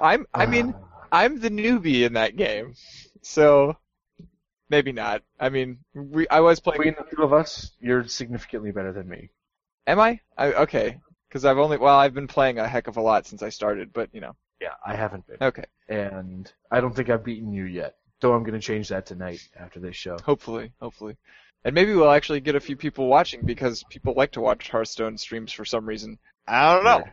I'm. 0.02 0.26
I 0.34 0.46
mean. 0.46 0.74
I'm 1.12 1.40
the 1.40 1.52
newbie 1.52 2.08
in 2.08 2.14
that 2.14 2.36
game, 2.38 2.74
so 3.22 3.78
maybe 4.68 4.92
not. 4.92 5.22
I 5.40 5.50
mean, 5.50 5.78
we. 5.94 6.28
I 6.28 6.40
was 6.40 6.60
playing. 6.60 6.80
between 6.80 6.96
the 6.98 7.16
two 7.16 7.22
of 7.22 7.34
us, 7.34 7.74
you're 7.80 8.08
significantly 8.08 8.72
better 8.72 8.92
than 8.92 9.08
me. 9.08 9.30
Am 9.86 10.00
I? 10.00 10.20
I 10.40 10.54
okay. 10.54 10.98
Because 11.30 11.46
I've 11.46 11.60
only. 11.60 11.78
Well, 11.78 11.96
I've 11.96 12.16
been 12.16 12.28
playing 12.28 12.58
a 12.58 12.68
heck 12.68 12.88
of 12.88 12.98
a 12.98 13.02
lot 13.02 13.28
since 13.28 13.44
I 13.44 13.50
started, 13.50 13.94
but 13.94 14.10
you 14.12 14.22
know. 14.22 14.36
Yeah, 14.60 14.74
I 14.84 14.96
haven't 14.96 15.28
been, 15.28 15.38
Okay. 15.42 15.66
and 15.90 16.52
I 16.72 16.80
don't 16.80 16.96
think 16.96 17.10
I've 17.10 17.24
beaten 17.24 17.54
you 17.54 17.66
yet. 17.66 17.96
Though 18.24 18.34
I'm 18.34 18.44
gonna 18.44 18.60
change 18.60 18.88
that 18.88 19.06
tonight 19.06 19.46
after 19.60 19.82
this 19.82 19.98
show. 19.98 20.18
Hopefully, 20.24 20.72
hopefully. 20.82 21.18
And 21.66 21.76
maybe 21.76 21.94
we'll 21.94 22.10
actually 22.10 22.40
get 22.40 22.56
a 22.56 22.60
few 22.62 22.78
people 22.78 23.08
watching 23.08 23.42
because 23.46 23.84
people 23.90 24.14
like 24.16 24.32
to 24.32 24.40
watch 24.42 24.70
Hearthstone 24.70 25.18
streams 25.18 25.52
for 25.52 25.66
some 25.66 25.86
reason. 25.86 26.18
I 26.48 26.74
don't 26.74 26.86
know. 26.86 27.04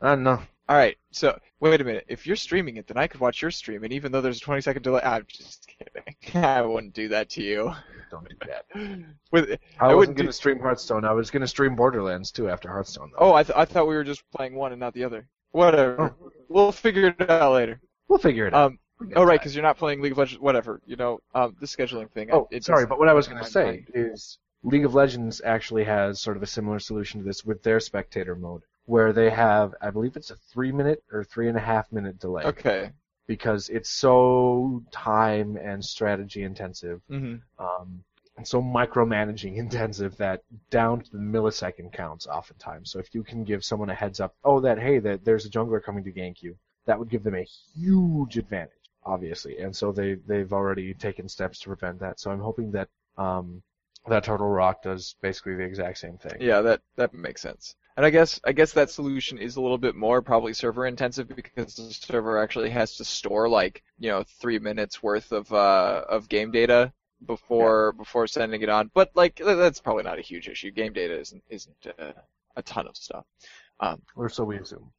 I 0.00 0.08
don't 0.10 0.22
know. 0.22 0.40
All 0.68 0.76
right, 0.76 0.96
so 1.10 1.36
wait 1.58 1.80
a 1.80 1.84
minute. 1.84 2.04
If 2.06 2.28
you're 2.28 2.36
streaming 2.36 2.76
it, 2.76 2.86
then 2.86 2.96
I 2.96 3.08
could 3.08 3.20
watch 3.20 3.42
your 3.42 3.50
stream, 3.50 3.82
and 3.82 3.92
even 3.92 4.12
though 4.12 4.20
there's 4.20 4.38
a 4.38 4.40
20 4.40 4.60
second 4.60 4.82
delay, 4.82 5.02
I'm 5.02 5.24
just 5.26 5.66
kidding. 5.66 6.42
I 6.44 6.62
wouldn't 6.62 6.94
do 6.94 7.08
that 7.08 7.28
to 7.30 7.42
you. 7.42 7.72
Don't 8.12 8.28
do 8.28 8.36
that. 8.46 8.64
With 9.32 9.58
I, 9.80 9.86
I 9.86 9.94
wasn't 9.94 10.16
gonna 10.16 10.28
do- 10.28 10.32
stream 10.32 10.60
Hearthstone. 10.60 11.04
I 11.04 11.12
was 11.12 11.32
gonna 11.32 11.48
stream 11.48 11.74
Borderlands 11.74 12.30
too 12.30 12.48
after 12.48 12.68
Hearthstone. 12.68 13.10
Though. 13.10 13.26
oh, 13.26 13.34
I 13.34 13.42
th- 13.42 13.58
I 13.58 13.64
thought 13.64 13.88
we 13.88 13.96
were 13.96 14.04
just 14.04 14.22
playing 14.30 14.54
one 14.54 14.70
and 14.70 14.78
not 14.80 14.94
the 14.94 15.02
other. 15.02 15.26
Whatever. 15.50 16.14
We'll 16.48 16.72
figure 16.72 17.14
it 17.18 17.28
out 17.28 17.52
later. 17.52 17.80
we'll 18.08 18.18
figure 18.18 18.46
it 18.46 18.54
out. 18.54 18.72
Um. 18.72 18.78
Oh 19.16 19.24
right, 19.24 19.38
because 19.38 19.54
you're 19.54 19.62
not 19.62 19.76
playing 19.76 20.00
League 20.00 20.12
of 20.12 20.18
Legends. 20.18 20.40
Whatever. 20.40 20.80
You 20.86 20.96
know, 20.96 21.20
um, 21.34 21.56
the 21.60 21.66
scheduling 21.66 22.10
thing. 22.10 22.30
Oh, 22.32 22.48
it 22.50 22.64
sorry, 22.64 22.86
but 22.86 22.98
what 22.98 23.08
I 23.08 23.12
was 23.12 23.26
going 23.28 23.42
to 23.42 23.50
say 23.50 23.84
is 23.92 24.38
League 24.62 24.84
of 24.84 24.94
Legends 24.94 25.42
actually 25.44 25.84
has 25.84 26.20
sort 26.20 26.36
of 26.36 26.42
a 26.42 26.46
similar 26.46 26.78
solution 26.78 27.20
to 27.20 27.26
this 27.26 27.44
with 27.44 27.62
their 27.62 27.80
spectator 27.80 28.34
mode, 28.34 28.62
where 28.86 29.12
they 29.12 29.30
have, 29.30 29.74
I 29.82 29.90
believe 29.90 30.16
it's 30.16 30.30
a 30.30 30.36
three 30.36 30.72
minute 30.72 31.02
or 31.12 31.24
three 31.24 31.48
and 31.48 31.56
a 31.56 31.60
half 31.60 31.90
minute 31.92 32.18
delay, 32.18 32.44
Okay. 32.44 32.90
because 33.26 33.68
it's 33.68 33.90
so 33.90 34.82
time 34.90 35.56
and 35.56 35.84
strategy 35.84 36.42
intensive, 36.44 37.02
hmm 37.08 37.36
um, 37.58 38.02
and 38.36 38.46
so 38.48 38.62
micromanaging 38.62 39.56
intensive 39.64 40.16
that 40.16 40.42
down 40.70 41.00
to 41.00 41.10
the 41.12 41.18
millisecond 41.18 41.92
counts 41.92 42.26
oftentimes. 42.26 42.90
So 42.90 42.98
if 43.00 43.14
you 43.14 43.22
can 43.22 43.44
give 43.44 43.64
someone 43.64 43.90
a 43.90 43.94
heads 43.94 44.20
up, 44.20 44.34
oh, 44.44 44.60
that 44.60 44.78
hey, 44.78 44.98
that 45.00 45.24
there's 45.24 45.46
a 45.46 45.50
jungler 45.50 45.82
coming 45.82 46.04
to 46.04 46.12
gank 46.12 46.42
you, 46.42 46.56
that 46.86 46.98
would 46.98 47.10
give 47.10 47.22
them 47.22 47.34
a 47.34 47.46
huge 47.74 48.36
advantage, 48.38 48.83
obviously. 49.06 49.58
And 49.58 49.74
so 49.74 49.92
they 49.92 50.14
they've 50.26 50.52
already 50.52 50.94
taken 50.94 51.28
steps 51.28 51.58
to 51.60 51.68
prevent 51.68 52.00
that. 52.00 52.20
So 52.20 52.30
I'm 52.30 52.40
hoping 52.40 52.72
that 52.72 52.88
um, 53.16 53.62
that 54.08 54.24
Turtle 54.24 54.48
Rock 54.48 54.82
does 54.82 55.16
basically 55.22 55.54
the 55.56 55.62
exact 55.64 55.98
same 55.98 56.18
thing. 56.18 56.36
Yeah, 56.40 56.60
that 56.62 56.80
that 56.96 57.14
makes 57.14 57.40
sense. 57.42 57.76
And 57.96 58.04
I 58.04 58.10
guess 58.10 58.40
I 58.44 58.52
guess 58.52 58.72
that 58.72 58.90
solution 58.90 59.38
is 59.38 59.56
a 59.56 59.60
little 59.60 59.78
bit 59.78 59.94
more 59.94 60.20
probably 60.20 60.52
server 60.52 60.86
intensive 60.86 61.28
because 61.28 61.76
the 61.76 61.92
server 61.92 62.38
actually 62.38 62.70
has 62.70 62.96
to 62.96 63.04
store 63.04 63.48
like 63.48 63.82
you 63.98 64.10
know 64.10 64.24
three 64.40 64.58
minutes 64.58 65.02
worth 65.02 65.32
of 65.32 65.52
uh, 65.52 66.04
of 66.08 66.28
game 66.28 66.50
data 66.50 66.92
before 67.24 67.92
before 67.92 68.26
sending 68.26 68.62
it 68.62 68.68
on. 68.68 68.90
But 68.92 69.12
like 69.14 69.36
that's 69.36 69.80
probably 69.80 70.02
not 70.02 70.18
a 70.18 70.22
huge 70.22 70.48
issue. 70.48 70.70
Game 70.70 70.92
data 70.92 71.18
isn't 71.18 71.42
isn't 71.48 71.86
uh, 71.98 72.12
a 72.56 72.62
ton 72.62 72.86
of 72.88 72.96
stuff. 72.96 73.24
Um, 73.80 74.02
Or 74.16 74.28
so 74.28 74.44
we 74.44 74.56
assume. 74.56 74.90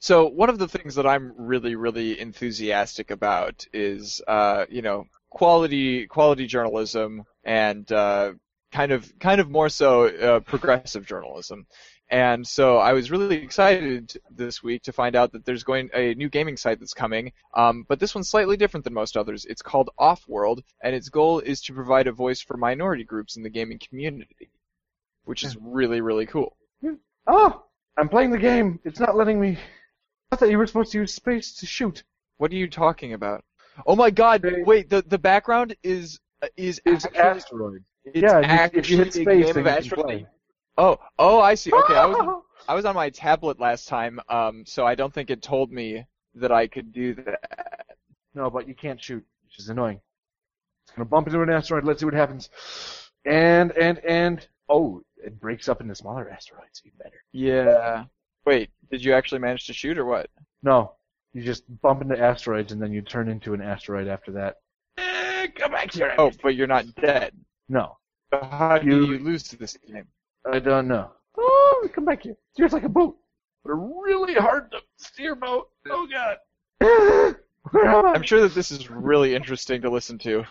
So 0.00 0.28
one 0.28 0.50
of 0.50 0.58
the 0.58 0.68
things 0.68 0.94
that 0.96 1.06
I'm 1.06 1.32
really, 1.36 1.74
really 1.74 2.18
enthusiastic 2.20 3.10
about 3.10 3.66
is, 3.72 4.22
uh, 4.26 4.66
you 4.68 4.82
know, 4.82 5.06
quality, 5.30 6.06
quality 6.06 6.46
journalism 6.46 7.24
and, 7.44 7.90
uh, 7.92 8.32
kind 8.72 8.92
of, 8.92 9.18
kind 9.18 9.40
of 9.40 9.50
more 9.50 9.68
so, 9.68 10.06
uh, 10.06 10.40
progressive 10.40 11.06
journalism. 11.06 11.66
And 12.10 12.46
so 12.46 12.78
I 12.78 12.94
was 12.94 13.10
really 13.10 13.36
excited 13.36 14.14
this 14.30 14.62
week 14.62 14.84
to 14.84 14.92
find 14.92 15.14
out 15.14 15.32
that 15.32 15.44
there's 15.44 15.64
going 15.64 15.90
a 15.92 16.14
new 16.14 16.30
gaming 16.30 16.56
site 16.56 16.80
that's 16.80 16.94
coming. 16.94 17.32
Um, 17.52 17.84
but 17.86 18.00
this 18.00 18.14
one's 18.14 18.30
slightly 18.30 18.56
different 18.56 18.84
than 18.84 18.94
most 18.94 19.16
others. 19.16 19.44
It's 19.44 19.60
called 19.60 19.90
Offworld, 20.00 20.62
and 20.82 20.94
its 20.94 21.10
goal 21.10 21.40
is 21.40 21.60
to 21.62 21.74
provide 21.74 22.06
a 22.06 22.12
voice 22.12 22.40
for 22.40 22.56
minority 22.56 23.04
groups 23.04 23.36
in 23.36 23.42
the 23.42 23.50
gaming 23.50 23.78
community, 23.78 24.50
which 25.24 25.44
is 25.44 25.58
really, 25.60 26.00
really 26.00 26.24
cool. 26.24 26.56
Oh, 27.26 27.62
I'm 27.98 28.08
playing 28.08 28.30
the 28.30 28.38
game. 28.38 28.78
It's 28.84 29.00
not 29.00 29.16
letting 29.16 29.40
me. 29.40 29.58
I 30.30 30.36
thought 30.36 30.50
you 30.50 30.58
were 30.58 30.66
supposed 30.66 30.92
to 30.92 30.98
use 30.98 31.12
space 31.12 31.54
to 31.56 31.66
shoot. 31.66 32.04
What 32.36 32.52
are 32.52 32.56
you 32.56 32.68
talking 32.68 33.12
about? 33.12 33.44
Oh 33.86 33.96
my 33.96 34.10
God! 34.10 34.42
They- 34.42 34.62
Wait, 34.62 34.88
the 34.88 35.02
the 35.02 35.18
background 35.18 35.76
is 35.82 36.20
uh, 36.42 36.48
is 36.56 36.80
actually, 36.86 37.18
asteroid. 37.18 37.84
it's 38.04 38.22
yeah, 38.22 38.40
actually 38.40 38.78
if 38.78 38.90
you 38.90 38.98
hit 38.98 39.16
a 39.16 39.24
game 39.24 39.56
of 39.56 39.66
asteroid. 39.66 40.26
Oh, 40.76 40.98
oh, 41.18 41.40
I 41.40 41.54
see. 41.54 41.72
Okay, 41.72 41.94
I 41.96 42.06
was 42.06 42.42
I 42.68 42.74
was 42.74 42.84
on 42.84 42.94
my 42.94 43.10
tablet 43.10 43.58
last 43.58 43.88
time, 43.88 44.20
um, 44.28 44.64
so 44.64 44.86
I 44.86 44.94
don't 44.94 45.12
think 45.12 45.30
it 45.30 45.42
told 45.42 45.72
me 45.72 46.04
that 46.36 46.52
I 46.52 46.68
could 46.68 46.92
do 46.92 47.14
that. 47.14 47.86
No, 48.34 48.48
but 48.50 48.68
you 48.68 48.74
can't 48.74 49.02
shoot, 49.02 49.24
which 49.44 49.58
is 49.58 49.68
annoying. 49.70 50.00
It's 50.84 50.94
gonna 50.94 51.06
bump 51.08 51.26
into 51.26 51.42
an 51.42 51.50
asteroid. 51.50 51.84
Let's 51.84 51.98
see 52.00 52.06
what 52.06 52.14
happens. 52.14 52.48
And 53.24 53.72
and 53.72 53.98
and 53.98 54.46
oh, 54.68 55.02
it 55.24 55.40
breaks 55.40 55.68
up 55.68 55.80
into 55.80 55.94
smaller 55.94 56.30
asteroids. 56.30 56.82
Even 56.84 56.98
better. 56.98 57.22
Yeah. 57.32 58.04
Wait, 58.46 58.70
did 58.90 59.04
you 59.04 59.12
actually 59.14 59.40
manage 59.40 59.66
to 59.66 59.72
shoot 59.72 59.98
or 59.98 60.04
what? 60.04 60.28
No, 60.62 60.92
you 61.32 61.42
just 61.42 61.64
bump 61.82 62.02
into 62.02 62.18
asteroids 62.18 62.72
and 62.72 62.80
then 62.80 62.92
you 62.92 63.02
turn 63.02 63.28
into 63.28 63.52
an 63.54 63.60
asteroid 63.60 64.08
after 64.08 64.32
that. 64.32 64.56
Eh, 64.96 65.48
come 65.56 65.72
back 65.72 65.92
here. 65.92 66.14
Oh, 66.18 66.30
but 66.42 66.54
you're 66.54 66.66
not 66.66 66.86
dead. 66.96 67.32
no, 67.68 67.96
So 68.32 68.40
how 68.44 68.78
do 68.78 68.86
You- 68.86 69.06
you 69.06 69.18
lose 69.18 69.42
to 69.44 69.56
this 69.56 69.76
game? 69.76 70.06
I 70.50 70.58
don't 70.58 70.88
know. 70.88 71.10
Oh, 71.36 71.88
come 71.92 72.04
back 72.04 72.22
here. 72.22 72.36
Steers 72.54 72.72
like 72.72 72.84
a 72.84 72.88
boat, 72.88 73.16
but 73.64 73.70
a 73.72 73.74
really 73.74 74.34
hard 74.34 74.70
to 74.72 74.80
steer 74.96 75.34
boat. 75.34 75.68
Oh 75.90 76.06
god. 76.06 76.36
Where 77.70 77.84
am 77.86 78.06
I? 78.06 78.12
I'm 78.14 78.22
sure 78.22 78.40
that 78.40 78.54
this 78.54 78.70
is 78.70 78.88
really 78.90 79.34
interesting 79.34 79.82
to 79.82 79.90
listen 79.90 80.16
to. 80.20 80.44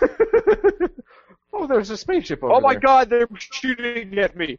oh, 1.52 1.66
there's 1.66 1.90
a 1.90 1.96
spaceship 1.96 2.42
over 2.42 2.52
Oh 2.52 2.60
my 2.60 2.74
there. 2.74 2.80
God, 2.80 3.10
they're 3.10 3.28
shooting 3.38 4.18
at 4.18 4.36
me. 4.36 4.58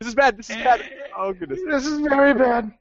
This 0.00 0.08
is 0.08 0.14
bad. 0.14 0.36
This 0.38 0.50
is 0.50 0.56
bad. 0.56 0.82
Oh 1.16 1.32
goodness. 1.32 1.60
This 1.68 1.86
is 1.86 2.00
very 2.00 2.32
bad. 2.34 2.72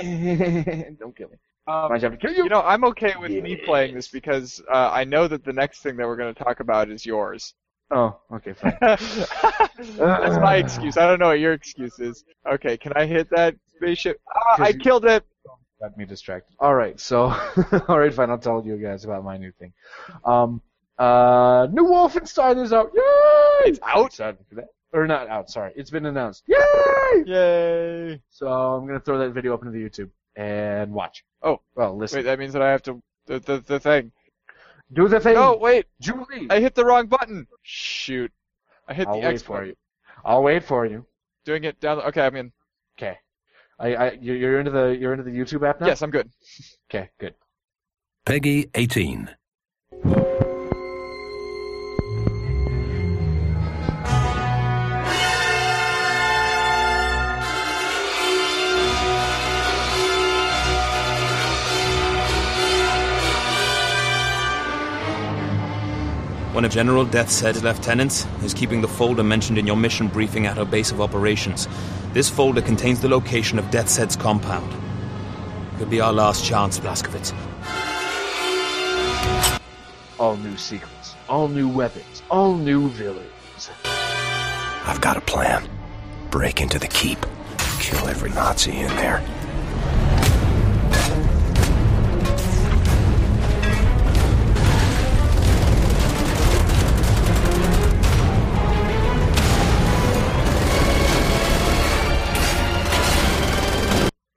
Don't 0.98 1.16
kill 1.16 1.28
me. 1.28 1.36
Um, 1.66 1.88
Might 1.90 2.02
have 2.02 2.12
to 2.12 2.18
kill 2.18 2.32
you. 2.32 2.44
You 2.44 2.50
know, 2.50 2.60
I'm 2.62 2.84
okay 2.84 3.14
with 3.18 3.30
me 3.30 3.56
playing 3.64 3.94
this 3.94 4.08
because 4.08 4.62
uh, 4.70 4.90
I 4.92 5.04
know 5.04 5.26
that 5.28 5.44
the 5.44 5.52
next 5.52 5.80
thing 5.80 5.96
that 5.96 6.06
we're 6.06 6.16
going 6.16 6.34
to 6.34 6.44
talk 6.44 6.60
about 6.60 6.90
is 6.90 7.06
yours. 7.06 7.54
oh, 7.90 8.18
okay, 8.32 8.52
fine. 8.52 8.76
That's 8.80 10.36
my 10.38 10.56
excuse. 10.56 10.96
I 10.98 11.06
don't 11.06 11.18
know 11.20 11.28
what 11.28 11.38
your 11.40 11.52
excuse 11.54 11.98
is. 12.00 12.24
Okay, 12.52 12.76
can 12.76 12.92
I 12.96 13.06
hit 13.06 13.30
that 13.30 13.54
spaceship? 13.76 14.20
Ah, 14.36 14.56
I 14.64 14.68
you- 14.70 14.78
killed 14.78 15.06
it. 15.06 15.24
Got 15.84 15.98
me 15.98 16.06
distracted. 16.06 16.56
All 16.60 16.74
right, 16.74 16.98
so 16.98 17.24
all 17.88 17.98
right, 17.98 18.12
fine. 18.12 18.30
I'll 18.30 18.38
tell 18.38 18.64
you 18.64 18.78
guys 18.78 19.04
about 19.04 19.22
my 19.22 19.36
new 19.36 19.52
thing. 19.52 19.74
Um, 20.24 20.62
uh, 20.98 21.68
new 21.70 21.84
Wolfenstein 21.84 22.62
is 22.62 22.72
out. 22.72 22.90
Yay! 22.94 23.72
It's 23.72 23.80
out? 23.82 24.18
Or 24.94 25.06
not 25.06 25.28
out. 25.28 25.50
Sorry, 25.50 25.74
it's 25.76 25.90
been 25.90 26.06
announced. 26.06 26.44
Yay! 26.46 27.24
Yay! 27.26 28.22
So 28.30 28.46
I'm 28.48 28.86
gonna 28.86 28.98
throw 28.98 29.18
that 29.18 29.34
video 29.34 29.52
up 29.52 29.62
into 29.62 29.72
the 29.72 29.84
YouTube 29.84 30.08
and 30.36 30.90
watch. 30.90 31.22
Oh. 31.42 31.60
well, 31.74 31.94
listen. 31.94 32.20
Wait, 32.20 32.22
that 32.22 32.38
means 32.38 32.54
that 32.54 32.62
I 32.62 32.70
have 32.70 32.82
to 32.84 33.02
the 33.26 33.40
the, 33.40 33.58
the 33.66 33.78
thing. 33.78 34.10
Do 34.90 35.06
the 35.06 35.20
thing. 35.20 35.34
No, 35.34 35.54
wait, 35.54 35.84
Julie. 36.00 36.46
I 36.48 36.60
hit 36.60 36.74
the 36.74 36.86
wrong 36.86 37.08
button. 37.08 37.46
Shoot, 37.62 38.32
I 38.88 38.94
hit 38.94 39.06
I'll 39.06 39.20
the 39.20 39.26
X 39.26 39.42
for 39.42 39.56
button. 39.56 39.68
you. 39.68 39.76
I'll 40.24 40.42
wait 40.42 40.64
for 40.64 40.86
you. 40.86 41.04
Doing 41.44 41.64
it 41.64 41.78
down. 41.78 41.98
The, 41.98 42.06
okay, 42.06 42.22
I'm 42.22 42.36
in. 42.36 42.52
Okay. 43.80 43.96
I, 43.96 44.06
I 44.06 44.18
you're 44.20 44.58
into 44.58 44.70
the 44.70 44.96
you're 44.98 45.12
into 45.12 45.24
the 45.24 45.36
YouTube 45.36 45.68
app 45.68 45.80
now. 45.80 45.86
Yes, 45.86 46.02
I'm 46.02 46.10
good. 46.10 46.30
Okay, 46.90 47.10
good. 47.18 47.34
PEGI 48.26 48.70
18. 48.74 49.30
One 66.54 66.64
of 66.64 66.70
General 66.70 67.04
Deathshead 67.04 67.60
lieutenants 67.64 68.28
is 68.44 68.54
keeping 68.54 68.80
the 68.80 68.86
folder 68.86 69.24
mentioned 69.24 69.58
in 69.58 69.66
your 69.66 69.76
mission 69.76 70.06
briefing 70.06 70.46
at 70.46 70.56
her 70.56 70.64
base 70.64 70.92
of 70.92 71.00
operations. 71.00 71.66
This 72.12 72.30
folder 72.30 72.62
contains 72.62 73.00
the 73.00 73.08
location 73.08 73.58
of 73.58 73.64
Deathshead's 73.72 74.14
compound. 74.14 74.72
Could 75.78 75.90
be 75.90 76.00
our 76.00 76.12
last 76.12 76.44
chance, 76.44 76.78
Blazkowicz. 76.78 77.34
All 80.20 80.36
new 80.36 80.56
secrets, 80.56 81.16
all 81.28 81.48
new 81.48 81.68
weapons, 81.68 82.22
all 82.30 82.56
new 82.56 82.88
villains. 82.90 83.70
I've 84.84 85.00
got 85.00 85.16
a 85.16 85.22
plan. 85.22 85.68
Break 86.30 86.60
into 86.60 86.78
the 86.78 86.86
keep. 86.86 87.18
Kill 87.80 88.06
every 88.06 88.30
Nazi 88.30 88.78
in 88.78 88.94
there. 88.94 89.24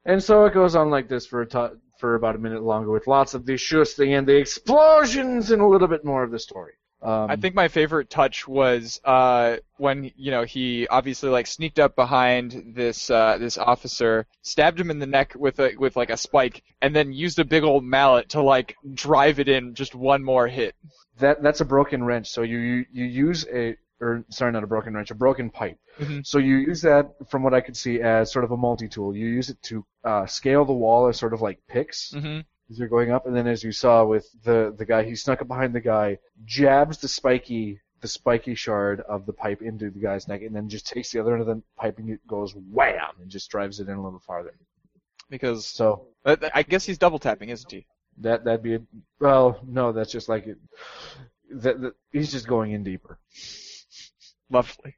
And 0.07 0.23
so 0.23 0.45
it 0.45 0.53
goes 0.53 0.73
on 0.75 0.89
like 0.89 1.09
this 1.09 1.27
for 1.27 1.41
a 1.41 1.71
for 1.99 2.15
about 2.15 2.35
a 2.35 2.39
minute 2.39 2.63
longer, 2.63 2.91
with 2.91 3.07
lots 3.07 3.33
of 3.33 3.45
the 3.45 3.57
shusting 3.57 4.17
and 4.17 4.25
the 4.25 4.37
explosions 4.37 5.51
and 5.51 5.61
a 5.61 5.67
little 5.67 5.87
bit 5.87 6.05
more 6.05 6.23
of 6.23 6.31
the 6.31 6.39
story. 6.39 6.73
Um, 7.01 7.29
I 7.29 7.35
think 7.35 7.53
my 7.53 7.67
favorite 7.67 8.09
touch 8.09 8.47
was 8.47 9.01
uh, 9.03 9.57
when 9.75 10.11
you 10.15 10.31
know 10.31 10.45
he 10.45 10.87
obviously 10.87 11.29
like 11.29 11.45
sneaked 11.45 11.77
up 11.77 11.95
behind 11.95 12.73
this 12.73 13.09
uh, 13.09 13.37
this 13.37 13.57
officer, 13.57 14.25
stabbed 14.41 14.79
him 14.79 14.89
in 14.89 14.99
the 14.99 15.05
neck 15.05 15.33
with 15.35 15.59
a 15.59 15.75
with 15.77 15.95
like 15.97 16.09
a 16.09 16.17
spike, 16.17 16.63
and 16.81 16.95
then 16.95 17.11
used 17.11 17.37
a 17.37 17.45
big 17.45 17.63
old 17.63 17.83
mallet 17.83 18.29
to 18.29 18.41
like 18.41 18.75
drive 18.93 19.39
it 19.39 19.49
in 19.49 19.75
just 19.75 19.93
one 19.93 20.23
more 20.23 20.47
hit. 20.47 20.73
that 21.19 21.43
that's 21.43 21.61
a 21.61 21.65
broken 21.65 22.03
wrench. 22.03 22.29
So 22.29 22.43
you 22.43 22.57
you, 22.57 22.85
you 22.91 23.05
use 23.05 23.45
a 23.53 23.75
or 23.99 24.23
sorry, 24.29 24.51
not 24.51 24.63
a 24.63 24.67
broken 24.67 24.93
wrench, 24.93 25.11
a 25.11 25.15
broken 25.15 25.49
pipe. 25.49 25.77
Mhm. 25.99 26.25
So 26.25 26.37
you 26.37 26.57
use 26.57 26.81
that, 26.83 27.11
from 27.29 27.43
what 27.43 27.53
I 27.53 27.61
could 27.61 27.75
see, 27.77 28.01
as 28.01 28.31
sort 28.31 28.45
of 28.45 28.51
a 28.51 28.57
multi-tool. 28.57 29.15
You 29.15 29.27
use 29.27 29.49
it 29.49 29.61
to 29.63 29.85
uh, 30.03 30.25
scale 30.25 30.65
the 30.65 30.73
wall 30.73 31.07
as 31.07 31.17
sort 31.17 31.33
of 31.33 31.41
like 31.41 31.59
picks 31.67 32.11
hmm 32.11 32.39
as 32.69 32.77
you're 32.77 32.89
going 32.89 33.11
up, 33.11 33.25
and 33.25 33.33
then 33.33 33.47
as 33.47 33.63
you 33.63 33.71
saw 33.71 34.03
with 34.03 34.27
the 34.43 34.75
the 34.77 34.85
guy, 34.85 35.03
he 35.03 35.15
snuck 35.15 35.41
up 35.41 35.47
behind 35.47 35.73
the 35.73 35.79
guy, 35.79 36.17
jabs 36.45 36.97
the 36.97 37.07
spiky 37.07 37.79
the 38.01 38.07
spiky 38.07 38.53
shard 38.55 38.99
of 39.01 39.25
the 39.25 39.33
pipe 39.33 39.61
into 39.61 39.89
the 39.89 39.99
guy's 39.99 40.27
neck, 40.27 40.41
and 40.41 40.55
then 40.55 40.67
just 40.69 40.85
takes 40.85 41.11
the 41.11 41.19
other 41.19 41.31
end 41.33 41.41
of 41.41 41.47
the 41.47 41.63
pipe 41.77 41.97
and 41.97 42.09
it 42.09 42.19
goes 42.27 42.53
wham 42.69 43.15
and 43.21 43.29
just 43.31 43.49
drives 43.49 43.79
it 43.79 43.87
in 43.89 43.95
a 43.95 44.03
little 44.03 44.19
farther. 44.19 44.53
Because 45.29 45.65
So 45.65 46.07
I 46.25 46.63
guess 46.63 46.85
he's 46.85 46.97
double 46.97 47.19
tapping, 47.19 47.49
isn't 47.49 47.71
he? 47.71 47.85
that 48.19 48.43
that'd 48.43 48.63
be 48.63 48.75
a, 48.75 48.81
well, 49.19 49.59
no, 49.65 49.91
that's 49.91 50.11
just 50.11 50.27
like 50.27 50.47
it. 50.47 50.57
That, 51.51 51.79
that 51.81 51.93
he's 52.11 52.31
just 52.31 52.47
going 52.47 52.71
in 52.71 52.83
deeper. 52.83 53.17
Lovely. 54.49 54.95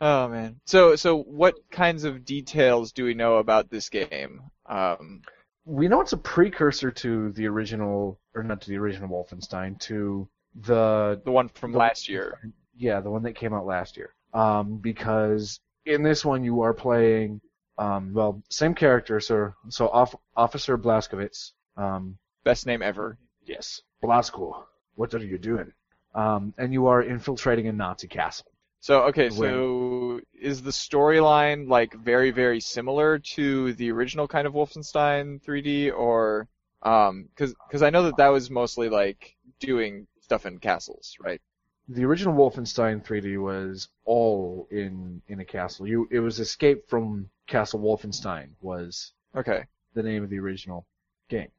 Oh 0.00 0.28
man. 0.28 0.60
So 0.66 0.96
so 0.96 1.22
what 1.22 1.54
kinds 1.70 2.04
of 2.04 2.24
details 2.24 2.92
do 2.92 3.04
we 3.04 3.14
know 3.14 3.36
about 3.38 3.70
this 3.70 3.88
game? 3.88 4.40
Um, 4.66 5.22
we 5.64 5.88
know 5.88 6.00
it's 6.00 6.12
a 6.12 6.18
precursor 6.18 6.90
to 6.90 7.30
the 7.32 7.46
original, 7.46 8.18
or 8.34 8.42
not 8.42 8.60
to 8.62 8.68
the 8.68 8.76
original 8.76 9.08
Wolfenstein, 9.08 9.78
to 9.80 10.28
the 10.54 11.20
the 11.24 11.30
one 11.30 11.48
from 11.48 11.72
The- 11.72 11.78
last 11.78 12.08
year. 12.08 12.38
yeah, 12.76 13.00
the 13.00 13.10
one 13.10 13.22
that 13.22 13.34
came 13.34 13.54
out 13.54 13.66
last 13.66 13.96
year. 13.96 14.14
Um, 14.34 14.78
because 14.78 15.60
in 15.86 16.02
this 16.02 16.24
one 16.24 16.42
you 16.44 16.60
are 16.62 16.74
playing, 16.74 17.40
um, 17.78 18.12
well, 18.12 18.42
same 18.50 18.74
character, 18.74 19.20
so 19.20 19.54
so 19.68 19.88
off, 19.88 20.14
Officer 20.36 20.76
Blazkowicz. 20.76 21.52
Um, 21.76 22.18
Best 22.44 22.66
name 22.66 22.82
ever. 22.82 23.16
yes, 23.46 23.80
Blasko. 24.02 24.64
What 24.96 25.14
are 25.14 25.18
you 25.24 25.38
doing? 25.38 25.72
Um, 26.14 26.54
and 26.58 26.72
you 26.72 26.86
are 26.86 27.02
infiltrating 27.02 27.66
a 27.68 27.72
Nazi 27.72 28.08
castle. 28.08 28.46
So 28.80 29.04
okay, 29.04 29.30
so 29.30 30.20
is 30.34 30.62
the 30.62 30.70
storyline 30.70 31.68
like 31.68 31.94
very 31.94 32.30
very 32.30 32.60
similar 32.60 33.18
to 33.18 33.72
the 33.74 33.90
original 33.90 34.28
kind 34.28 34.46
of 34.46 34.52
Wolfenstein 34.52 35.42
3D, 35.42 35.90
or 35.90 36.48
um, 36.82 37.24
because 37.30 37.54
because 37.66 37.82
I 37.82 37.90
know 37.90 38.04
that 38.04 38.16
that 38.16 38.28
was 38.28 38.50
mostly 38.50 38.88
like 38.90 39.36
doing 39.58 40.06
stuff 40.20 40.46
in 40.46 40.58
castles, 40.58 41.16
right? 41.18 41.40
The 41.88 42.04
original 42.04 42.34
Wolfenstein 42.34 43.02
3D 43.02 43.38
was 43.38 43.88
all 44.04 44.68
in 44.70 45.22
in 45.28 45.40
a 45.40 45.44
castle. 45.46 45.86
You 45.86 46.06
it 46.10 46.20
was 46.20 46.38
Escape 46.38 46.88
from 46.88 47.30
Castle 47.46 47.80
Wolfenstein 47.80 48.50
was 48.60 49.12
Okay. 49.34 49.66
the 49.94 50.02
name 50.02 50.22
of 50.22 50.30
the 50.30 50.38
original 50.40 50.86
game. 51.28 51.50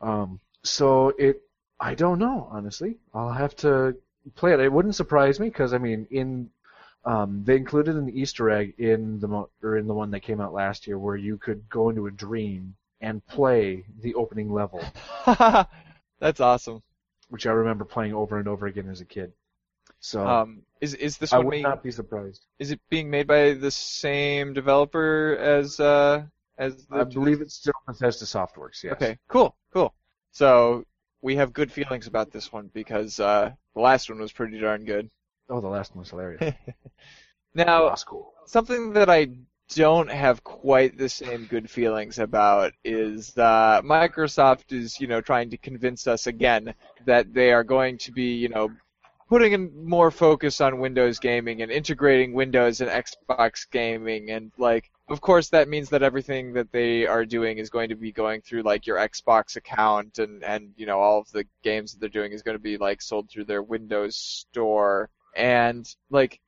Um, 0.00 0.40
so 0.64 1.10
it, 1.18 1.42
I 1.82 1.94
don't 1.94 2.18
know, 2.18 2.48
honestly. 2.50 2.96
I'll 3.12 3.32
have 3.32 3.56
to 3.56 3.96
play 4.36 4.52
it. 4.54 4.60
It 4.60 4.72
wouldn't 4.72 4.94
surprise 4.94 5.40
me 5.40 5.48
because 5.48 5.74
I 5.74 5.78
mean, 5.78 6.06
in 6.10 6.48
um, 7.04 7.42
they 7.44 7.56
included 7.56 7.96
an 7.96 8.08
Easter 8.08 8.50
egg 8.50 8.74
in 8.78 9.18
the 9.18 9.26
mo- 9.28 9.50
or 9.62 9.76
in 9.76 9.88
the 9.88 9.94
one 9.94 10.10
that 10.12 10.20
came 10.20 10.40
out 10.40 10.52
last 10.52 10.86
year 10.86 10.98
where 10.98 11.16
you 11.16 11.36
could 11.36 11.68
go 11.68 11.90
into 11.90 12.06
a 12.06 12.10
dream 12.12 12.76
and 13.00 13.26
play 13.26 13.84
the 14.00 14.14
opening 14.14 14.52
level, 14.52 14.80
That's 16.20 16.40
awesome. 16.40 16.82
which 17.30 17.46
I 17.46 17.50
remember 17.50 17.84
playing 17.84 18.14
over 18.14 18.38
and 18.38 18.46
over 18.46 18.66
again 18.66 18.88
as 18.88 19.00
a 19.00 19.04
kid. 19.04 19.32
So 19.98 20.24
Um, 20.24 20.62
is 20.80 20.94
is 20.94 21.18
this 21.18 21.32
I 21.32 21.38
one 21.38 21.46
would 21.46 21.50
being 21.52 21.62
not 21.64 21.82
be 21.82 21.90
surprised. 21.90 22.46
is 22.60 22.70
it 22.70 22.80
being 22.90 23.10
made 23.10 23.26
by 23.26 23.54
the 23.54 23.70
same 23.72 24.52
developer 24.52 25.36
as 25.40 25.80
uh 25.80 26.24
as 26.58 26.86
the 26.86 27.00
I 27.00 27.04
believe 27.04 27.40
it's 27.40 27.54
still 27.54 27.72
Bethesda 27.86 28.24
Softworks. 28.24 28.84
Yes. 28.84 28.92
Okay, 28.94 29.18
cool, 29.28 29.56
cool. 29.72 29.92
So 30.30 30.84
we 31.22 31.36
have 31.36 31.52
good 31.52 31.72
feelings 31.72 32.06
about 32.06 32.30
this 32.32 32.52
one 32.52 32.70
because 32.74 33.18
uh, 33.20 33.50
the 33.74 33.80
last 33.80 34.10
one 34.10 34.20
was 34.20 34.32
pretty 34.32 34.58
darn 34.58 34.84
good. 34.84 35.08
Oh, 35.48 35.60
the 35.60 35.68
last 35.68 35.94
one 35.94 36.00
was 36.00 36.10
hilarious. 36.10 36.54
Now, 37.54 37.94
cool. 38.06 38.32
something 38.46 38.94
that 38.94 39.10
I 39.10 39.28
don't 39.74 40.10
have 40.10 40.42
quite 40.42 40.96
the 40.96 41.08
same 41.08 41.44
good 41.44 41.68
feelings 41.68 42.18
about 42.18 42.72
is 42.84 43.32
that 43.34 43.84
Microsoft 43.84 44.72
is, 44.72 45.00
you 45.00 45.06
know, 45.06 45.20
trying 45.20 45.50
to 45.50 45.58
convince 45.58 46.06
us 46.06 46.26
again 46.26 46.74
that 47.04 47.34
they 47.34 47.52
are 47.52 47.64
going 47.64 47.98
to 47.98 48.12
be, 48.12 48.34
you 48.34 48.48
know, 48.48 48.70
putting 49.28 49.52
in 49.52 49.86
more 49.86 50.10
focus 50.10 50.60
on 50.60 50.78
Windows 50.78 51.18
gaming 51.18 51.62
and 51.62 51.70
integrating 51.70 52.32
Windows 52.32 52.80
and 52.80 52.90
Xbox 52.90 53.70
gaming 53.70 54.30
and 54.30 54.52
like 54.58 54.90
of 55.08 55.20
course 55.20 55.48
that 55.50 55.68
means 55.68 55.90
that 55.90 56.02
everything 56.02 56.52
that 56.52 56.72
they 56.72 57.06
are 57.06 57.24
doing 57.24 57.58
is 57.58 57.70
going 57.70 57.88
to 57.88 57.96
be 57.96 58.12
going 58.12 58.40
through 58.40 58.62
like 58.62 58.86
your 58.86 58.96
Xbox 58.96 59.56
account 59.56 60.18
and 60.18 60.42
and 60.44 60.72
you 60.76 60.86
know 60.86 61.00
all 61.00 61.18
of 61.18 61.30
the 61.32 61.44
games 61.62 61.92
that 61.92 62.00
they're 62.00 62.08
doing 62.08 62.32
is 62.32 62.42
going 62.42 62.56
to 62.56 62.62
be 62.62 62.78
like 62.78 63.02
sold 63.02 63.28
through 63.28 63.44
their 63.44 63.62
Windows 63.62 64.16
store. 64.16 65.10
And 65.34 65.88
like 66.10 66.40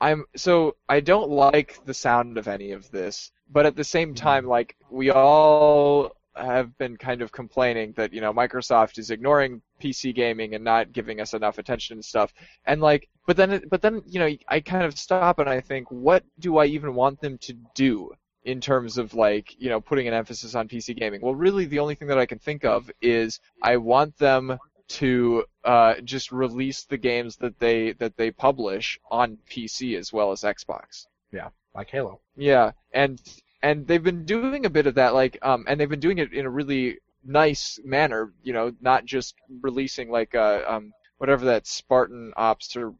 I'm 0.00 0.24
so 0.36 0.76
I 0.88 1.00
don't 1.00 1.30
like 1.30 1.84
the 1.86 1.94
sound 1.94 2.36
of 2.36 2.48
any 2.48 2.72
of 2.72 2.90
this, 2.90 3.32
but 3.50 3.66
at 3.66 3.76
the 3.76 3.84
same 3.84 4.08
mm-hmm. 4.08 4.24
time, 4.24 4.46
like 4.46 4.76
we 4.90 5.10
all 5.10 6.12
have 6.36 6.76
been 6.78 6.96
kind 6.96 7.22
of 7.22 7.32
complaining 7.32 7.92
that 7.96 8.12
you 8.12 8.20
know 8.20 8.32
Microsoft 8.32 8.98
is 8.98 9.10
ignoring 9.10 9.62
PC 9.80 10.14
gaming 10.14 10.54
and 10.54 10.64
not 10.64 10.92
giving 10.92 11.20
us 11.20 11.34
enough 11.34 11.58
attention 11.58 11.94
and 11.94 12.04
stuff, 12.04 12.32
and 12.64 12.80
like, 12.80 13.08
but 13.26 13.36
then 13.36 13.62
but 13.70 13.82
then 13.82 14.02
you 14.06 14.18
know 14.18 14.30
I 14.48 14.60
kind 14.60 14.84
of 14.84 14.98
stop 14.98 15.38
and 15.38 15.48
I 15.48 15.60
think, 15.60 15.90
what 15.90 16.24
do 16.38 16.58
I 16.58 16.66
even 16.66 16.94
want 16.94 17.20
them 17.20 17.38
to 17.38 17.54
do? 17.74 18.12
In 18.44 18.60
terms 18.60 18.98
of 18.98 19.14
like, 19.14 19.56
you 19.58 19.70
know, 19.70 19.80
putting 19.80 20.06
an 20.06 20.12
emphasis 20.12 20.54
on 20.54 20.68
PC 20.68 20.94
gaming. 20.98 21.22
Well, 21.22 21.34
really, 21.34 21.64
the 21.64 21.78
only 21.78 21.94
thing 21.94 22.08
that 22.08 22.18
I 22.18 22.26
can 22.26 22.38
think 22.38 22.62
of 22.62 22.90
is 23.00 23.40
I 23.62 23.78
want 23.78 24.18
them 24.18 24.58
to 24.86 25.44
uh, 25.64 25.94
just 26.04 26.30
release 26.30 26.84
the 26.84 26.98
games 26.98 27.36
that 27.36 27.58
they 27.58 27.92
that 27.92 28.16
they 28.16 28.30
publish 28.30 28.98
on 29.10 29.38
PC 29.50 29.98
as 29.98 30.12
well 30.12 30.30
as 30.32 30.42
Xbox. 30.42 31.06
Yeah, 31.32 31.48
like 31.74 31.90
Halo. 31.90 32.20
Yeah, 32.36 32.72
and 32.92 33.20
and 33.64 33.86
they've 33.86 34.02
been 34.02 34.26
doing 34.26 34.66
a 34.66 34.70
bit 34.70 34.86
of 34.86 34.96
that, 34.96 35.14
like, 35.14 35.38
um, 35.40 35.64
and 35.66 35.80
they've 35.80 35.88
been 35.88 35.98
doing 35.98 36.18
it 36.18 36.34
in 36.34 36.44
a 36.44 36.50
really 36.50 36.98
nice 37.24 37.80
manner. 37.82 38.30
You 38.42 38.52
know, 38.52 38.72
not 38.82 39.06
just 39.06 39.34
releasing 39.62 40.10
like 40.10 40.34
uh, 40.34 40.62
um, 40.68 40.92
whatever 41.16 41.46
that 41.46 41.66
Spartan 41.66 42.34
Ops 42.36 42.76
or 42.76 42.94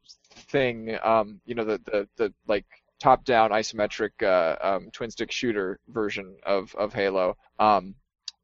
thing, 0.50 0.96
um, 1.02 1.40
you 1.44 1.54
know, 1.54 1.64
the 1.64 1.78
the 1.84 2.08
the 2.16 2.32
like 2.48 2.64
top-down 2.98 3.50
isometric 3.50 4.22
uh, 4.22 4.56
um, 4.66 4.90
twin-stick 4.90 5.30
shooter 5.30 5.78
version 5.88 6.38
of 6.46 6.74
of 6.76 6.94
Halo. 6.94 7.36
Um, 7.58 7.94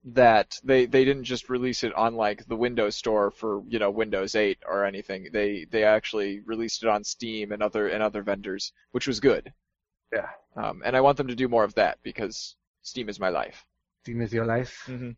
that 0.05 0.59
they 0.62 0.85
they 0.85 1.07
didn't 1.07 1.25
just 1.25 1.49
release 1.49 1.85
it 1.85 1.95
on 1.95 2.14
like 2.16 2.47
the 2.49 2.57
Windows 2.57 2.97
Store 2.97 3.31
for 3.31 3.62
you 3.66 3.79
know 3.79 3.91
Windows 3.91 4.35
8 4.35 4.59
or 4.68 4.85
anything. 4.85 5.29
They 5.33 5.64
they 5.71 5.85
actually 5.85 6.41
released 6.41 6.83
it 6.83 6.91
on 6.91 7.03
Steam 7.03 7.51
and 7.53 7.62
other 7.62 7.89
and 7.89 8.03
other 8.03 8.23
vendors, 8.23 8.73
which 8.91 9.07
was 9.07 9.21
good. 9.21 9.55
Yeah. 10.12 10.28
Um, 10.56 10.82
and 10.84 10.96
I 10.96 11.00
want 11.00 11.16
them 11.16 11.28
to 11.28 11.34
do 11.34 11.48
more 11.48 11.64
of 11.64 11.74
that 11.74 11.98
because 12.02 12.56
Steam 12.82 13.08
is 13.08 13.20
my 13.20 13.28
life. 13.28 13.64
Steam 14.02 14.20
is 14.20 14.32
your 14.32 14.44
life. 14.46 14.84
Mhm. 14.86 15.16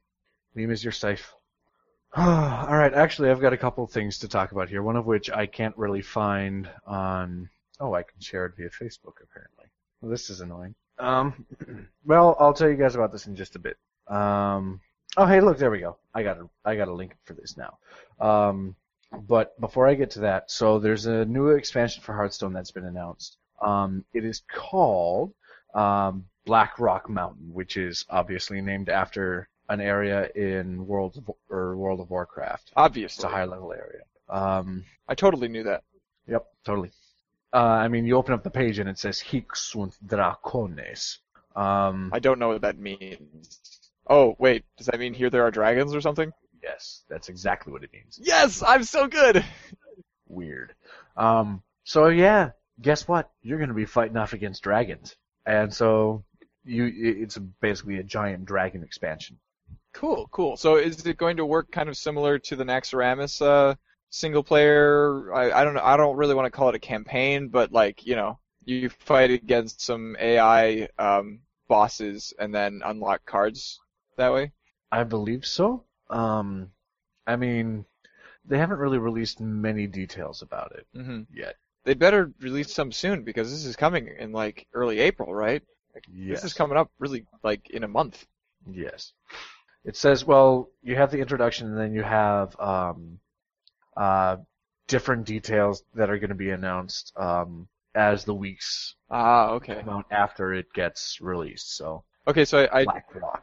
Steam 0.52 0.70
is 0.70 0.84
your 0.84 0.92
safe. 0.92 1.32
All 2.16 2.76
right. 2.76 2.92
Actually, 2.92 3.30
I've 3.30 3.40
got 3.40 3.52
a 3.52 3.56
couple 3.58 3.86
things 3.86 4.18
to 4.18 4.28
talk 4.28 4.52
about 4.52 4.68
here. 4.68 4.82
One 4.82 4.96
of 4.96 5.06
which 5.06 5.30
I 5.30 5.46
can't 5.46 5.76
really 5.76 6.02
find 6.02 6.68
on. 6.86 7.48
Oh, 7.80 7.94
I 7.94 8.02
can 8.02 8.20
share 8.20 8.46
it 8.46 8.56
via 8.56 8.68
Facebook 8.68 9.14
apparently. 9.22 9.66
Well, 10.00 10.10
this 10.10 10.28
is 10.30 10.40
annoying. 10.40 10.74
Um, 10.98 11.46
well, 12.04 12.36
I'll 12.38 12.52
tell 12.52 12.68
you 12.68 12.76
guys 12.76 12.94
about 12.94 13.12
this 13.12 13.26
in 13.26 13.34
just 13.34 13.56
a 13.56 13.58
bit. 13.58 13.76
Um, 14.08 14.80
oh, 15.16 15.26
hey, 15.26 15.40
look, 15.40 15.58
there 15.58 15.70
we 15.70 15.80
go. 15.80 15.96
I 16.14 16.22
got 16.22 16.38
a, 16.38 16.48
I 16.64 16.76
got 16.76 16.88
a 16.88 16.92
link 16.92 17.16
for 17.24 17.32
this 17.34 17.56
now. 17.56 17.78
Um, 18.20 18.76
but 19.12 19.58
before 19.60 19.88
I 19.88 19.94
get 19.94 20.10
to 20.12 20.20
that, 20.20 20.50
so 20.50 20.78
there's 20.78 21.06
a 21.06 21.24
new 21.24 21.48
expansion 21.48 22.02
for 22.02 22.14
Hearthstone 22.14 22.52
that's 22.52 22.70
been 22.70 22.84
announced. 22.84 23.36
Um, 23.62 24.04
it 24.12 24.24
is 24.24 24.42
called 24.52 25.32
um, 25.74 26.26
Blackrock 26.44 27.08
Mountain, 27.08 27.52
which 27.52 27.76
is 27.76 28.04
obviously 28.10 28.60
named 28.60 28.88
after 28.88 29.48
an 29.68 29.80
area 29.80 30.28
in 30.34 30.86
World 30.86 31.16
of, 31.16 31.30
or 31.48 31.76
World 31.76 32.00
of 32.00 32.10
Warcraft. 32.10 32.64
It's 32.64 32.72
Obviously. 32.76 33.24
a 33.28 33.32
high 33.32 33.44
level 33.44 33.72
area. 33.72 34.02
Um, 34.28 34.84
I 35.08 35.14
totally 35.14 35.48
knew 35.48 35.62
that. 35.64 35.84
Yep, 36.26 36.46
totally. 36.64 36.90
Uh, 37.52 37.56
I 37.58 37.88
mean, 37.88 38.06
you 38.06 38.16
open 38.16 38.34
up 38.34 38.42
the 38.42 38.50
page 38.50 38.78
and 38.78 38.88
it 38.88 38.98
says 38.98 39.20
Hic 39.20 39.54
sunt 39.54 39.96
dracones. 40.06 41.18
Um, 41.54 42.10
I 42.12 42.18
don't 42.18 42.38
know 42.38 42.48
what 42.48 42.62
that 42.62 42.78
means. 42.78 43.60
Oh, 44.08 44.34
wait, 44.38 44.64
does 44.76 44.86
that 44.86 44.98
mean 44.98 45.14
here 45.14 45.30
there 45.30 45.44
are 45.44 45.50
dragons 45.50 45.94
or 45.94 46.00
something? 46.00 46.32
yes, 46.62 47.02
that's 47.08 47.28
exactly 47.28 47.72
what 47.72 47.82
it 47.82 47.92
means. 47.92 48.18
Yes, 48.22 48.62
I'm 48.62 48.84
so 48.84 49.06
good! 49.08 49.44
Weird. 50.28 50.74
Um, 51.16 51.62
so 51.84 52.06
yeah, 52.08 52.50
guess 52.80 53.06
what? 53.08 53.30
You're 53.42 53.58
going 53.58 53.68
to 53.68 53.74
be 53.74 53.84
fighting 53.86 54.16
off 54.16 54.32
against 54.32 54.62
dragons, 54.62 55.16
and 55.46 55.72
so 55.72 56.24
you, 56.64 56.90
it's 56.94 57.38
basically 57.38 57.98
a 57.98 58.02
giant 58.04 58.44
dragon 58.44 58.82
expansion. 58.82 59.38
Cool, 59.94 60.28
cool. 60.32 60.56
So 60.56 60.76
is 60.76 61.04
it 61.06 61.16
going 61.18 61.36
to 61.36 61.46
work 61.46 61.70
kind 61.70 61.88
of 61.88 61.96
similar 61.96 62.38
to 62.40 62.56
the 62.56 62.64
Naxxramas 62.64 63.40
uh, 63.42 63.74
single 64.10 64.42
player? 64.42 65.32
I, 65.34 65.52
I 65.60 65.64
don't 65.64 65.74
know. 65.74 65.82
I 65.82 65.96
don't 65.96 66.16
really 66.16 66.34
want 66.34 66.46
to 66.46 66.50
call 66.50 66.68
it 66.70 66.74
a 66.74 66.78
campaign, 66.78 67.48
but 67.48 67.72
like 67.72 68.04
you 68.06 68.16
know, 68.16 68.38
you 68.64 68.88
fight 68.88 69.30
against 69.30 69.80
some 69.82 70.16
AI 70.18 70.88
um, 70.98 71.40
bosses 71.68 72.32
and 72.38 72.54
then 72.54 72.82
unlock 72.84 73.24
cards 73.26 73.80
that 74.16 74.32
way. 74.32 74.52
I 74.92 75.02
believe 75.02 75.44
so. 75.44 75.86
Um, 76.08 76.70
I 77.26 77.36
mean, 77.36 77.86
they 78.44 78.58
haven't 78.58 78.78
really 78.78 78.98
released 78.98 79.40
many 79.40 79.86
details 79.86 80.42
about 80.42 80.72
it 80.72 80.86
hmm 80.94 81.22
yet. 81.30 81.56
They'd 81.84 81.98
better 81.98 82.32
release 82.40 82.72
some 82.72 82.92
soon 82.92 83.22
because 83.24 83.50
this 83.50 83.64
is 83.64 83.76
coming 83.76 84.08
in 84.18 84.32
like 84.32 84.66
early 84.72 85.00
April, 85.00 85.34
right? 85.34 85.62
Yes. 86.12 86.40
This 86.42 86.52
is 86.52 86.54
coming 86.54 86.76
up 86.78 86.90
really 86.98 87.24
like 87.42 87.70
in 87.70 87.84
a 87.84 87.88
month. 87.88 88.24
Yes. 88.70 89.12
It 89.84 89.96
says, 89.96 90.24
well, 90.24 90.70
you 90.82 90.94
have 90.96 91.10
the 91.10 91.18
introduction 91.18 91.66
and 91.68 91.78
then 91.78 91.92
you 91.92 92.02
have 92.02 92.58
um, 92.60 93.18
uh, 93.96 94.36
different 94.86 95.26
details 95.26 95.82
that 95.94 96.08
are 96.08 96.18
going 96.18 96.28
to 96.30 96.36
be 96.36 96.50
announced 96.50 97.12
um, 97.16 97.66
as 97.94 98.24
the 98.24 98.34
weeks 98.34 98.94
Ah, 99.10 99.50
okay. 99.50 99.82
after 100.10 100.54
it 100.54 100.72
gets 100.72 101.20
released. 101.20 101.76
So, 101.76 102.04
Okay, 102.28 102.44
so 102.44 102.58
I, 102.72 102.82
I 102.82 102.86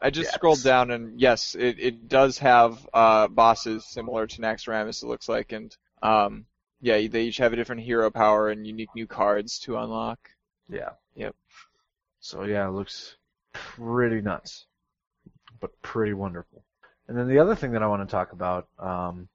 I 0.00 0.10
just 0.10 0.28
Depths. 0.28 0.34
scrolled 0.36 0.62
down 0.64 0.90
and 0.90 1.20
yes, 1.20 1.54
it, 1.54 1.78
it 1.78 2.08
does 2.08 2.38
have 2.38 2.88
uh, 2.94 3.28
bosses 3.28 3.84
similar 3.86 4.26
to 4.26 4.40
Naxxramas, 4.40 5.02
it 5.02 5.06
looks 5.06 5.28
like, 5.28 5.52
and 5.52 5.76
um, 6.02 6.46
yeah, 6.80 7.06
they 7.08 7.24
each 7.24 7.38
have 7.38 7.52
a 7.52 7.56
different 7.56 7.82
hero 7.82 8.10
power 8.10 8.50
and 8.50 8.66
unique 8.66 8.94
new 8.94 9.06
cards 9.06 9.58
to 9.60 9.76
unlock. 9.76 10.30
Yeah. 10.68 10.90
Yep. 11.14 11.34
So 12.20 12.44
yeah, 12.44 12.66
it 12.68 12.72
looks 12.72 13.16
pretty 13.52 14.20
nuts, 14.20 14.66
but 15.60 15.70
pretty 15.82 16.14
wonderful. 16.14 16.62
And 17.08 17.18
then 17.18 17.28
the 17.28 17.38
other 17.38 17.54
thing 17.54 17.72
that 17.72 17.82
I 17.82 17.86
want 17.86 18.08
to 18.08 18.10
talk 18.10 18.32
about 18.32 18.68
um, 18.78 19.28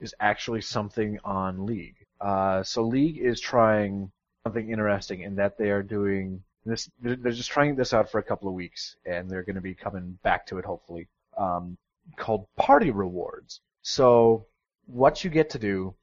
is 0.00 0.14
actually 0.20 0.60
something 0.60 1.18
on 1.24 1.66
League. 1.66 1.96
Uh, 2.20 2.62
so 2.62 2.82
League 2.82 3.18
is 3.18 3.40
trying 3.40 4.12
something 4.44 4.70
interesting 4.70 5.22
in 5.22 5.36
that 5.36 5.56
they 5.56 5.70
are 5.70 5.82
doing 5.82 6.42
this. 6.64 6.90
They're 7.00 7.16
they're 7.16 7.32
just 7.32 7.50
trying 7.50 7.74
this 7.74 7.92
out 7.92 8.10
for 8.10 8.18
a 8.18 8.22
couple 8.22 8.48
of 8.48 8.54
weeks, 8.54 8.96
and 9.06 9.30
they're 9.30 9.44
going 9.44 9.56
to 9.56 9.62
be 9.62 9.74
coming 9.74 10.18
back 10.22 10.46
to 10.46 10.58
it 10.58 10.64
hopefully. 10.64 11.08
Um, 11.36 11.78
called 12.16 12.46
party 12.56 12.90
rewards. 12.90 13.60
So 13.82 14.46
what 14.86 15.24
you 15.24 15.30
get 15.30 15.50
to 15.50 15.58
do 15.58 15.94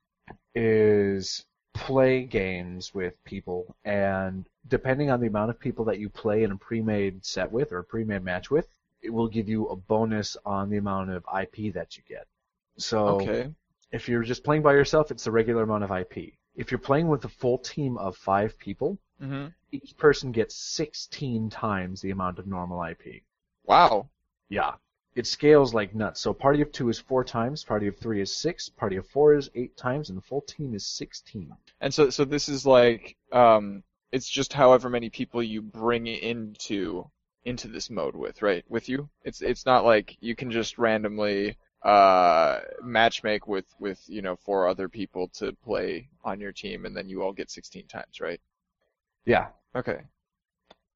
is 0.56 1.45
play 1.74 2.24
games 2.24 2.93
with 2.93 3.24
people, 3.24 3.76
and 3.86 4.47
depending 4.68 5.10
on 5.10 5.20
the 5.22 5.28
amount 5.28 5.50
of 5.50 5.60
people 5.60 5.86
that 5.86 6.00
you 6.00 6.10
play 6.10 6.43
in 6.43 6.52
a 6.52 6.58
pre-made 6.58 7.26
set 7.26 7.52
with 7.52 7.72
or 7.72 7.80
a 7.80 7.84
pre-made 7.84 8.24
match 8.24 8.50
with, 8.52 8.68
it 9.02 9.10
will 9.12 9.28
give 9.28 9.47
you 9.50 9.68
a 9.68 9.76
bonus 9.76 10.36
on 10.45 10.70
the 10.70 10.78
amount 10.78 11.10
of 11.10 11.26
IP 11.41 11.74
that 11.74 11.97
you 11.97 12.04
get. 12.08 12.28
So 12.78 13.22
Okay. 13.22 13.50
if 13.91 14.10
you're 14.10 14.24
just 14.24 14.43
playing 14.43 14.62
by 14.64 14.74
yourself, 14.74 15.12
it's 15.12 15.24
the 15.26 15.32
regular 15.32 15.64
amount 15.64 15.84
of 15.84 15.91
IP. 15.91 16.34
If 16.56 16.72
you're 16.72 16.80
playing 16.80 17.08
with 17.08 17.26
a 17.26 17.30
full 17.30 17.58
team 17.58 17.97
of 17.97 18.18
five 18.18 18.58
people, 18.60 18.97
hmm 19.20 19.47
each 19.72 19.97
person 19.97 20.32
gets 20.32 20.56
16 20.56 21.50
times 21.50 22.02
the 22.02 22.12
amount 22.12 22.39
of 22.39 22.47
normal 22.47 22.84
IP. 22.84 23.24
Wow. 23.64 24.10
Yeah. 24.50 24.76
It 25.20 25.28
scales 25.28 25.74
like 25.74 25.93
nuts. 25.93 26.22
So 26.22 26.34
party 26.34 26.61
of 26.61 26.72
two 26.72 26.88
is 26.88 26.97
four 26.97 27.26
times, 27.26 27.65
party 27.65 27.88
of 27.88 27.97
three 27.97 28.22
is 28.22 28.38
six, 28.38 28.70
party 28.70 28.95
of 28.95 29.05
four 29.05 29.36
is 29.36 29.49
eight 29.53 29.76
times, 29.76 30.07
and 30.07 30.17
the 30.17 30.22
full 30.22 30.39
team 30.39 30.74
is 30.74 30.88
16. 30.88 31.53
And 31.82 31.93
so, 31.93 32.09
so 32.09 32.24
this 32.24 32.47
is 32.47 32.65
like, 32.65 33.17
um, 33.34 33.84
it's 34.13 34.30
just 34.30 34.53
however 34.53 34.89
many 34.89 35.09
people 35.09 35.43
you 35.43 35.61
bring 35.61 36.07
into 36.07 37.11
into 37.43 37.67
this 37.67 37.89
mode 37.89 38.15
with, 38.15 38.41
right? 38.41 38.63
With 38.70 38.88
you. 38.88 39.09
It's 39.26 39.41
it's 39.41 39.65
not 39.65 39.84
like 39.84 40.15
you 40.22 40.38
can 40.38 40.51
just 40.51 40.78
randomly 40.78 41.57
uh 41.84 42.61
matchmake 42.82 43.45
with 43.45 43.65
with 43.78 44.01
you 44.07 44.22
know 44.22 44.38
four 44.38 44.70
other 44.70 44.88
people 44.88 45.28
to 45.39 45.51
play 45.51 46.07
on 46.24 46.39
your 46.39 46.53
team, 46.53 46.86
and 46.86 46.95
then 46.95 47.09
you 47.09 47.24
all 47.24 47.34
get 47.34 47.51
16 47.51 47.88
times, 47.88 48.22
right? 48.22 48.39
Yeah. 49.26 49.47
Okay. 49.76 49.99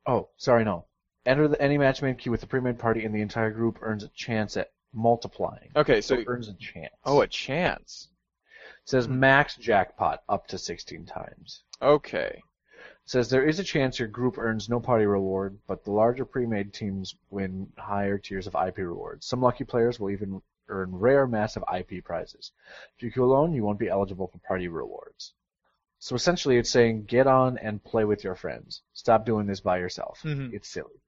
Oh, 0.05 0.29
sorry, 0.37 0.63
no. 0.63 0.85
Enter 1.25 1.47
the, 1.47 1.61
any 1.61 1.77
matchmade 1.77 2.17
queue 2.17 2.31
with 2.31 2.41
the 2.41 2.47
pre-made 2.47 2.77
party, 2.79 3.05
and 3.05 3.13
the 3.15 3.21
entire 3.21 3.51
group 3.51 3.79
earns 3.81 4.03
a 4.03 4.09
chance 4.09 4.57
at 4.57 4.71
multiplying. 4.93 5.71
Okay. 5.75 6.01
So 6.01 6.15
So 6.15 6.21
it 6.21 6.27
earns 6.27 6.49
a 6.49 6.53
chance. 6.53 6.93
oh, 7.05 7.21
a 7.21 7.27
chance. 7.27 8.09
It 8.83 8.89
says 8.89 9.07
max 9.07 9.55
jackpot 9.55 10.21
up 10.27 10.47
to 10.47 10.57
16 10.57 11.05
times. 11.05 11.63
Okay. 11.81 12.41
It 13.05 13.09
says 13.09 13.29
there 13.29 13.47
is 13.47 13.59
a 13.59 13.63
chance 13.63 13.99
your 13.99 14.07
group 14.09 14.37
earns 14.37 14.67
no 14.69 14.79
party 14.79 15.05
reward, 15.05 15.57
but 15.67 15.83
the 15.83 15.91
larger 15.91 16.25
pre-made 16.25 16.73
teams 16.73 17.15
win 17.29 17.67
higher 17.77 18.17
tiers 18.17 18.47
of 18.47 18.55
IP 18.55 18.77
rewards. 18.79 19.25
Some 19.25 19.41
lucky 19.41 19.63
players 19.63 19.99
will 19.99 20.09
even 20.09 20.41
earn 20.69 20.93
rare 20.95 21.27
massive 21.27 21.63
IP 21.73 22.03
prizes. 22.03 22.51
If 22.97 23.03
you 23.03 23.11
queue 23.11 23.23
alone, 23.25 23.53
you 23.53 23.63
won't 23.63 23.79
be 23.79 23.89
eligible 23.89 24.27
for 24.27 24.37
party 24.39 24.67
rewards. 24.67 25.33
So 25.99 26.15
essentially 26.15 26.57
it's 26.57 26.69
saying 26.69 27.03
get 27.05 27.27
on 27.27 27.57
and 27.57 27.81
play 27.83 28.03
with 28.05 28.23
your 28.25 28.35
friends. 28.35 28.81
Stop 28.93 29.25
doing 29.25 29.45
this 29.47 29.61
by 29.61 29.77
yourself. 29.77 30.19
Mhm. 30.23 30.53
It's 30.53 30.67
silly. 30.69 30.99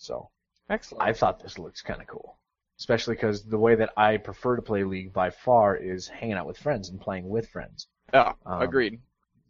So 0.00 0.30
Excellent. 0.68 1.02
I 1.02 1.12
thought 1.12 1.40
this 1.42 1.58
looks 1.58 1.82
kind 1.82 2.00
of 2.00 2.06
cool. 2.06 2.38
Especially 2.78 3.14
because 3.14 3.44
the 3.44 3.58
way 3.58 3.74
that 3.74 3.90
I 3.96 4.16
prefer 4.16 4.56
to 4.56 4.62
play 4.62 4.84
League 4.84 5.12
by 5.12 5.28
far 5.30 5.76
is 5.76 6.08
hanging 6.08 6.34
out 6.36 6.46
with 6.46 6.56
friends 6.58 6.88
and 6.88 6.98
playing 7.00 7.28
with 7.28 7.48
friends. 7.50 7.86
yeah. 8.14 8.32
Um, 8.46 8.62
agreed. 8.62 8.98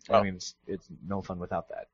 I 0.09 0.13
Well- 0.13 0.25
mean, 0.25 0.35
it's, 0.35 0.55
it's 0.67 0.89
no 1.07 1.23
fun 1.23 1.39
without 1.39 1.69
that. 1.69 1.87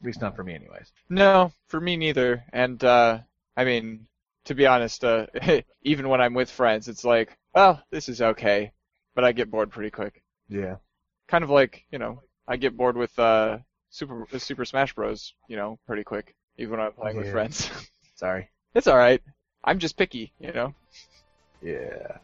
At 0.00 0.06
least 0.06 0.20
not 0.20 0.36
for 0.36 0.44
me, 0.44 0.54
anyways. 0.54 0.92
No, 1.08 1.50
for 1.68 1.80
me 1.80 1.96
neither. 1.96 2.44
And 2.52 2.82
uh 2.84 3.20
I 3.56 3.64
mean, 3.64 4.06
to 4.44 4.54
be 4.54 4.66
honest, 4.66 5.02
uh 5.04 5.26
even 5.82 6.08
when 6.08 6.20
I'm 6.20 6.34
with 6.34 6.50
friends, 6.50 6.88
it's 6.88 7.04
like, 7.04 7.36
well, 7.54 7.82
this 7.90 8.08
is 8.08 8.20
okay, 8.22 8.70
but 9.14 9.24
I 9.24 9.32
get 9.32 9.50
bored 9.50 9.70
pretty 9.70 9.90
quick. 9.90 10.22
Yeah. 10.48 10.76
Kind 11.26 11.42
of 11.42 11.50
like, 11.50 11.84
you 11.90 11.98
know, 11.98 12.22
I 12.46 12.56
get 12.58 12.76
bored 12.76 12.96
with 12.96 13.18
uh 13.18 13.58
Super 13.90 14.26
Super 14.38 14.64
Smash 14.66 14.94
Bros, 14.94 15.32
you 15.48 15.56
know, 15.56 15.78
pretty 15.86 16.04
quick, 16.04 16.36
even 16.58 16.72
when 16.72 16.80
I'm 16.80 16.92
playing 16.92 17.16
with 17.16 17.30
friends. 17.30 17.70
Sorry. 18.16 18.48
it's 18.74 18.86
all 18.86 18.96
right. 18.96 19.22
I'm 19.64 19.78
just 19.78 19.96
picky, 19.96 20.32
you 20.40 20.52
know. 20.52 20.74
Yeah. 21.62 22.18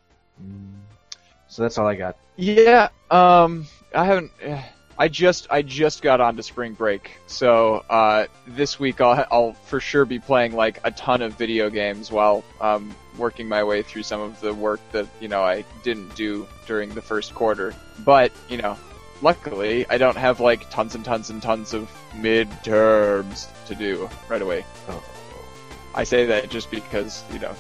So 1.48 1.62
that's 1.62 1.78
all 1.78 1.86
I 1.86 1.94
got. 1.94 2.16
Yeah, 2.36 2.88
um, 3.10 3.66
I 3.94 4.04
haven't. 4.04 4.32
eh, 4.42 4.62
I 4.96 5.08
just 5.08 5.48
I 5.50 5.62
just 5.62 6.02
got 6.02 6.20
onto 6.20 6.42
spring 6.42 6.74
break, 6.74 7.10
so 7.26 7.84
uh, 7.90 8.26
this 8.46 8.78
week 8.78 9.00
I'll 9.00 9.26
I'll 9.30 9.52
for 9.52 9.80
sure 9.80 10.04
be 10.04 10.18
playing 10.20 10.54
like 10.54 10.80
a 10.84 10.90
ton 10.92 11.20
of 11.22 11.34
video 11.34 11.68
games 11.70 12.12
while 12.12 12.44
um, 12.60 12.94
working 13.18 13.48
my 13.48 13.64
way 13.64 13.82
through 13.82 14.04
some 14.04 14.20
of 14.20 14.40
the 14.40 14.54
work 14.54 14.80
that 14.92 15.06
you 15.20 15.28
know 15.28 15.42
I 15.42 15.64
didn't 15.82 16.14
do 16.14 16.46
during 16.66 16.90
the 16.94 17.02
first 17.02 17.34
quarter. 17.34 17.74
But 18.04 18.30
you 18.48 18.56
know, 18.56 18.76
luckily 19.24 19.86
I 19.88 19.96
don't 19.96 20.16
have 20.16 20.38
like 20.38 20.68
tons 20.70 20.94
and 20.94 21.04
tons 21.04 21.30
and 21.30 21.42
tons 21.42 21.72
of 21.72 21.90
midterms 22.12 23.48
to 23.66 23.74
do 23.74 24.08
right 24.28 24.42
away. 24.42 24.64
Oh. 24.88 25.02
I 25.94 26.04
say 26.04 26.26
that 26.26 26.50
just 26.50 26.70
because 26.70 27.24
you 27.32 27.38
know 27.38 27.54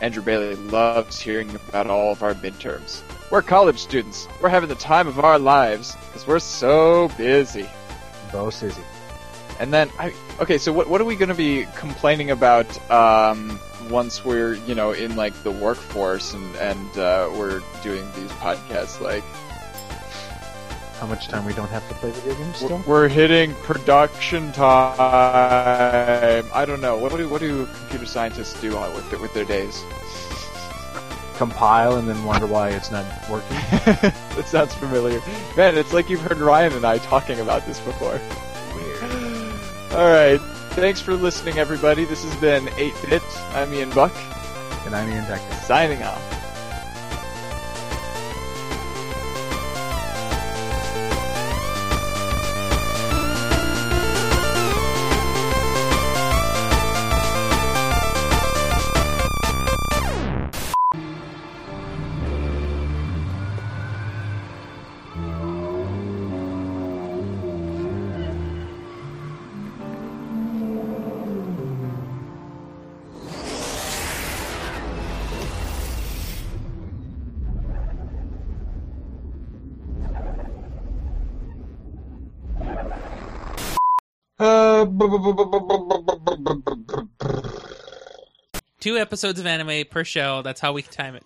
Andrew 0.00 0.22
Bailey 0.22 0.54
loves 0.54 1.20
hearing 1.20 1.54
about 1.54 1.88
all 1.88 2.12
of 2.12 2.22
our 2.22 2.34
midterms. 2.34 3.02
We're 3.30 3.42
college 3.42 3.78
students. 3.78 4.28
We're 4.40 4.48
having 4.48 4.68
the 4.68 4.74
time 4.76 5.08
of 5.08 5.18
our 5.18 5.38
lives 5.38 5.94
because 6.06 6.26
we're 6.26 6.38
so 6.38 7.08
busy. 7.18 7.68
Bo 8.30 8.46
busy. 8.46 8.82
And 9.58 9.72
then 9.72 9.90
I 9.98 10.14
okay, 10.40 10.58
so 10.58 10.72
what 10.72 10.88
what 10.88 11.00
are 11.00 11.04
we 11.04 11.16
going 11.16 11.28
to 11.28 11.34
be 11.34 11.66
complaining 11.76 12.30
about 12.30 12.68
um, 12.90 13.58
once 13.90 14.24
we're 14.24 14.54
you 14.54 14.74
know 14.76 14.92
in 14.92 15.16
like 15.16 15.34
the 15.42 15.50
workforce 15.50 16.32
and 16.32 16.56
and 16.56 16.98
uh, 16.98 17.28
we're 17.36 17.60
doing 17.82 18.06
these 18.14 18.30
podcasts? 18.32 19.00
Like 19.00 19.24
How 21.02 21.08
much 21.08 21.26
time 21.26 21.44
we 21.44 21.52
don't 21.52 21.68
have 21.70 21.88
to 21.88 21.94
play 21.96 22.12
the 22.12 22.20
video 22.20 22.36
games 22.36 22.62
we're, 22.62 22.68
still? 22.68 22.84
we're 22.86 23.08
hitting 23.08 23.56
production 23.64 24.52
time. 24.52 24.94
I 26.54 26.64
don't 26.64 26.80
know. 26.80 26.96
What 26.96 27.10
do 27.16 27.28
what 27.28 27.40
do 27.40 27.66
computer 27.66 28.06
scientists 28.06 28.60
do 28.60 28.76
with 28.94 29.20
with 29.20 29.34
their 29.34 29.44
days? 29.44 29.82
Compile 31.38 31.96
and 31.96 32.08
then 32.08 32.24
wonder 32.24 32.46
why 32.46 32.68
it's 32.68 32.92
not 32.92 33.04
working. 33.28 33.48
that 33.56 34.44
sounds 34.46 34.74
familiar. 34.74 35.20
Man, 35.56 35.76
it's 35.76 35.92
like 35.92 36.08
you've 36.08 36.20
heard 36.20 36.38
Ryan 36.38 36.72
and 36.74 36.84
I 36.84 36.98
talking 36.98 37.40
about 37.40 37.66
this 37.66 37.80
before. 37.80 38.20
Weird. 38.72 39.02
Alright. 39.92 40.40
Thanks 40.76 41.00
for 41.00 41.14
listening, 41.14 41.58
everybody. 41.58 42.04
This 42.04 42.22
has 42.22 42.36
been 42.36 42.66
8-Bit. 42.66 43.22
I'm 43.56 43.74
Ian 43.74 43.90
Buck, 43.90 44.14
and 44.86 44.94
I'm 44.94 45.10
Ian 45.10 45.24
Decker. 45.24 45.54
signing 45.64 46.00
off. 46.04 46.41
Two 88.80 88.96
episodes 88.98 89.38
of 89.38 89.46
anime 89.46 89.84
per 89.90 90.04
show. 90.04 90.42
That's 90.42 90.60
how 90.60 90.72
we 90.72 90.82
time 90.82 91.16
it. 91.16 91.24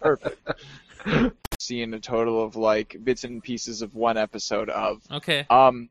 Perfect. 0.00 0.50
Seeing 1.58 1.94
a 1.94 2.00
total 2.00 2.42
of 2.42 2.56
like 2.56 2.96
bits 3.02 3.24
and 3.24 3.42
pieces 3.42 3.82
of 3.82 3.94
one 3.94 4.16
episode 4.16 4.70
of. 4.70 5.02
Okay. 5.10 5.46
Um, 5.50 5.88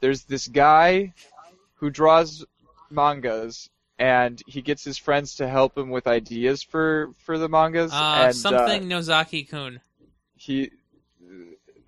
there's 0.00 0.24
this 0.24 0.46
guy 0.46 1.14
who 1.74 1.90
draws 1.90 2.44
mangas, 2.90 3.70
and 3.98 4.40
he 4.46 4.62
gets 4.62 4.84
his 4.84 4.98
friends 4.98 5.36
to 5.36 5.48
help 5.48 5.76
him 5.76 5.90
with 5.90 6.06
ideas 6.06 6.62
for 6.62 7.12
for 7.18 7.38
the 7.38 7.48
mangas. 7.48 7.92
Uh, 7.92 8.24
and, 8.26 8.36
something 8.36 8.82
Uh, 8.84 8.86
Nozaki-kun. 8.86 9.80
he. 10.36 10.70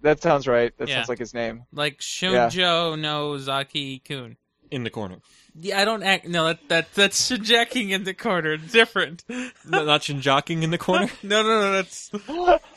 That 0.03 0.23
sounds 0.23 0.47
right. 0.49 0.77
That 0.79 0.89
Yeah. 0.89 0.97
sounds 0.97 1.09
like 1.09 1.19
his 1.19 1.35
name. 1.35 1.65
Like 1.73 1.99
Shoujo 1.99 2.99
Nozaki-kun. 2.99 4.37
in 4.71 4.85
the 4.85 4.91
corner. 4.91 5.17
Yeah, 5.55 5.81
I 5.81 5.85
don't 5.85 6.03
act. 6.05 6.29
No, 6.29 6.45
that, 6.47 6.69
that 6.69 6.95
that's 6.95 7.29
Shinjaking 7.31 7.91
in 7.91 8.05
the 8.05 8.15
corner. 8.15 8.57
Different. 8.57 9.25
N- 9.29 9.51
Not 9.67 10.03
Shinjaking 10.03 10.63
in 10.63 10.71
the 10.71 10.79
corner. 10.79 11.09
No, 11.25 11.43
no, 11.43 11.61
no. 11.61 11.73
That's. 11.73 12.11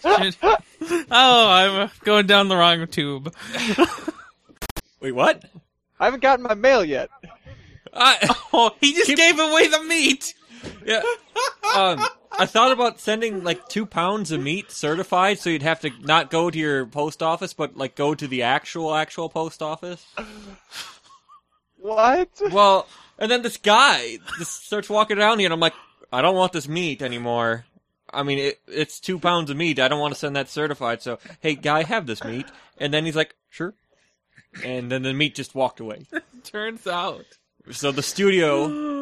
Oh, 0.02 1.50
I'm 1.50 1.82
uh, 1.82 1.90
going 2.04 2.26
down 2.28 2.48
the 2.50 2.56
wrong 2.58 2.88
tube. 2.88 3.34
Wait, 5.00 5.12
what? 5.12 5.44
I 6.00 6.06
haven't 6.06 6.22
gotten 6.22 6.44
my 6.44 6.56
mail 6.56 6.84
yet. 6.84 7.10
I, 7.94 8.18
oh, 8.54 8.72
he 8.82 8.94
just 8.94 9.16
gave 9.16 9.40
away 9.40 9.68
the 9.68 9.84
meat. 9.84 10.34
Yeah. 10.86 11.02
Um, 11.76 12.04
I 12.40 12.46
thought 12.46 12.72
about 12.72 13.00
sending 13.00 13.44
like 13.44 13.68
two 13.68 13.86
pounds 13.86 14.32
of 14.32 14.42
meat 14.42 14.72
certified, 14.72 15.40
so 15.40 15.50
you'd 15.50 15.62
have 15.62 15.82
to 15.82 15.92
not 16.02 16.30
go 16.30 16.50
to 16.50 16.58
your 16.58 16.86
post 16.86 17.22
office, 17.22 17.54
but 17.54 17.78
like 17.78 17.96
go 17.96 18.16
to 18.16 18.28
the 18.28 18.44
actual 18.44 18.94
actual 18.96 19.30
post 19.30 19.62
office. 19.62 20.06
What? 21.78 22.30
Well, 22.52 22.88
and 23.20 23.30
then 23.30 23.42
this 23.42 23.58
guy 23.58 24.18
just 24.38 24.66
starts 24.66 24.90
walking 24.90 25.18
around 25.18 25.40
here, 25.40 25.48
and 25.48 25.54
I'm 25.54 25.60
like, 25.60 25.74
I 26.12 26.22
don't 26.22 26.36
want 26.36 26.54
this 26.54 26.68
meat 26.68 27.02
anymore. 27.02 27.66
I 28.12 28.24
mean, 28.24 28.40
it, 28.40 28.62
it's 28.68 29.00
two 29.00 29.20
pounds 29.20 29.50
of 29.50 29.58
meat. 29.58 29.80
I 29.80 29.88
don't 29.88 30.00
want 30.00 30.14
to 30.14 30.20
send 30.20 30.36
that 30.36 30.50
certified. 30.50 31.02
So, 31.02 31.20
hey, 31.42 31.56
guy, 31.56 31.84
have 31.84 32.06
this 32.06 32.24
meat. 32.24 32.46
And 32.78 32.94
then 32.94 33.06
he's 33.06 33.16
like, 33.16 33.36
sure. 33.50 33.74
And 34.64 34.92
then 34.92 35.02
the 35.02 35.14
meat 35.14 35.36
just 35.36 35.56
walked 35.56 35.80
away. 35.80 36.06
Turns 36.44 36.86
out. 36.86 37.26
So 37.72 37.92
the 37.92 38.04
studio 38.04 38.68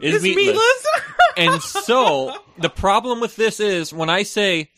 is 0.00 0.14
It's 0.16 0.22
meatless. 0.24 0.46
meatless. 0.46 0.86
And 1.36 1.62
so 1.62 2.34
the 2.58 2.68
problem 2.68 3.20
with 3.20 3.36
this 3.36 3.60
is 3.60 3.92
when 3.92 4.10
I 4.10 4.24
say, 4.24 4.70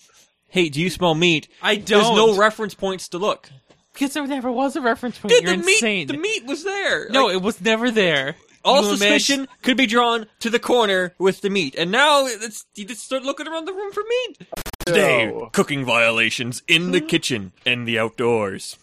"Hey, 0.48 0.68
do 0.68 0.80
you 0.80 0.90
smell 0.90 1.14
meat?" 1.14 1.48
I 1.62 1.76
don't. 1.76 1.86
There's 2.02 2.16
no 2.16 2.36
reference 2.36 2.74
points 2.74 3.08
to 3.08 3.18
look. 3.18 3.48
because 3.94 4.12
there 4.14 4.26
never 4.26 4.50
was 4.52 4.76
a 4.76 4.80
reference 4.82 5.18
point. 5.18 5.32
Dude, 5.32 5.42
You're 5.44 5.56
the 5.56 5.62
meat, 5.64 5.72
insane. 5.82 6.06
the 6.08 6.16
meat 6.18 6.44
was 6.44 6.62
there. 6.62 7.08
no, 7.08 7.26
Like, 7.26 7.34
it 7.36 7.42
was 7.42 7.60
never 7.60 7.90
there. 7.90 8.36
all 8.64 8.82
You 8.84 8.90
suspicion 8.96 9.40
imagine- 9.40 9.56
could 9.62 9.76
be 9.78 9.86
drawn 9.86 10.26
to 10.40 10.50
the 10.50 10.58
corner 10.60 11.14
with 11.18 11.40
the 11.40 11.50
meat, 11.50 11.74
and 11.76 11.90
now 11.90 12.26
it's 12.26 12.64
you 12.74 12.84
just 12.84 13.02
start 13.02 13.22
looking 13.24 13.48
around 13.48 13.64
the 13.66 13.72
room 13.72 13.90
for 13.92 14.02
meat. 14.08 14.46
Today, 14.86 15.26
No. 15.26 15.48
cooking 15.52 15.84
violations 15.84 16.62
in 16.68 16.90
the 16.92 17.00
kitchen 17.00 17.52
and 17.64 17.88
the 17.88 17.98
outdoors. 17.98 18.76